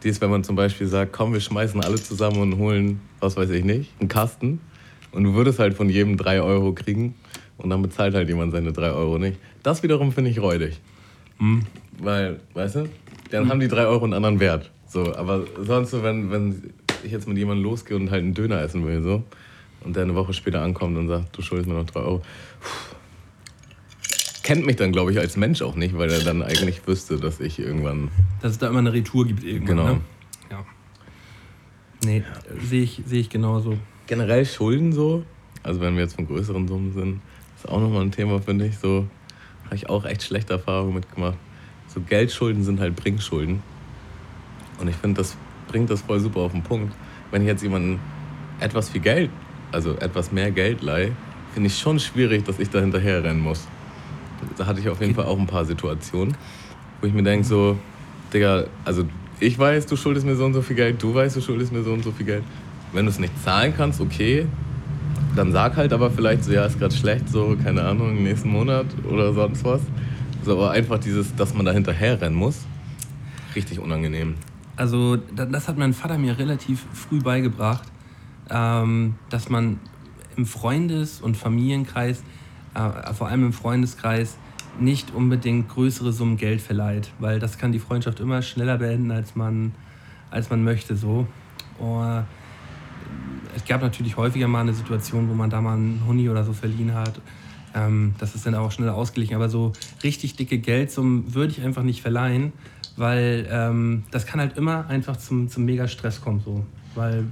[0.03, 3.35] Die ist, wenn man zum Beispiel sagt, komm, wir schmeißen alle zusammen und holen, was
[3.35, 4.59] weiß ich nicht, einen Kasten.
[5.11, 7.15] Und du würdest halt von jedem drei Euro kriegen.
[7.57, 9.39] Und dann bezahlt halt jemand seine drei Euro nicht.
[9.63, 10.79] Das wiederum finde ich räudig.
[11.99, 12.89] Weil, weißt du,
[13.31, 14.71] dann haben die drei Euro einen anderen Wert.
[14.87, 16.73] So, aber sonst so, wenn, wenn
[17.03, 19.23] ich jetzt mit jemandem losgehe und halt einen Döner essen will, so,
[19.83, 22.21] und der eine Woche später ankommt und sagt, du schuldest mir noch drei Euro,
[24.47, 27.41] kennt mich dann, glaube ich, als Mensch auch nicht, weil er dann eigentlich wüsste, dass
[27.41, 28.09] ich irgendwann.
[28.41, 29.77] Dass es da immer eine Retour gibt irgendwann.
[29.77, 29.93] Genau.
[29.93, 30.01] Ne?
[30.49, 30.65] Ja.
[32.05, 33.77] Nee, äh, sehe ich, sehe ich genauso.
[34.07, 35.25] Generell Schulden so,
[35.63, 37.19] also wenn wir jetzt von größeren Summen sind,
[37.57, 38.77] ist auch nochmal ein Thema, finde ich.
[38.77, 39.05] So
[39.65, 41.37] habe ich auch echt schlechte Erfahrungen mitgemacht.
[41.87, 43.61] So Geldschulden sind halt Bringschulden.
[44.79, 45.35] Und ich finde, das
[45.67, 46.95] bringt das voll super auf den Punkt.
[47.31, 47.99] Wenn ich jetzt jemanden
[48.61, 49.29] etwas viel Geld,
[49.71, 51.11] also etwas mehr Geld leihe,
[51.53, 53.67] finde ich schon schwierig, dass ich da hinterher rennen muss.
[54.57, 56.35] Da hatte ich auf jeden Fall auch ein paar Situationen,
[57.01, 57.77] wo ich mir denke so,
[58.33, 59.05] Digga, also
[59.39, 61.83] ich weiß, du schuldest mir so und so viel Geld, du weißt, du schuldest mir
[61.83, 62.43] so und so viel Geld.
[62.93, 64.47] Wenn du es nicht zahlen kannst, okay,
[65.35, 68.85] dann sag halt aber vielleicht so, ja, ist gerade schlecht, so, keine Ahnung, nächsten Monat
[69.09, 69.81] oder sonst was.
[70.43, 72.65] So, aber einfach dieses, dass man da hinterher rennen muss,
[73.55, 74.35] richtig unangenehm.
[74.75, 77.87] Also da- das hat mein Vater mir relativ früh beigebracht,
[78.49, 79.79] ähm, dass man
[80.35, 82.23] im Freundes- und Familienkreis,
[82.73, 84.37] äh, vor allem im Freundeskreis,
[84.79, 89.35] nicht unbedingt größere Summen Geld verleiht, weil das kann die Freundschaft immer schneller beenden, als
[89.35, 89.73] man,
[90.29, 90.95] als man möchte.
[90.95, 91.27] So.
[91.79, 92.25] Und
[93.55, 96.53] es gab natürlich häufiger mal eine Situation, wo man da mal einen Huni oder so
[96.53, 97.19] verliehen hat.
[97.73, 99.35] Ähm, das ist dann auch schneller ausgeglichen.
[99.35, 99.73] Aber so
[100.03, 102.53] richtig dicke Geldsummen würde ich einfach nicht verleihen,
[102.95, 106.41] weil ähm, das kann halt immer einfach zum, zum Mega-Stress kommen.
[106.43, 106.65] So.
[106.95, 107.25] Weil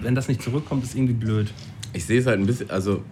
[0.00, 1.52] wenn das nicht zurückkommt, ist irgendwie blöd.
[1.92, 3.02] Ich sehe es halt ein bisschen, also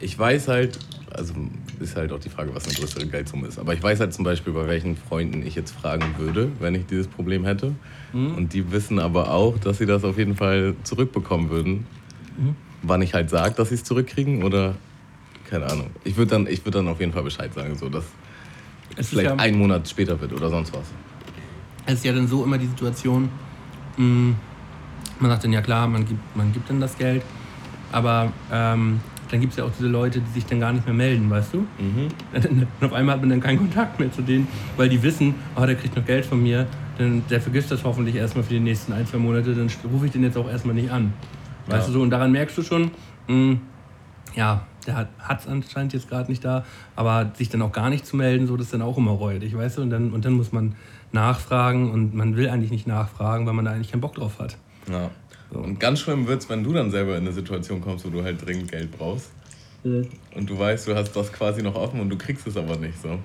[0.00, 0.78] ich weiß halt,
[1.12, 1.34] also
[1.80, 3.58] ist halt auch die Frage, was eine größere Geldsumme ist.
[3.58, 6.86] Aber ich weiß halt zum Beispiel, bei welchen Freunden ich jetzt fragen würde, wenn ich
[6.86, 7.74] dieses Problem hätte.
[8.12, 11.86] Und die wissen aber auch, dass sie das auf jeden Fall zurückbekommen würden.
[12.82, 14.74] Wann ich halt sage, dass sie es zurückkriegen oder
[15.48, 15.90] keine Ahnung.
[16.04, 18.04] Ich würde dann, ich würd dann auf jeden Fall Bescheid sagen, so dass
[18.96, 20.86] Es vielleicht ja, ein Monat später wird oder sonst was.
[21.86, 23.28] es ist ja dann so immer die Situation,
[23.96, 24.34] mh,
[25.22, 27.22] man sagt dann ja klar, man gibt, man gibt dann das Geld,
[27.92, 29.00] aber ähm,
[29.30, 31.54] dann gibt es ja auch diese Leute, die sich dann gar nicht mehr melden, weißt
[31.54, 31.58] du?
[32.50, 34.46] Und auf einmal hat man dann keinen Kontakt mehr zu denen,
[34.76, 36.66] weil die wissen, oh, der kriegt noch Geld von mir,
[36.98, 40.12] dann, der vergisst das hoffentlich erstmal für die nächsten ein, zwei Monate, dann rufe ich
[40.12, 41.12] den jetzt auch erstmal nicht an.
[41.66, 41.86] Weißt Ja.
[41.86, 42.90] du so, und daran merkst du schon,
[43.28, 43.56] mh,
[44.34, 46.64] ja, der hat es anscheinend jetzt gerade nicht da,
[46.96, 49.56] aber sich dann auch gar nicht zu melden, so, das ist dann auch immer räudig,
[49.56, 49.82] weißt du?
[49.82, 50.74] Und dann, und dann muss man
[51.12, 54.56] nachfragen und man will eigentlich nicht nachfragen, weil man da eigentlich keinen Bock drauf hat.
[54.90, 55.10] Ja.
[55.50, 58.22] Und ganz schlimm wird es, wenn du dann selber in eine Situation kommst, wo du
[58.22, 59.30] halt dringend Geld brauchst.
[59.84, 63.00] Und du weißt, du hast das quasi noch offen und du kriegst es aber nicht
[63.02, 63.18] so.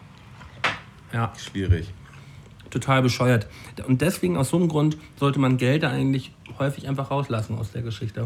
[1.13, 1.93] Ja, Schwierig.
[2.69, 3.47] total bescheuert.
[3.87, 7.81] Und deswegen, aus so einem Grund, sollte man Gelder eigentlich häufig einfach rauslassen aus der
[7.83, 8.25] Geschichte.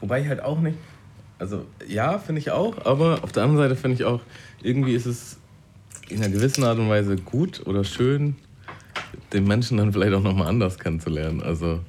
[0.00, 0.76] Wobei ich halt auch nicht.
[1.38, 4.20] Also, ja, finde ich auch, aber auf der anderen Seite finde ich auch,
[4.62, 5.38] irgendwie ist es
[6.08, 8.36] in einer gewissen Art und Weise gut oder schön,
[9.32, 11.42] den Menschen dann vielleicht auch nochmal anders kennenzulernen.
[11.42, 11.80] Also,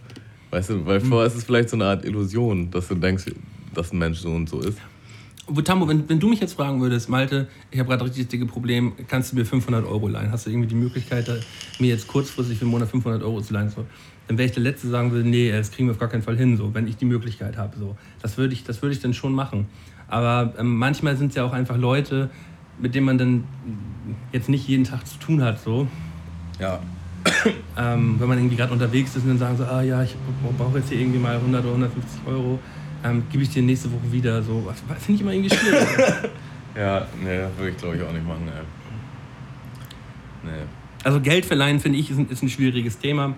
[0.52, 3.26] weißt du, weil vorher ist es vielleicht so eine Art Illusion, dass du denkst,
[3.74, 4.78] dass ein Mensch so und so ist.
[5.50, 8.46] Wo, Tammo, wenn, wenn du mich jetzt fragen würdest, Malte, ich habe gerade richtig dicke
[8.46, 10.30] Problem, kannst du mir 500 Euro leihen?
[10.30, 11.30] Hast du irgendwie die Möglichkeit,
[11.80, 13.70] mir jetzt kurzfristig für einen Monat 500 Euro zu leihen?
[13.70, 13.86] So,
[14.28, 16.24] dann wäre ich der Letzte, der sagen würde, nee, das kriegen wir auf gar keinen
[16.24, 17.78] Fall hin, so, wenn ich die Möglichkeit habe.
[17.78, 17.96] So.
[18.22, 19.68] Das würde ich, das würde ich dann schon machen.
[20.10, 22.30] Aber ähm, manchmal sind es ja auch einfach Leute,
[22.80, 23.44] mit denen man dann
[24.34, 25.62] jetzt nicht jeden Tag zu tun hat.
[25.62, 25.88] So.
[26.60, 26.82] Ja.
[27.80, 30.16] Ähm, wenn man irgendwie gerade unterwegs ist und dann sagen so, ah ja, ich
[30.58, 32.58] brauche jetzt hier irgendwie mal 100 oder 150 Euro,
[33.04, 34.42] ähm, gebe ich dir nächste Woche wieder.
[34.42, 35.88] So, finde ich immer irgendwie schwierig.
[36.76, 38.64] Ja, nee, würde ich glaube ich auch nicht machen, ey.
[40.44, 40.66] Nee.
[41.04, 43.34] Also Geld verleihen, finde ich, ist ein, ist ein schwieriges Thema,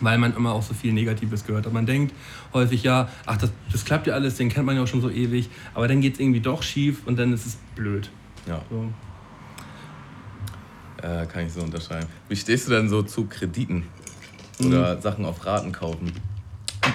[0.00, 1.72] weil man immer auch so viel Negatives gehört hat.
[1.72, 2.14] Man denkt
[2.52, 5.08] häufig, ja, ach, das, das klappt ja alles, den kennt man ja auch schon so
[5.08, 8.10] ewig, aber dann geht es irgendwie doch schief und dann ist es blöd.
[8.46, 8.60] Ja.
[8.70, 8.90] So.
[11.06, 12.06] Äh, kann ich so unterschreiben.
[12.28, 13.84] Wie stehst du denn so zu Krediten?
[14.58, 16.12] Oder Sachen auf Raten kaufen?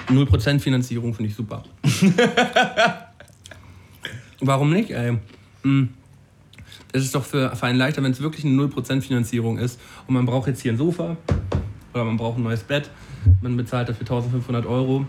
[0.08, 1.62] 0% Finanzierung finde ich super.
[4.40, 5.16] Warum nicht, ey?
[5.62, 5.88] Hm.
[6.92, 10.14] Es ist doch für, für einen leichter, wenn es wirklich eine 0% Finanzierung ist und
[10.14, 11.16] man braucht jetzt hier ein Sofa
[11.94, 12.90] oder man braucht ein neues Bett,
[13.40, 15.06] man bezahlt dafür 1500 Euro.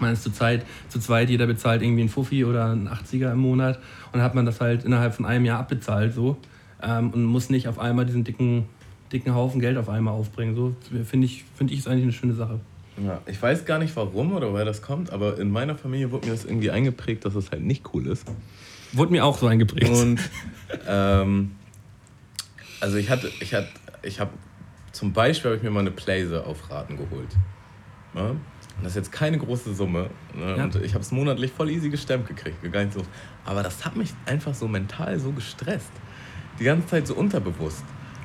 [0.00, 3.38] Man ist zu, Zeit, zu zweit, jeder bezahlt irgendwie einen Fuffi oder einen 80er im
[3.38, 6.38] Monat und dann hat man das halt innerhalb von einem Jahr abbezahlt so
[6.82, 8.66] ähm, und muss nicht auf einmal diesen dicken,
[9.12, 10.54] dicken Haufen Geld auf einmal aufbringen.
[10.54, 10.74] So
[11.04, 12.60] finde ich, find ich ist eigentlich eine schöne Sache.
[13.04, 16.26] Ja, ich weiß gar nicht warum oder woher das kommt, aber in meiner Familie wurde
[16.26, 18.26] mir das irgendwie eingeprägt, dass es halt nicht cool ist.
[18.92, 19.90] Wurde mir auch so eingeprägt.
[19.90, 20.20] Und
[20.86, 21.52] ähm,
[22.80, 23.68] also ich hatte, ich hatte,
[24.02, 24.30] ich habe
[24.92, 27.28] zum Beispiel habe ich mir mal eine Playse auf Raten geholt.
[28.14, 28.30] Ja?
[28.30, 28.38] Und
[28.82, 30.10] das ist jetzt keine große Summe.
[30.34, 30.56] Ne?
[30.56, 30.64] Ja.
[30.64, 32.60] Und ich habe es monatlich voll easy gestemmt gekriegt.
[32.72, 33.02] Gar nicht so.
[33.44, 35.92] Aber das hat mich einfach so mental so gestresst.
[36.60, 37.82] Die ganze Zeit so unterbewusst.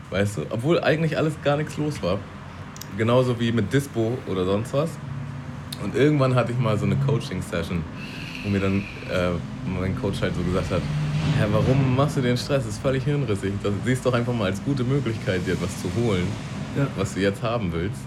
[0.09, 0.41] Weißt du?
[0.49, 2.19] Obwohl eigentlich alles gar nichts los war.
[2.97, 4.89] Genauso wie mit Dispo oder sonst was.
[5.83, 7.83] Und irgendwann hatte ich mal so eine Coaching-Session,
[8.43, 8.79] wo mir dann
[9.11, 9.31] äh,
[9.79, 10.81] mein Coach halt so gesagt hat,
[11.39, 12.63] Hä, warum machst du den Stress?
[12.65, 13.51] Das ist völlig hirnrissig.
[13.63, 16.27] Das siehst doch einfach mal als gute Möglichkeit, dir etwas zu holen,
[16.77, 16.85] Ja.
[16.95, 17.99] was du jetzt haben willst.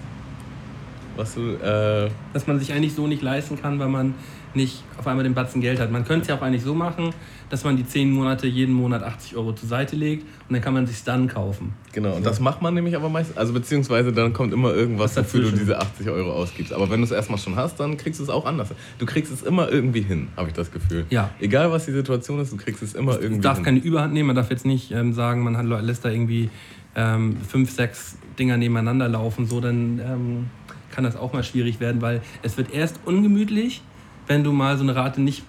[1.17, 4.15] Was du, äh, dass man sich eigentlich so nicht leisten kann, weil man
[4.55, 5.91] nicht auf einmal den Batzen Geld hat.
[5.91, 7.11] Man könnte es ja auch eigentlich so machen,
[7.51, 10.75] dass man die 10 Monate jeden Monat 80 Euro zur Seite legt und dann kann
[10.75, 11.73] man sich dann kaufen.
[11.93, 15.25] genau, und das macht man nämlich aber meistens, also beziehungsweise dann kommt immer irgendwas, Was
[15.35, 16.73] wofür du diese 80 Euro ausgibst.
[16.73, 18.69] Aber wenn du es erstmal schon hast, dann kriegst du es auch anders.
[18.99, 21.07] Du kriegst es immer irgendwie hin, habe ich das Gefühl.
[21.11, 21.31] Ja.
[21.41, 23.65] Egal was die Situation ist, du kriegst es immer irgendwie Man darf hin.
[23.65, 26.51] keine Überhand nehmen, man darf jetzt nicht ähm, sagen, man hat, lässt da irgendwie
[26.97, 30.47] ähm, fünf, sechs Dinger nebeneinander laufen, so dann ähm,
[30.91, 33.83] kann das auch mal schwierig werden, weil es wird erst ungemütlich,
[34.29, 35.43] wenn du mal so eine Rate nicht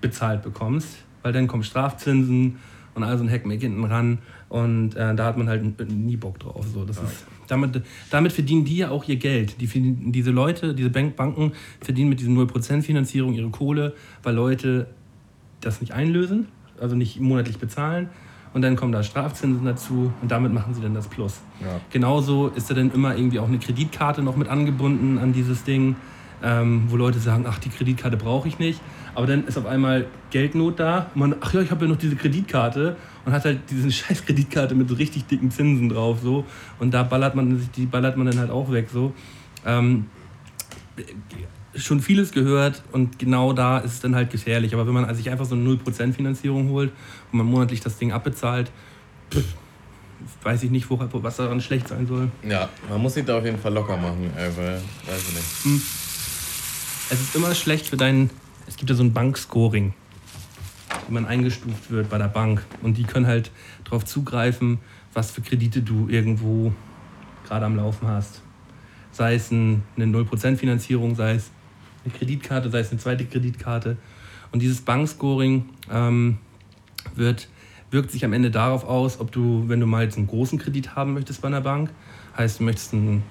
[0.00, 2.58] bezahlt bekommst, weil dann kommen Strafzinsen
[2.94, 4.18] und all so ein Heckmeck hinten ran
[4.48, 6.64] und äh, da hat man halt nie Bock drauf.
[6.72, 9.60] So, das ist, damit, damit verdienen die ja auch ihr Geld.
[9.60, 14.86] Die, diese Leute, diese Bank Banken verdienen mit diesen 0% Finanzierung ihre Kohle, weil Leute
[15.60, 16.48] das nicht einlösen,
[16.80, 18.10] also nicht monatlich bezahlen.
[18.52, 21.40] Und dann kommen da Strafzinsen dazu und damit machen sie dann das Plus.
[21.60, 21.80] Ja.
[21.90, 25.96] Genauso ist da dann immer irgendwie auch eine Kreditkarte noch mit angebunden an dieses Ding,
[26.44, 28.80] ähm, wo Leute sagen, ach, die Kreditkarte brauche ich nicht.
[29.14, 31.98] Aber dann ist auf einmal Geldnot da und man, ach ja, ich habe ja noch
[31.98, 36.18] diese Kreditkarte und hat halt diese scheiß Kreditkarte mit so richtig dicken Zinsen drauf.
[36.22, 36.44] So.
[36.78, 38.88] Und da ballert man sich, die ballert man dann halt auch weg.
[38.92, 39.14] So.
[39.64, 40.06] Ähm,
[41.74, 44.74] schon vieles gehört und genau da ist es dann halt gefährlich.
[44.74, 46.92] Aber wenn man sich einfach so eine 0% Finanzierung holt
[47.32, 48.70] und man monatlich das Ding abbezahlt,
[49.32, 49.44] pff,
[50.42, 52.30] weiß ich nicht, wo, was daran schlecht sein soll.
[52.48, 56.03] Ja, man muss sich da auf jeden Fall locker machen, aber weiß ich nicht.
[57.10, 58.30] Es ist immer schlecht für deinen.
[58.66, 59.92] Es gibt ja so ein Bankscoring,
[61.06, 62.64] wie man eingestuft wird bei der Bank.
[62.82, 63.50] Und die können halt
[63.84, 64.78] darauf zugreifen,
[65.12, 66.72] was für Kredite du irgendwo
[67.46, 68.40] gerade am Laufen hast.
[69.12, 71.50] Sei es ein, eine 0% Finanzierung, sei es
[72.04, 73.98] eine Kreditkarte, sei es eine zweite Kreditkarte.
[74.50, 76.38] Und dieses Bankscoring ähm,
[77.14, 77.48] wird,
[77.90, 80.96] wirkt sich am Ende darauf aus, ob du, wenn du mal jetzt einen großen Kredit
[80.96, 81.90] haben möchtest bei einer Bank,
[82.36, 83.22] heißt du möchtest ein,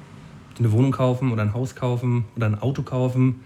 [0.59, 3.41] eine Wohnung kaufen oder ein Haus kaufen oder ein Auto kaufen,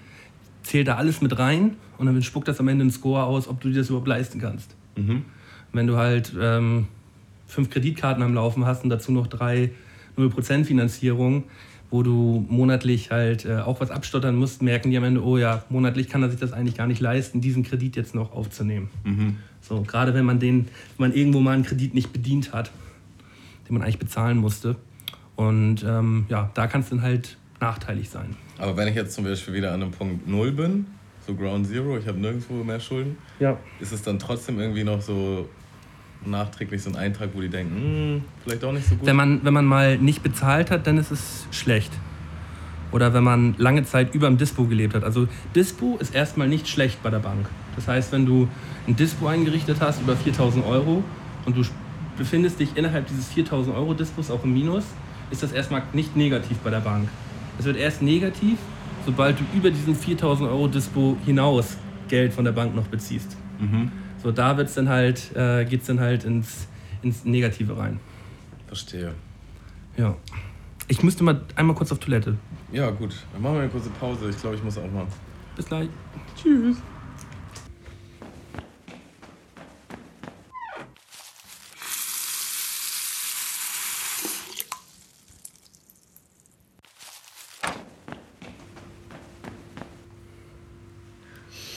[0.68, 3.62] zählt da alles mit rein und dann spuckt das am Ende einen Score aus, ob
[3.62, 4.76] du dir das überhaupt leisten kannst.
[5.74, 6.88] Wenn du halt ähm,
[7.48, 9.72] fünf Kreditkarten am Laufen hast und dazu noch drei
[10.18, 11.44] 0% Finanzierung,
[11.90, 15.64] wo du monatlich halt äh, auch was abstottern musst, merken die am Ende, oh ja,
[15.70, 18.90] monatlich kann er sich das eigentlich gar nicht leisten, diesen Kredit jetzt noch aufzunehmen.
[19.62, 20.68] So, gerade wenn man den,
[20.98, 22.72] wenn man irgendwo mal einen Kredit nicht bedient hat,
[23.68, 24.76] den man eigentlich bezahlen musste.
[25.38, 28.36] Und ähm, ja, da kann es dann halt nachteilig sein.
[28.60, 30.86] Aber wenn ich jetzt zum Beispiel wieder an einem Punkt Null bin,
[31.26, 33.58] so Ground Zero, ich habe nirgendwo mehr Schulden, Ja.
[33.80, 35.48] ist es dann trotzdem irgendwie noch so
[36.26, 39.06] nachträglich so ein Eintrag, wo die denken, hm, vielleicht auch nicht so gut.
[39.06, 41.92] Wenn man, wenn man mal nicht bezahlt hat, dann ist es schlecht.
[42.92, 45.04] Oder wenn man lange Zeit über dem Dispo gelebt hat.
[45.04, 47.48] Also Dispo ist erstmal nicht schlecht bei der Bank.
[47.76, 48.48] Das heißt, wenn du
[48.88, 51.04] ein Dispo eingerichtet hast über 4000 Euro
[51.46, 51.62] und du
[52.18, 54.86] befindest dich innerhalb dieses 4000 Euro Dispos auch im Minus,
[55.30, 57.10] ist das erstmal nicht negativ bei der Bank.
[57.60, 58.58] Es wird erst negativ,
[59.06, 61.78] sobald du über diesen 4000 Euro Dispo hinaus
[62.08, 63.36] Geld von der Bank noch beziehst.
[64.22, 66.68] So, da wird's dann halt, äh, geht es dann halt ins,
[67.02, 68.00] ins Negative rein.
[68.68, 69.14] Verstehe.
[69.98, 70.16] Ja.
[70.88, 72.36] Ich müsste mal einmal kurz auf Toilette.
[72.72, 73.16] Ja, gut.
[73.34, 74.30] Dann machen wir eine kurze Pause.
[74.30, 75.06] Ich glaube, ich muss auch mal.
[75.56, 75.90] Bis gleich.
[76.36, 76.78] Tschüss.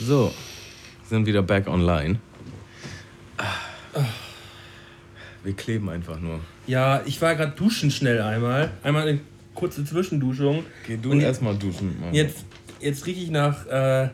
[0.00, 0.32] So,
[1.08, 2.18] sind wieder back online.
[5.44, 6.40] Wir kleben einfach nur.
[6.66, 8.70] Ja, ich war gerade duschen schnell einmal.
[8.82, 9.20] Einmal eine
[9.54, 10.64] kurze Zwischenduschung.
[10.86, 12.00] Geh du erstmal duschen.
[12.00, 12.14] Mann.
[12.14, 12.44] Jetzt,
[12.80, 14.08] jetzt rieche ich nach, äh,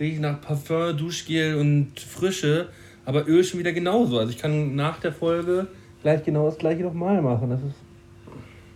[0.00, 2.68] riech ich nach Parfum, Duschgel und Frische,
[3.04, 4.18] aber Öl schon wieder genauso.
[4.18, 5.68] Also ich kann nach der Folge
[6.02, 7.50] gleich genau das gleiche nochmal machen.
[7.50, 7.76] Das ist,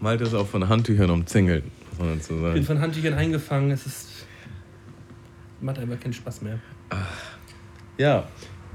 [0.01, 1.65] Malte ist auch von Handtüchern umzingelt,
[2.01, 3.73] ich bin von Handtüchern eingefangen.
[3.73, 4.08] Es ist.
[5.61, 6.59] Macht einfach keinen Spaß mehr.
[7.97, 8.29] Ja,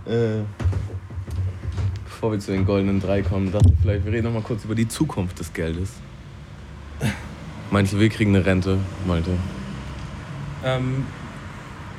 [0.06, 0.42] äh,
[2.04, 4.66] bevor wir zu den goldenen drei kommen, dachte ich vielleicht, wir reden noch mal kurz
[4.66, 5.94] über die Zukunft des Geldes.
[7.72, 8.78] Manche wir kriegen eine Rente,
[9.08, 9.32] Malte.
[10.64, 11.06] Ähm,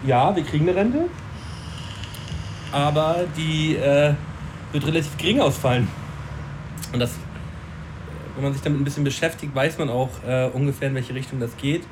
[0.07, 1.07] ja, wir kriegen eine Rente,
[2.71, 4.15] aber die äh,
[4.73, 5.89] wird relativ gering ausfallen.
[6.93, 7.15] Und das,
[8.35, 11.41] wenn man sich damit ein bisschen beschäftigt, weiß man auch äh, ungefähr, in welche Richtung
[11.41, 11.83] das geht.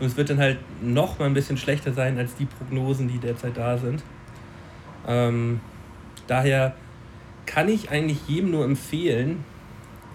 [0.00, 3.18] Und es wird dann halt noch mal ein bisschen schlechter sein als die Prognosen, die
[3.18, 4.02] derzeit da sind.
[5.06, 5.60] Ähm,
[6.26, 6.74] daher
[7.46, 9.44] kann ich eigentlich jedem nur empfehlen,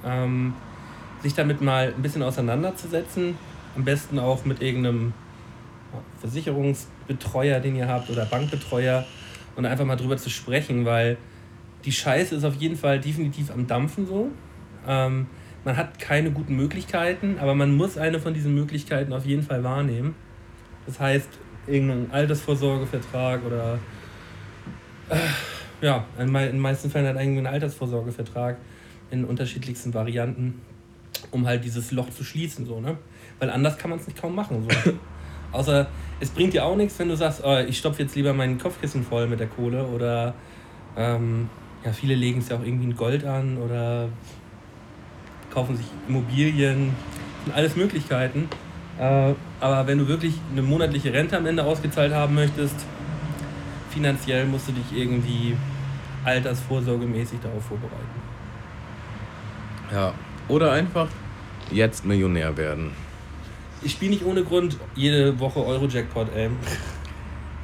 [0.05, 0.53] ähm,
[1.21, 3.37] sich damit mal ein bisschen auseinanderzusetzen.
[3.75, 5.13] Am besten auch mit irgendeinem
[6.19, 9.05] Versicherungsbetreuer, den ihr habt, oder Bankbetreuer
[9.55, 11.17] und einfach mal drüber zu sprechen, weil
[11.85, 14.29] die Scheiße ist auf jeden Fall definitiv am Dampfen so.
[14.87, 15.27] Ähm,
[15.63, 19.63] man hat keine guten Möglichkeiten, aber man muss eine von diesen Möglichkeiten auf jeden Fall
[19.63, 20.15] wahrnehmen.
[20.85, 21.29] Das heißt,
[21.67, 23.79] irgendein Altersvorsorgevertrag oder
[25.09, 25.15] äh,
[25.81, 28.57] ja, in den meisten Fällen halt irgendwie einen Altersvorsorgevertrag
[29.11, 30.61] in unterschiedlichsten Varianten,
[31.31, 32.97] um halt dieses Loch zu schließen, so, ne?
[33.39, 34.67] Weil anders kann man es nicht kaum machen.
[34.67, 34.91] So.
[35.51, 35.87] Außer
[36.19, 39.03] es bringt dir auch nichts, wenn du sagst, oh, ich stopfe jetzt lieber meinen Kopfkissen
[39.03, 40.33] voll mit der Kohle oder
[40.97, 41.49] ähm,
[41.83, 44.09] ja, viele legen es ja auch irgendwie in Gold an oder
[45.53, 46.95] kaufen sich Immobilien,
[47.45, 48.47] sind alles Möglichkeiten.
[48.99, 52.75] Äh, aber wenn du wirklich eine monatliche Rente am Ende ausgezahlt haben möchtest,
[53.89, 55.55] finanziell musst du dich irgendwie
[56.23, 57.95] altersvorsorgemäßig darauf vorbereiten.
[59.91, 60.13] Ja.
[60.47, 61.07] Oder einfach
[61.71, 62.91] jetzt Millionär werden.
[63.81, 66.49] Ich spiele nicht ohne Grund jede Woche Euro-Jackpot, ey.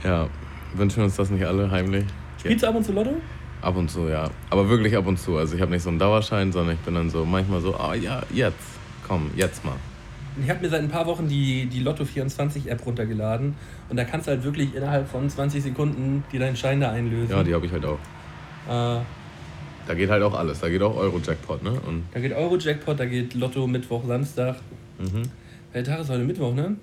[0.03, 0.27] Ja.
[0.75, 2.05] Wünschen uns das nicht alle heimlich?
[2.37, 3.15] Spielst du ab und zu Lotto?
[3.65, 4.29] Ab und zu, ja.
[4.51, 5.37] Aber wirklich ab und zu.
[5.37, 7.95] Also ich habe nicht so einen Dauerschein, sondern ich bin dann so manchmal so, ah
[7.95, 8.55] ja, jetzt.
[9.07, 9.75] Komm, jetzt mal.
[10.43, 13.55] Ich habe mir seit ein paar Wochen die, die Lotto24-App runtergeladen
[13.89, 17.31] und da kannst du halt wirklich innerhalb von 20 Sekunden dir deinen Schein da einlösen.
[17.35, 17.97] Ja, die habe ich halt auch.
[18.69, 18.99] äh,
[19.87, 20.59] Da geht halt auch alles.
[20.59, 21.71] Da geht auch Euro-Jackpot, ne?
[21.87, 24.57] Und da geht Euro-Jackpot, da geht Lotto Mittwoch, Samstag.
[24.99, 25.23] mhm.
[25.71, 26.23] Welcher Tag ist heute?
[26.23, 26.75] Mittwoch, ne?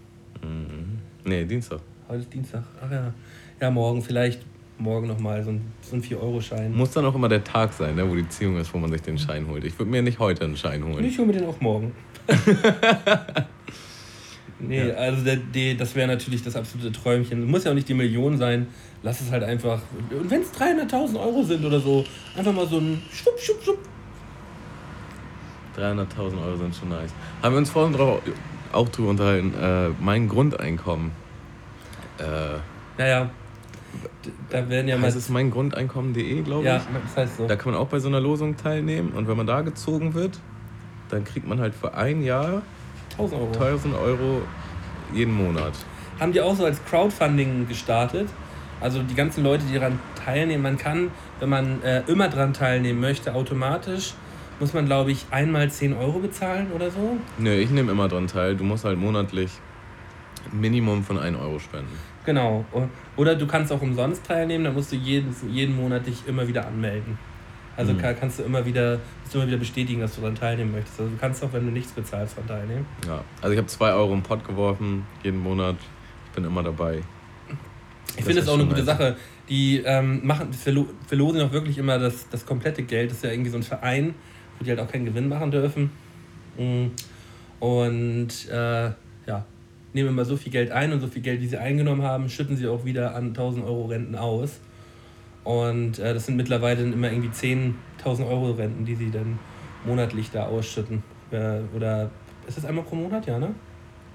[0.43, 0.99] Mhm.
[1.25, 1.79] Nee, Dienstag.
[2.09, 2.65] Heute ist Dienstag.
[2.85, 3.13] Ach ja.
[3.61, 4.41] Ja, morgen vielleicht.
[4.79, 6.75] Morgen nochmal so ein, so ein 4-Euro-Schein.
[6.75, 9.03] Muss dann auch immer der Tag sein, ne, wo die Ziehung ist, wo man sich
[9.03, 9.63] den Schein holt.
[9.65, 11.05] Ich würde mir nicht heute einen Schein holen.
[11.05, 11.93] Ich hole mir den auch morgen.
[14.59, 14.95] nee, Ja.
[14.95, 17.45] also der, der, das wäre natürlich das absolute Träumchen.
[17.49, 18.67] Muss ja auch nicht die Million sein.
[19.03, 19.81] Lass es halt einfach.
[20.11, 22.05] Und wenn es 300.000 Euro sind oder so,
[22.37, 23.79] einfach mal so ein Schwupp, Schwupp, Schwupp.
[25.77, 27.11] 300.000 Euro sind schon nice.
[27.43, 28.21] Haben wir uns vorhin drauf,
[28.73, 29.55] auch drüber unterhalten.
[29.61, 31.13] Äh, mein Grundeinkommen.
[32.19, 32.25] Äh,
[32.99, 33.25] Ja, ja.
[33.25, 33.31] D-
[34.51, 35.07] Da werden ja mal.
[35.07, 36.83] heißt es meingrundeinkommen.de, glaube Ja, ich.
[37.07, 37.47] das heißt so.
[37.47, 39.13] Da kann man auch bei so einer Losung teilnehmen.
[39.13, 40.39] Und wenn man da gezogen wird,
[41.09, 42.63] dann kriegt man halt für ein Jahr
[43.13, 43.53] 1000 Euro.
[43.53, 44.43] 1000 Euro
[45.13, 45.73] jeden Monat.
[46.21, 48.29] haben die auch so als Crowdfunding gestartet.
[48.81, 53.01] Also die ganzen Leute, die daran teilnehmen, man kann, wenn man äh, immer daran teilnehmen
[53.01, 54.15] möchte, automatisch,
[54.59, 57.17] muss man, glaube ich, einmal 10 Euro bezahlen oder so.
[57.39, 58.57] Nö, ich nehme immer dran teil.
[58.57, 59.51] Du musst halt monatlich
[60.53, 61.97] ein Minimum von 1 Euro spenden.
[62.25, 62.65] Genau.
[63.17, 66.67] Oder du kannst auch umsonst teilnehmen, dann musst du jeden, jeden Monat dich immer wieder
[66.67, 67.19] anmelden.
[67.77, 67.99] Also Mhm.
[67.99, 71.01] ka- kannst du immer wieder, musst du immer wieder bestätigen, dass du daran teilnehmen möchtest.
[71.01, 72.87] Also du kannst auch, wenn du nichts bezahlst, daran teilnehmen.
[73.07, 73.25] Ja.
[73.41, 75.77] Also ich habe 2 Euro im Pott geworfen, jeden Monat.
[76.27, 77.01] Ich bin immer dabei.
[78.11, 78.85] Ich Das finde es auch eine gute.
[78.85, 79.17] Sache.
[79.49, 83.11] Die ähm, machen, verlo verlosen auch wirklich immer das, das komplette Geld.
[83.11, 84.15] Das ist ja irgendwie so ein Verein,
[84.59, 85.91] wo die halt auch keinen Gewinn machen dürfen.
[86.59, 86.87] Mm.
[87.59, 88.85] Und äh,
[89.27, 89.45] ja,
[89.95, 92.57] nehmen immer so viel Geld ein und so viel Geld, wie sie eingenommen haben, schütten
[92.57, 94.61] sie auch wieder an 1000 Euro Renten aus.
[95.45, 99.39] Und äh, das sind mittlerweile immer irgendwie 10.000 Euro Renten, die sie dann
[99.85, 101.03] monatlich da ausschütten.
[101.31, 102.11] Äh, oder
[102.47, 103.27] ist das einmal pro Monat?
[103.27, 103.55] Ja, ne?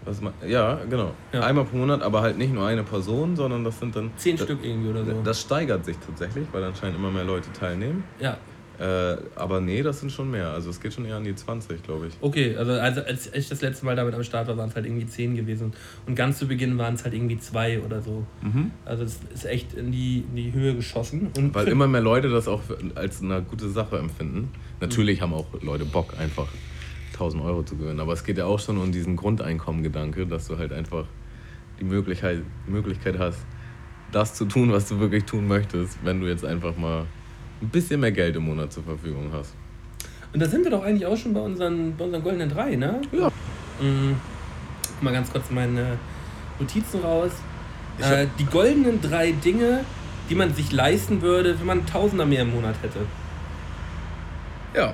[0.06, 1.12] Was ma- ja, genau.
[1.34, 1.42] Ja.
[1.42, 4.12] Einmal pro Monat, aber halt nicht nur eine Person, sondern das sind dann.
[4.16, 5.22] Zehn das, Stück irgendwie oder so.
[5.22, 8.04] Das steigert sich tatsächlich, weil anscheinend immer mehr Leute teilnehmen.
[8.20, 8.38] ja,
[8.80, 10.52] Äh, aber nee, das sind schon mehr.
[10.52, 12.14] Also es geht schon eher an die 20, glaube ich.
[12.22, 14.86] Okay, also, also als ich das letzte Mal damit am Start war, waren es halt
[14.86, 15.74] irgendwie zehn gewesen.
[16.06, 18.26] Und ganz zu Beginn waren es halt irgendwie zwei oder so.
[18.42, 18.72] Mhm.
[18.86, 21.32] Also es ist echt in die, in die Höhe geschossen.
[21.36, 22.62] Und Weil immer mehr Leute das auch
[22.94, 24.52] als eine gute Sache empfinden.
[24.80, 26.48] Natürlich haben auch Leute Bock, einfach
[27.14, 28.00] 1000 Euro zu gewinnen.
[28.00, 31.06] Aber es geht ja auch schon um diesen Grundeinkommen-Gedanke, dass du halt einfach
[31.80, 33.40] die Möglichkeit, Möglichkeit hast,
[34.12, 37.06] das zu tun, was du wirklich tun möchtest, wenn du jetzt einfach mal
[37.62, 39.54] ein bisschen mehr Geld im Monat zur Verfügung hast.
[40.34, 43.02] Und da sind wir doch eigentlich auch schon bei unseren, bei unseren goldenen drei, ne?
[43.12, 43.32] Ja.
[43.82, 44.16] Mhm.
[45.02, 45.98] Mal ganz kurz meine
[46.60, 47.32] Notizen raus.
[48.00, 49.84] Äh, die goldenen drei Dinge,
[50.30, 53.00] die man sich leisten würde, wenn man Tausender mehr im Monat hätte.
[54.76, 54.94] Ja.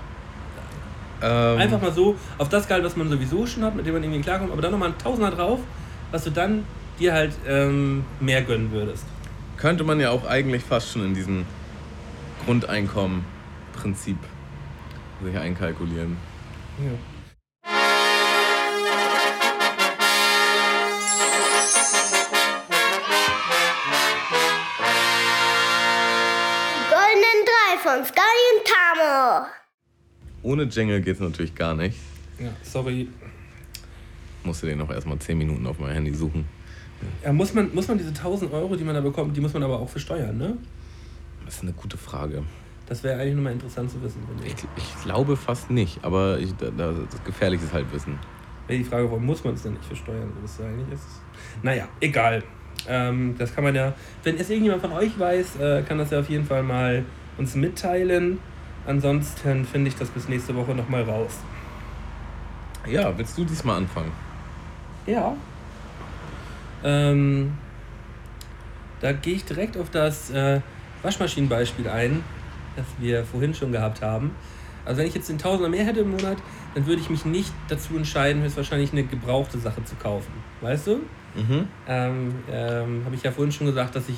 [1.22, 4.04] Ähm, Einfach mal so auf das Gehalt, was man sowieso schon hat, mit dem man
[4.04, 5.60] irgendwie klarkommt, aber dann nochmal ein Tausender drauf,
[6.12, 6.66] was du dann
[7.00, 9.06] dir halt ähm, mehr gönnen würdest.
[9.58, 11.46] Könnte man ja auch eigentlich fast schon in diesem
[12.46, 14.18] Grundeinkommen-Prinzip
[15.24, 16.18] sich einkalkulieren.
[27.46, 29.46] Drei von Scully und Tamo.
[30.42, 31.98] Ohne Jingle geht's natürlich gar nicht.
[32.40, 33.08] Ja, sorry.
[34.44, 36.46] Musste den noch erstmal 10 Minuten auf mein Handy suchen.
[37.24, 39.64] Ja, muss, man, muss man diese 1000 Euro, die man da bekommt, die muss man
[39.64, 40.58] aber auch versteuern, ne?
[41.54, 42.42] Das ist eine gute Frage.
[42.88, 44.24] Das wäre eigentlich nochmal interessant zu wissen.
[44.44, 45.04] Ich, ich.
[45.04, 48.18] glaube fast nicht, aber ich, da, da, das ist gefährliches Halbwissen.
[48.66, 50.34] Wäre die Frage, warum muss man es denn nicht versteuern?
[50.44, 51.06] Ist es eigentlich ist.
[51.62, 52.42] Naja, egal.
[52.88, 53.94] Ähm, das kann man ja,
[54.24, 57.06] wenn es irgendjemand von euch weiß, äh, kann das ja auf jeden Fall mal
[57.38, 58.40] uns mitteilen.
[58.88, 61.38] Ansonsten finde ich das bis nächste Woche nochmal raus.
[62.88, 64.12] Ja, willst du diesmal anfangen?
[65.06, 65.36] Ja.
[66.84, 67.54] Ähm,
[69.02, 70.60] da gehe ich direkt auf das äh,
[71.04, 72.24] Waschmaschinenbeispiel ein,
[72.76, 74.32] das wir vorhin schon gehabt haben.
[74.86, 76.38] Also wenn ich jetzt den Tausender mehr hätte im Monat,
[76.76, 80.34] dann würde ich mich nicht dazu entscheiden, höchstwahrscheinlich eine gebrauchte Sache zu kaufen.
[80.62, 80.96] Weißt du?
[81.36, 81.68] Mhm.
[81.88, 84.18] Ähm, ähm, Habe ich ja vorhin schon gesagt, dass ich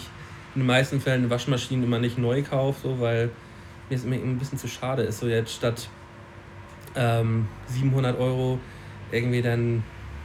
[0.56, 3.30] in den meisten Fällen eine Waschmaschine immer nicht neu kaufe, so, weil
[3.90, 5.90] mir es immer ein bisschen zu schade ist, so jetzt statt
[6.96, 8.60] ähm, 700 Euro
[9.12, 9.84] irgendwie dann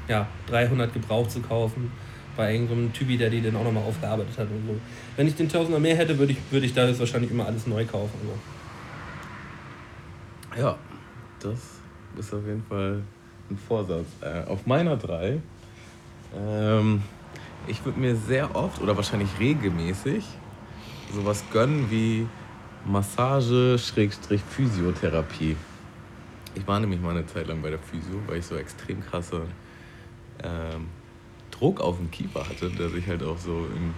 [0.08, 1.92] ja, 300 gebraucht zu kaufen
[2.36, 4.80] bei irgendeinem Typi, der die dann auch nochmal aufgearbeitet hat und so.
[5.16, 7.66] Wenn ich den Tausender mehr hätte, würde ich, würde ich da jetzt wahrscheinlich immer alles
[7.66, 8.14] neu kaufen.
[8.22, 10.60] So.
[10.60, 10.78] Ja,
[11.40, 11.58] das
[12.18, 13.02] ist auf jeden Fall
[13.50, 14.06] ein Vorsatz.
[14.20, 15.40] Äh, auf meiner drei,
[16.36, 17.02] ähm,
[17.66, 20.24] ich würde mir sehr oft oder wahrscheinlich regelmäßig
[21.12, 22.26] sowas gönnen wie
[22.86, 25.56] Massage, Schrägstrich, Physiotherapie.
[26.54, 29.42] Ich war nämlich mal eine Zeit lang bei der Physio, weil ich so extrem krasse
[30.42, 30.88] ähm,
[31.60, 33.92] Druck auf dem Kiefer hatte, der sich halt auch so in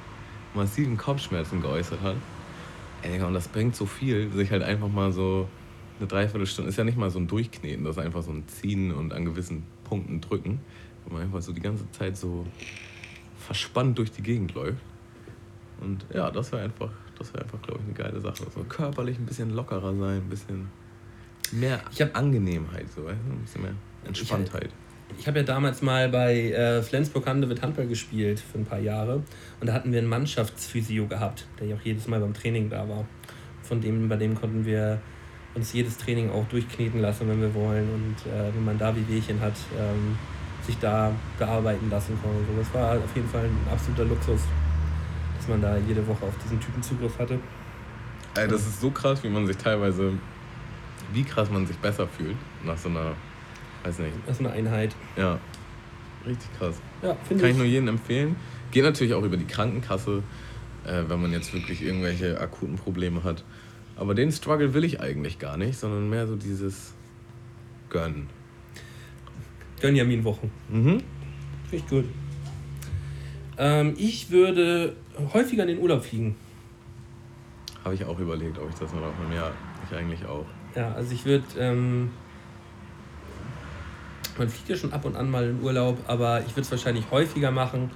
[0.54, 2.16] massiven Kopfschmerzen geäußert hat.
[3.02, 5.48] Ey, und das bringt so viel, sich halt einfach mal so
[5.98, 8.92] eine Dreiviertelstunde, ist ja nicht mal so ein Durchkneten, das ist einfach so ein Ziehen
[8.92, 10.58] und an gewissen Punkten drücken,
[11.04, 12.44] wo man einfach so die ganze Zeit so
[13.38, 14.82] verspannt durch die Gegend läuft.
[15.80, 18.44] Und ja, das wäre einfach, das wäre einfach, glaube ich, eine geile Sache.
[18.54, 20.68] So körperlich ein bisschen lockerer sein, ein bisschen
[21.52, 23.74] mehr Ich hab- Angenehmheit, so, ein bisschen mehr
[24.04, 24.70] Entspanntheit.
[25.18, 29.22] Ich habe ja damals mal bei äh, Flensburg Handewitt Handball gespielt für ein paar Jahre
[29.60, 32.88] und da hatten wir einen Mannschaftsphysio gehabt, der ja auch jedes Mal beim Training da
[32.88, 33.06] war.
[33.62, 35.00] Von dem, bei dem konnten wir
[35.54, 39.40] uns jedes Training auch durchkneten lassen, wenn wir wollen und äh, wenn man da Wehwehchen
[39.40, 40.16] hat, ähm,
[40.66, 42.38] sich da bearbeiten lassen konnte.
[42.50, 44.42] So, das war auf jeden Fall ein absoluter Luxus,
[45.36, 47.38] dass man da jede Woche auf diesen Typen Zugriff hatte.
[48.34, 50.12] Ey, das ist so krass, wie man sich teilweise,
[51.12, 53.12] wie krass man sich besser fühlt nach so einer,
[53.84, 54.94] weiß nicht, Das ist eine Einheit.
[55.16, 55.38] ja,
[56.26, 56.80] richtig krass.
[57.02, 57.62] Ja, finde Kann ich ich.
[57.62, 58.36] nur jedem empfehlen.
[58.70, 60.22] Geht natürlich auch über die Krankenkasse,
[60.86, 63.44] äh, wenn man jetzt wirklich irgendwelche akuten Probleme hat.
[63.96, 66.94] Aber den Struggle will ich eigentlich gar nicht, sondern mehr so dieses
[67.90, 68.28] Gönnen.
[69.80, 70.50] Gönjamin-Wochen.
[70.70, 71.02] Mhm.
[71.68, 72.04] Finde ich gut.
[73.58, 74.96] Ähm, ich würde
[75.34, 76.36] häufiger in den Urlaub fliegen.
[77.84, 79.34] Habe ich auch überlegt, ob ich das noch mache.
[79.34, 79.50] Ja,
[79.90, 80.46] ich eigentlich auch.
[80.74, 82.10] Ja, also ich würde, ähm,
[84.38, 87.10] man fliegt ja schon ab und an mal in Urlaub, aber ich würde es wahrscheinlich
[87.10, 87.90] häufiger machen.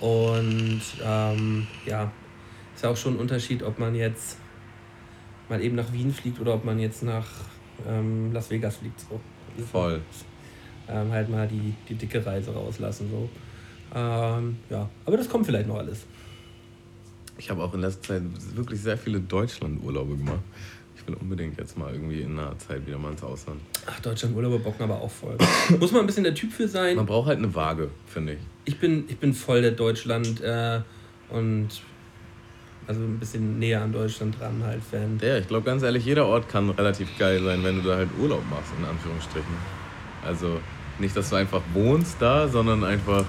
[0.00, 2.10] Und ähm, ja,
[2.74, 4.38] ist ja auch schon ein Unterschied, ob man jetzt
[5.48, 7.26] mal eben nach Wien fliegt oder ob man jetzt nach
[7.88, 9.00] ähm, Las Vegas fliegt.
[9.00, 9.20] So.
[9.70, 10.00] Voll.
[10.88, 13.10] Ähm, halt mal die, die dicke Reise rauslassen.
[13.10, 13.28] So.
[13.94, 16.06] Ähm, ja, aber das kommt vielleicht noch alles.
[17.38, 18.22] Ich habe auch in letzter Zeit
[18.54, 20.42] wirklich sehr viele Deutschland-Urlaube gemacht.
[21.08, 23.62] Ich will unbedingt jetzt mal irgendwie in naher Zeit wieder mal ins Ausland.
[23.86, 25.38] Ach, Deutschland Urlaube bocken aber auch voll.
[25.80, 26.96] Muss man ein bisschen der Typ für sein.
[26.96, 28.38] Man braucht halt eine Waage, finde ich.
[28.66, 30.80] Ich bin, ich bin voll der Deutschland äh,
[31.30, 31.68] und
[32.86, 35.18] also ein bisschen näher an Deutschland dran halt Fan.
[35.22, 38.10] Ja, ich glaube ganz ehrlich, jeder Ort kann relativ geil sein, wenn du da halt
[38.20, 39.54] Urlaub machst, in Anführungsstrichen.
[40.26, 40.60] Also
[40.98, 43.24] nicht, dass du einfach wohnst da, sondern einfach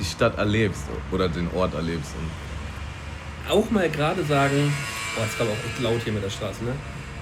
[0.00, 0.82] die Stadt erlebst
[1.12, 2.12] oder den Ort erlebst.
[2.18, 4.72] Und Auch mal gerade sagen,
[5.14, 6.72] boah, ist glaube auch echt laut hier mit der Straße, ne?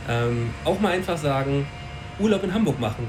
[0.09, 1.67] Ähm, auch mal einfach sagen,
[2.19, 3.07] Urlaub in Hamburg machen.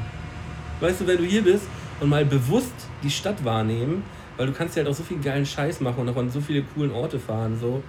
[0.80, 1.66] Weißt du, wenn du hier bist
[2.00, 2.74] und mal bewusst
[3.04, 4.04] die Stadt wahrnehmen,
[4.38, 6.40] weil du kannst ja halt auch so viel geilen Scheiß machen und auch an so
[6.42, 7.82] viele coolen Orte fahren, so.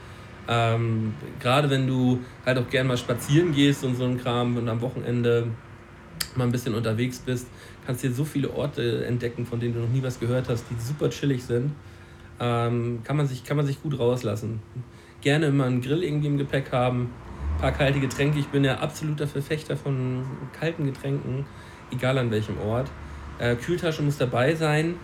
[0.49, 4.69] Ähm, gerade wenn du halt auch gern mal spazieren gehst und so ein Kram und
[4.69, 5.47] am Wochenende
[6.35, 7.47] mal ein bisschen unterwegs bist,
[7.87, 10.81] kannst dir so viele Orte entdecken, von denen du noch nie was gehört hast, die
[10.81, 11.73] super chillig sind.
[12.41, 14.61] Ähm, kann, man sich, kann man sich gut rauslassen.
[15.20, 17.11] Gerne immer einen Grill irgendwie im Gepäck haben,
[17.61, 18.39] paar kalte Getränke.
[18.39, 20.24] Ich bin ja absoluter Verfechter von
[20.59, 21.45] kalten Getränken,
[21.93, 22.91] egal an welchem Ort.
[23.39, 24.95] Äh, Kühltasche muss dabei sein.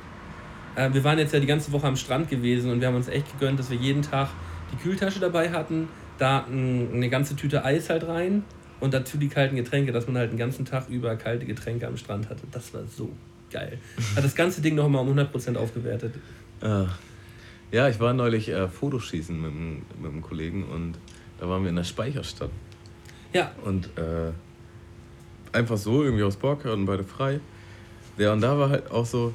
[0.75, 3.09] Äh, wir waren jetzt ja die ganze Woche am Strand gewesen und wir haben uns
[3.09, 4.29] echt gegönnt, dass wir jeden Tag
[4.73, 5.89] die Kühltasche dabei hatten,
[6.19, 8.43] da ein, eine ganze Tüte Eis halt rein
[8.81, 11.99] und dazu die kalten Getränke, dass man halt den ganzen Tag über kalte Getränke am
[11.99, 12.43] Strand hatte.
[12.53, 13.11] Das war so
[13.51, 13.79] geil.
[14.15, 16.15] Hat das ganze Ding noch mal um 100% aufgewertet.
[16.63, 16.87] Ah.
[17.71, 20.99] Ja, ich war neulich äh, Fotoschießen mit, mit einem Kollegen und
[21.39, 22.51] da waren wir in der Speicherstadt.
[23.33, 24.33] Ja, Und äh,
[25.53, 27.41] einfach so, irgendwie aus Bock, hatten beide frei.
[28.19, 29.35] Ja, und da war halt auch so,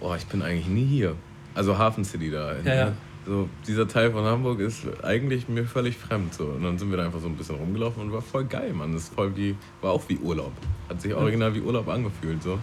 [0.00, 1.16] boah, ich bin eigentlich nie hier.
[1.54, 2.46] Also Hafen City da.
[2.46, 2.84] halt, Ja, ja.
[2.86, 2.96] Ne?
[3.26, 6.34] So, dieser Teil von Hamburg ist eigentlich mir völlig fremd.
[6.34, 6.44] So.
[6.44, 8.92] Und dann sind wir da einfach so ein bisschen rumgelaufen und war voll geil, Mann.
[8.92, 10.52] Das ist voll wie, war auch wie Urlaub.
[10.90, 12.42] Hat sich original wie Urlaub angefühlt.
[12.42, 12.58] So.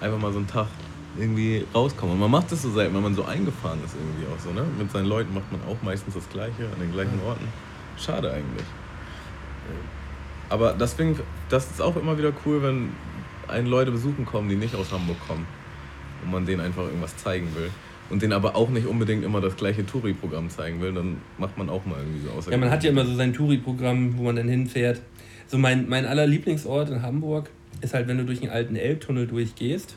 [0.00, 0.68] Einfach mal so einen Tag
[1.18, 2.14] irgendwie rauskommen.
[2.14, 4.52] Und man macht das so selten, wenn man so eingefahren ist irgendwie auch so.
[4.52, 4.64] Ne?
[4.78, 7.48] Mit seinen Leuten macht man auch meistens das Gleiche an den gleichen Orten.
[7.96, 8.66] Schade eigentlich.
[10.48, 11.18] Aber deswegen,
[11.48, 12.90] das ist auch immer wieder cool, wenn
[13.48, 15.46] einen Leute besuchen kommen, die nicht aus Hamburg kommen.
[16.24, 17.70] Und man denen einfach irgendwas zeigen will.
[18.08, 21.68] Und denen aber auch nicht unbedingt immer das gleiche Touri-Programm zeigen will, dann macht man
[21.68, 22.46] auch mal irgendwie so aus.
[22.46, 25.00] ja man hat ja immer so sein Touri-Programm, wo man dann hinfährt.
[25.48, 27.50] So mein, mein aller Lieblingsort in Hamburg
[27.80, 29.96] ist halt, wenn du durch den alten Elbtunnel durchgehst.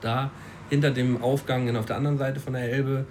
[0.00, 0.30] Da
[0.70, 3.04] hinter dem Aufgang auf der anderen Seite von der Elbe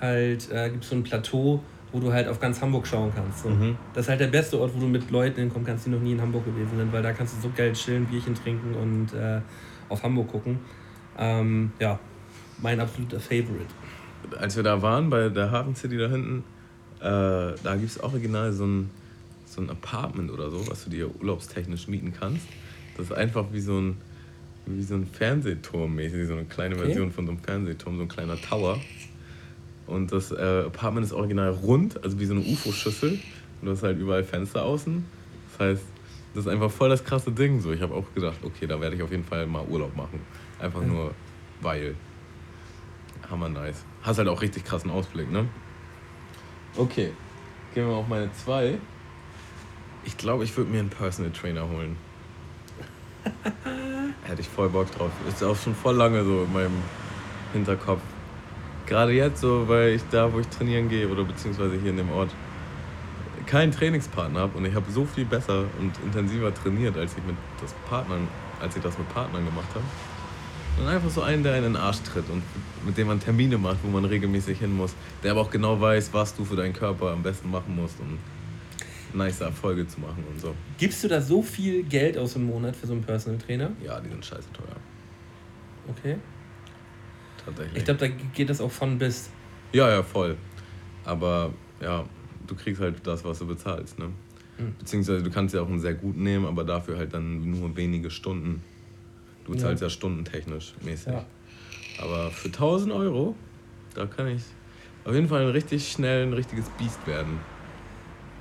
[0.00, 1.62] halt äh, gibt es so ein Plateau,
[1.92, 3.42] wo du halt auf ganz Hamburg schauen kannst.
[3.42, 3.50] So.
[3.50, 3.76] Mhm.
[3.92, 6.12] Das ist halt der beste Ort, wo du mit Leuten hinkommen kannst, die noch nie
[6.12, 9.40] in Hamburg gewesen sind, weil da kannst du so geil chillen, Bierchen trinken und äh,
[9.88, 10.58] auf Hamburg gucken.
[11.18, 11.98] Ähm, ja,
[12.62, 13.66] mein absoluter Favorite.
[14.38, 16.44] Als wir da waren, bei der Hafen City da hinten,
[17.00, 17.02] äh,
[17.62, 18.90] da gibt es original so ein,
[19.44, 22.46] so ein Apartment oder so, was du dir urlaubstechnisch mieten kannst.
[22.96, 23.96] Das ist einfach wie so ein,
[24.64, 26.86] wie so ein Fernsehturm mäßig, so eine kleine Okay.
[26.86, 28.78] Version von so einem Fernsehturm, so ein kleiner Tower.
[29.86, 33.12] Und das äh, Apartment ist original rund, also wie so eine UFO-Schüssel.
[33.12, 35.04] Und du hast halt überall Fenster außen.
[35.50, 35.82] Das heißt,
[36.34, 37.60] das ist einfach voll das krasse Ding.
[37.60, 40.20] So, ich habe auch gedacht, okay, da werde ich auf jeden Fall mal Urlaub machen.
[40.58, 41.12] Einfach nur
[41.60, 41.94] weil.
[43.30, 43.84] Hammer nice.
[44.02, 45.46] Hast halt auch richtig krassen Ausblick, ne?
[46.76, 47.12] Okay,
[47.74, 48.78] gehen wir auf meine zwei.
[50.04, 51.96] Ich glaube, ich würde mir einen Personal Trainer holen.
[54.24, 55.10] Hätte ich voll Bock drauf.
[55.28, 56.82] Ist auch schon voll lange so in meinem
[57.52, 58.00] Hinterkopf.
[58.92, 62.10] Gerade jetzt so, weil ich da, wo ich trainieren gehe oder beziehungsweise hier in dem
[62.10, 62.28] Ort,
[63.46, 67.34] keinen Trainingspartner habe und ich habe so viel besser und intensiver trainiert, als ich mit
[67.62, 68.28] das Partnern,
[68.60, 69.84] als ich das mit Partnern gemacht habe.
[70.78, 72.42] Und einfach so einen, der einen in den Arsch tritt und
[72.84, 76.10] mit dem man Termine macht, wo man regelmäßig hin muss, der aber auch genau weiß,
[76.12, 78.18] was du für deinen Körper am besten machen musst, um
[79.18, 80.54] nice Erfolge zu machen und so.
[80.76, 83.70] Gibst du da so viel Geld aus im Monat für so einen Personal Trainer?
[83.82, 84.76] Ja, die sind scheiße teuer.
[85.88, 86.18] Okay.
[87.44, 87.78] Tatsächlich.
[87.78, 89.30] Ich glaube, da geht das auch von bis.
[89.72, 90.36] Ja, ja, voll.
[91.04, 92.04] Aber ja,
[92.46, 93.98] du kriegst halt das, was du bezahlst.
[93.98, 94.06] Ne?
[94.58, 94.74] Mhm.
[94.78, 98.10] Beziehungsweise du kannst ja auch einen sehr guten nehmen, aber dafür halt dann nur wenige
[98.10, 98.62] Stunden.
[99.44, 99.58] Du Ja.
[99.58, 101.12] zahlst ja, stundentechnisch mäßig.
[101.12, 101.24] Ja.
[102.00, 103.34] Aber für 1000 Euro,
[103.94, 104.42] da kann ich
[105.04, 107.40] auf jeden Fall ein richtig schnell ein richtiges Biest werden.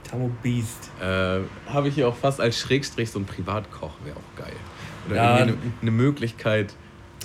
[0.03, 0.91] Tamo Beast.
[1.01, 4.53] Äh, Habe ich hier auch fast als Schrägstrich so ein Privatkoch, wäre auch geil.
[5.07, 5.39] Oder Ja.
[5.39, 6.73] irgendwie eine, eine Möglichkeit,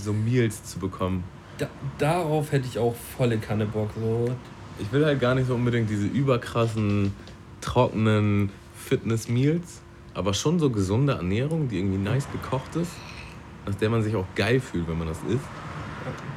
[0.00, 1.24] so Meals zu bekommen.
[1.58, 1.68] Da,
[1.98, 3.90] darauf hätte ich auch volle Kanne Bock.
[3.98, 4.30] So.
[4.78, 7.14] Ich will halt gar nicht so unbedingt diese überkrassen,
[7.60, 9.80] trockenen Fitness-Meals,
[10.14, 12.92] aber schon so gesunde Ernährung, die irgendwie nice gekocht ist,
[13.66, 15.44] nach der man sich auch geil fühlt, wenn man das isst.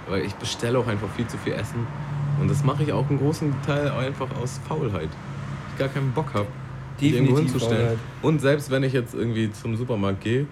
[0.07, 1.85] Weil ich bestelle auch einfach viel zu viel Essen
[2.39, 5.09] und das mache ich auch einen großen Teil einfach aus Faulheit.
[5.73, 6.47] Ich gar keinen Bock habe,
[6.99, 7.81] mich irgendwo hinzustellen.
[7.81, 7.97] Faulheit.
[8.21, 10.47] Und selbst wenn ich jetzt irgendwie zum Supermarkt gehe,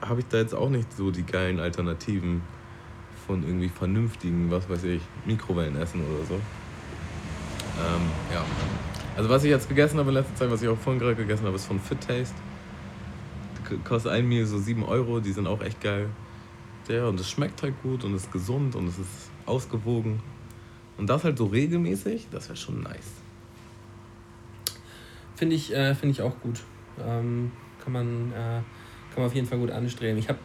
[0.00, 2.42] habe ich da jetzt auch nicht so die geilen Alternativen
[3.26, 6.34] von irgendwie vernünftigen, was weiß ich, Mikrowellenessen oder so.
[6.34, 8.44] Ähm, ja.
[9.16, 11.44] Also was ich jetzt gegessen habe in letzter Zeit, was ich auch vorhin gerade gegessen
[11.44, 12.34] habe, ist von Fit Taste.
[13.84, 16.08] Kostet ein Meal so 7 Euro, die sind auch echt geil.
[16.88, 20.20] Ja, und es schmeckt halt gut und ist gesund und es ist ausgewogen.
[20.98, 23.12] Und das halt so regelmäßig, das wäre schon nice.
[25.36, 26.60] Finde ich, äh, find ich auch gut.
[27.00, 27.50] Ähm,
[27.82, 30.18] kann, man, äh, kann man auf jeden Fall gut anstreben.
[30.18, 30.38] Ich habe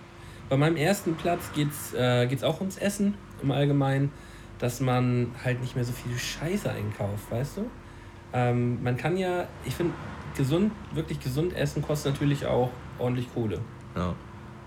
[0.49, 4.11] bei meinem ersten Platz geht es äh, geht's auch ums Essen im Allgemeinen,
[4.59, 7.69] dass man halt nicht mehr so viel Scheiße einkauft, weißt du?
[8.33, 9.93] Ähm, man kann ja, ich finde,
[10.35, 12.69] gesund, wirklich gesund essen kostet natürlich auch
[12.99, 13.59] ordentlich Kohle.
[13.95, 14.13] Ja.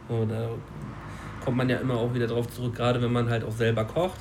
[0.09, 0.51] So, da
[1.45, 4.21] kommt man ja immer auch wieder drauf zurück, gerade wenn man halt auch selber kocht.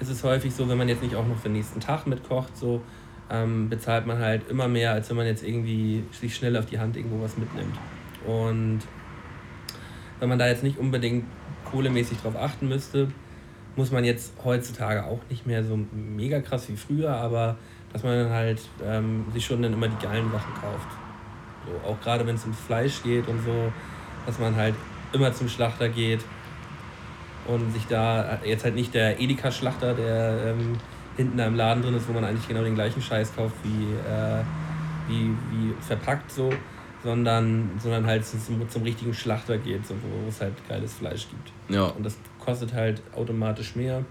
[0.00, 2.56] Ist es häufig so, wenn man jetzt nicht auch noch für den nächsten Tag mitkocht,
[2.56, 2.82] so
[3.30, 6.78] ähm, bezahlt man halt immer mehr, als wenn man jetzt irgendwie sich schnell auf die
[6.78, 7.76] Hand irgendwo was mitnimmt.
[8.26, 8.80] Und
[10.24, 11.26] wenn man da jetzt nicht unbedingt
[11.70, 13.08] kohlemäßig drauf achten müsste,
[13.76, 17.58] muss man jetzt heutzutage auch nicht mehr so mega krass wie früher, aber
[17.92, 20.88] dass man dann halt ähm, sich schon dann immer die geilen Sachen kauft.
[21.66, 23.70] So, auch gerade wenn es ums Fleisch geht und so,
[24.24, 24.74] dass man halt
[25.12, 26.24] immer zum Schlachter geht
[27.46, 30.78] und sich da jetzt halt nicht der Edeka-Schlachter, der ähm,
[31.18, 34.42] hinten im Laden drin ist, wo man eigentlich genau den gleichen Scheiß kauft wie, äh,
[35.06, 36.50] wie, wie verpackt so,
[37.04, 41.52] sondern, sondern halt zum, zum richtigen Schlachter geht, so, wo es halt geiles Fleisch gibt.
[41.72, 41.84] Ja.
[41.84, 44.04] Und das kostet halt automatisch mehr.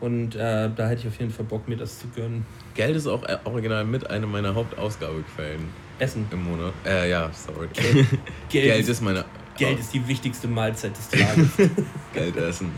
[0.00, 2.44] Und äh, da hätte ich auf jeden Fall Bock, mir das zu gönnen.
[2.74, 5.68] Geld ist auch äh, original mit einer meiner Hauptausgabequellen
[6.00, 6.26] Essen.
[6.32, 6.72] im Monat.
[6.84, 7.68] Äh, ja, sorry.
[7.72, 8.06] Geld,
[8.48, 9.24] Geld ist, ist meine.
[9.56, 11.48] Geld ist die wichtigste Mahlzeit des Tages.
[12.12, 12.72] Geld essen.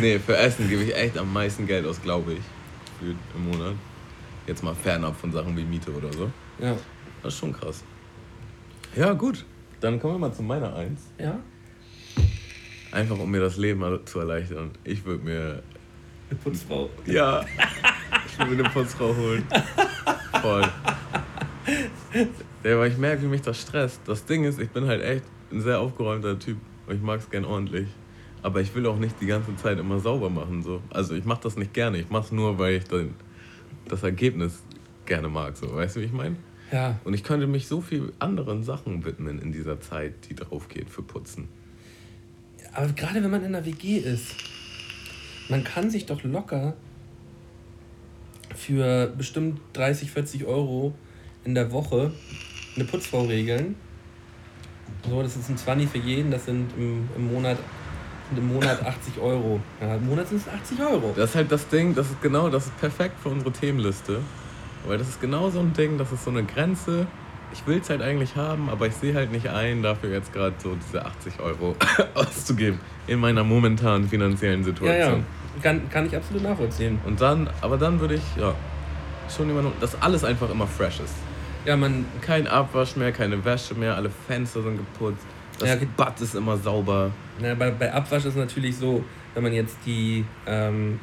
[0.00, 2.40] Nee, für Essen gebe ich echt am meisten Geld aus, glaube ich.
[2.98, 3.74] Für, Im Monat.
[4.46, 6.30] Jetzt mal fernab von Sachen wie Miete oder so.
[6.58, 6.74] ja.
[7.22, 7.82] Das ist schon krass.
[8.96, 9.44] Ja, gut.
[9.80, 11.02] Dann kommen wir mal zu meiner Eins.
[11.18, 11.38] Ja?
[12.92, 14.70] Einfach um mir das Leben zu erleichtern.
[14.84, 15.62] Ich würde mir.
[16.30, 16.88] Eine Putzfrau.
[17.04, 17.44] Ja.
[18.26, 19.44] Ich würde mir eine Putzfrau holen.
[20.40, 20.64] Voll.
[22.64, 24.00] Ja, weil ich merke, wie mich das stresst.
[24.06, 26.56] Das Ding ist, ich bin halt echt ein sehr aufgeräumter Typ.
[26.88, 27.88] Ich mag es gern ordentlich.
[28.42, 30.62] Aber ich will auch nicht die ganze Zeit immer sauber machen.
[30.62, 30.80] So.
[30.88, 31.98] Also ich mache das nicht gerne.
[31.98, 33.14] Ich mache es nur, weil ich dann
[33.88, 34.62] das Ergebnis
[35.04, 35.54] gerne mag.
[35.54, 35.74] So.
[35.74, 36.36] Weißt du, wie ich meine?
[36.72, 36.98] Ja.
[37.04, 40.90] Und ich könnte mich so viel anderen Sachen widmen in dieser Zeit, die drauf geht
[40.90, 41.48] für Putzen.
[42.72, 44.34] Aber gerade wenn man in einer WG ist,
[45.48, 46.74] man kann sich doch locker
[48.54, 50.94] für bestimmt 30, 40 Euro
[51.44, 52.12] in der Woche
[52.74, 53.76] eine Putzfrau regeln.
[55.08, 57.58] So, das ist ein 20 für jeden, das sind im, im Monat
[58.28, 59.60] sind im Monat 80 Euro.
[59.80, 61.12] Ja, im Monat sind es 80 Euro.
[61.16, 64.20] Das ist halt das Ding, das ist genau, das ist perfekt für unsere Themenliste.
[64.86, 67.06] Weil das ist genau so ein Ding, das ist so eine Grenze.
[67.52, 70.54] Ich will es halt eigentlich haben, aber ich sehe halt nicht ein, dafür jetzt gerade
[70.58, 71.76] so diese 80 Euro
[72.14, 72.78] auszugeben.
[73.06, 75.20] In meiner momentanen finanziellen Ja, Situation.
[75.56, 76.98] ja, kann, kann ich absolut nachvollziehen.
[77.06, 78.52] Und dann, aber dann würde ich, ja,
[79.34, 81.14] schon immer, noch- dass alles einfach immer fresh ist.
[81.64, 85.24] Ja, man, Kein Abwasch mehr, keine Wäsche mehr, alle Fenster sind geputzt.
[85.58, 87.10] Das Ja, Bad ist immer sauber.
[87.40, 89.04] Na, bei, bei Abwasch ist natürlich so,
[89.36, 90.98] wenn man jetzt die ähm,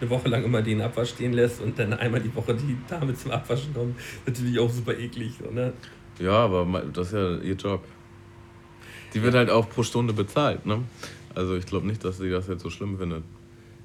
[0.00, 3.14] eine Woche lang immer den Abwasch stehen lässt und dann einmal die Woche die Dame
[3.14, 3.96] zum Abwaschen kommt,
[4.26, 5.34] natürlich auch super eklig.
[5.42, 5.72] So, ne?
[6.18, 7.84] Ja, aber das ist ja ihr Job.
[9.14, 10.80] Die wird halt auch pro Stunde bezahlt, ne?
[11.34, 13.22] Also ich glaube nicht, dass sie das jetzt so schlimm findet.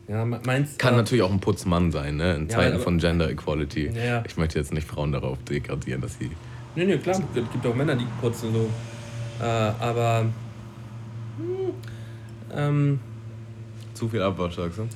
[0.08, 2.34] Ja, me- meinst Kann äh, natürlich auch ein Putzmann sein, ne?
[2.36, 3.92] In Ja, Zeiten aber- von Gender Equality.
[3.96, 4.24] Ja, ja.
[4.26, 6.32] Ich möchte jetzt nicht Frauen darauf degradieren, dass sie.
[6.76, 8.70] Nee, nee, klar, es gibt auch Männer, die putzen so.
[9.40, 10.26] Äh, aber.
[11.38, 11.74] Hm,
[12.54, 13.00] ähm,
[14.02, 14.88] Zu viel Abwasch, sagst du?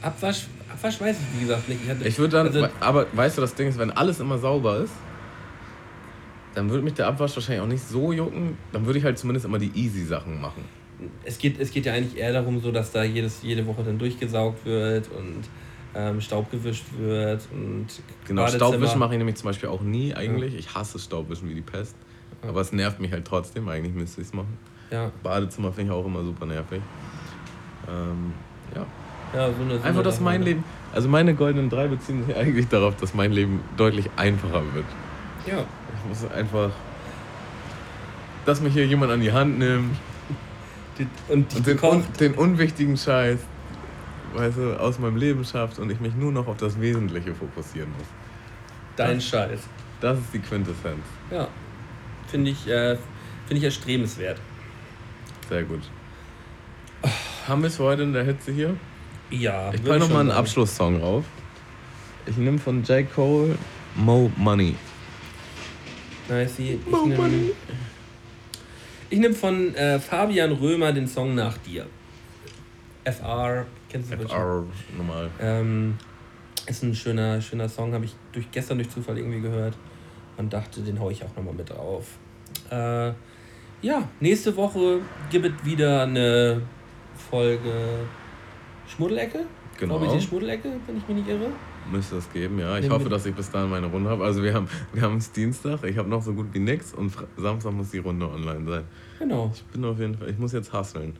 [0.00, 1.80] Abwasch, Abwasch weiß ich wie gesagt nicht.
[1.84, 2.46] Ich, hatte- Ich würde dann.
[2.46, 4.94] Also, aber weißt du, das Ding ist, wenn alles immer sauber ist,
[6.54, 8.56] dann würde mich der Abwasch wahrscheinlich auch nicht so jucken.
[8.72, 10.64] Dann würde ich halt zumindest immer die easy Sachen machen.
[11.26, 13.98] es, geht, es geht ja eigentlich eher darum, so, dass da jedes, jede Woche dann
[13.98, 15.42] durchgesaugt wird und
[15.94, 17.88] ähm, Staub gewischt wird und
[18.26, 20.54] Genau, Staubwischen mache ich nämlich zum Beispiel auch nie eigentlich.
[20.54, 21.96] Ich hasse Staubwischen wie die Pest.
[22.40, 23.68] Aber es nervt mich halt trotzdem.
[23.68, 24.56] Eigentlich müsste ich es machen.
[24.90, 26.80] Ja, Badezimmer finde ich auch immer super nervig.
[27.88, 28.32] Ähm,
[28.74, 28.86] ja.
[29.34, 30.42] ja, so Einfach, dass mein?
[30.42, 30.64] Leben.
[30.92, 34.86] Also meine goldenen drei beziehen sich eigentlich darauf, dass mein Leben deutlich einfacher wird.
[35.46, 35.64] Ja,
[35.98, 36.70] Ich muss einfach.
[38.46, 39.96] Dass mich hier jemand an die Hand nimmt
[40.98, 43.40] die- und und den, un, den unwichtigen Scheiß
[44.34, 47.90] weißt du, aus meinem Leben schafft und ich mich nur noch auf das Wesentliche fokussieren
[47.96, 48.06] muss.
[48.96, 49.60] Dein Scheiß.
[50.00, 51.04] Das ist die Quintessenz.
[51.30, 51.48] Ja.
[52.26, 52.96] Finde ich, äh,
[53.46, 54.40] find ich erstrebenswert.
[55.48, 55.82] Sehr gut.
[57.46, 58.76] Haben wir es heute in der Hitze hier?
[59.30, 59.72] Ja.
[59.74, 60.40] Ich packe nochmal einen sagen.
[60.40, 61.24] Abschlusssong rauf.
[62.26, 63.10] Ich nehme von J.
[63.12, 63.58] Cole
[63.96, 64.74] Mo Money.
[66.28, 66.58] Nice.
[66.58, 67.52] Ich nehme
[69.10, 71.86] ich nehm von äh, Fabian Römer den Song Nach dir.
[73.04, 74.16] FR, kennst du.
[74.16, 74.64] FR
[74.96, 75.30] normal.
[75.38, 75.98] Ähm,
[76.66, 79.74] ist ein schöner, schöner Song, habe ich durch, gestern durch Zufall irgendwie gehört
[80.38, 82.06] und dachte, den hau ich auch nochmal mit drauf.
[82.70, 83.12] Äh,
[83.82, 85.00] ja, nächste Woche
[85.30, 86.62] gibt es wieder eine
[87.34, 88.06] Folge
[88.86, 89.40] Schmuddelecke.
[89.80, 89.98] Genau.
[89.98, 91.48] VBT Schmuddelecke, wenn ich mich nicht irre.
[91.90, 92.78] Müsste es geben, ja.
[92.78, 94.22] Ich hoffe, dass ich bis dahin meine Runde habe.
[94.24, 97.12] Also wir haben wir haben es Dienstag, ich habe noch so gut wie nix und
[97.36, 98.84] Samstag muss die Runde online sein.
[99.18, 99.50] Genau.
[99.52, 101.14] Ich bin auf jeden Fall, ich muss jetzt hustlen.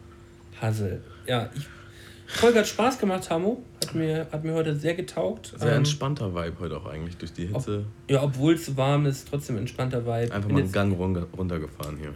[0.60, 1.02] Puzzle.
[1.26, 1.66] Ja, ich.
[2.28, 3.64] Folge hat Spaß gemacht, Hamo.
[3.84, 5.52] Hat mir, hat mir heute sehr getaugt.
[5.58, 7.86] Sehr Ähm, entspannter Vibe heute auch eigentlich durch die Hitze.
[8.08, 10.32] ja, obwohl es warm ist, trotzdem entspannter Vibe.
[10.32, 12.14] Einfach mal einen Gang runter, runtergefahren hier.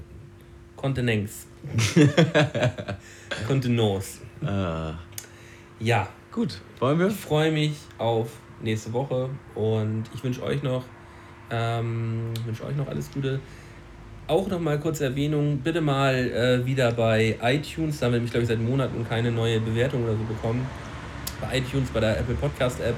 [0.76, 1.47] Kontenance.
[3.46, 4.18] Kontenance.
[4.44, 4.94] Ah,
[5.80, 7.08] Ja, gut, wollen wir?
[7.08, 8.28] ich freue mich auf
[8.62, 10.84] nächste Woche und ich wünsche euch noch,
[11.50, 13.40] ähm, wünsche euch noch alles Gute.
[14.26, 18.30] auch noch mal kurz Erwähnung, bitte mal äh, wieder bei iTunes, da haben wir nämlich,
[18.32, 20.66] glaube ich, seit Monaten keine neue Bewertung oder so bekommen.
[21.40, 22.94] Bei iTunes, bei der Apple Podcast App,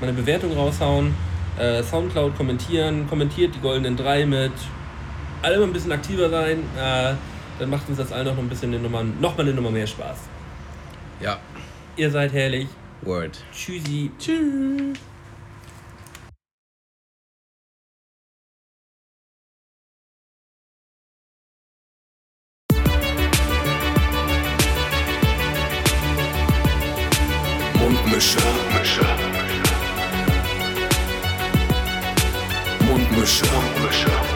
[0.00, 1.14] mal eine Bewertung raushauen,
[1.58, 4.52] äh, Soundcloud kommentieren, kommentiert die goldenen drei mit,
[5.40, 7.14] alle mal ein bisschen aktiver sein, äh,
[7.58, 9.86] dann macht uns das allen noch ein bisschen eine Nummer, noch mal eine Nummer mehr
[9.86, 10.18] Spaß.
[11.20, 11.38] Ja.
[11.96, 12.68] Ihr seid herrlich.
[13.02, 13.42] Word.
[13.52, 14.10] Tschüssi.
[14.18, 14.98] Tschüss.
[27.78, 28.38] Mundmische.
[32.88, 33.46] Mundmische.
[33.46, 34.35] Mundmische.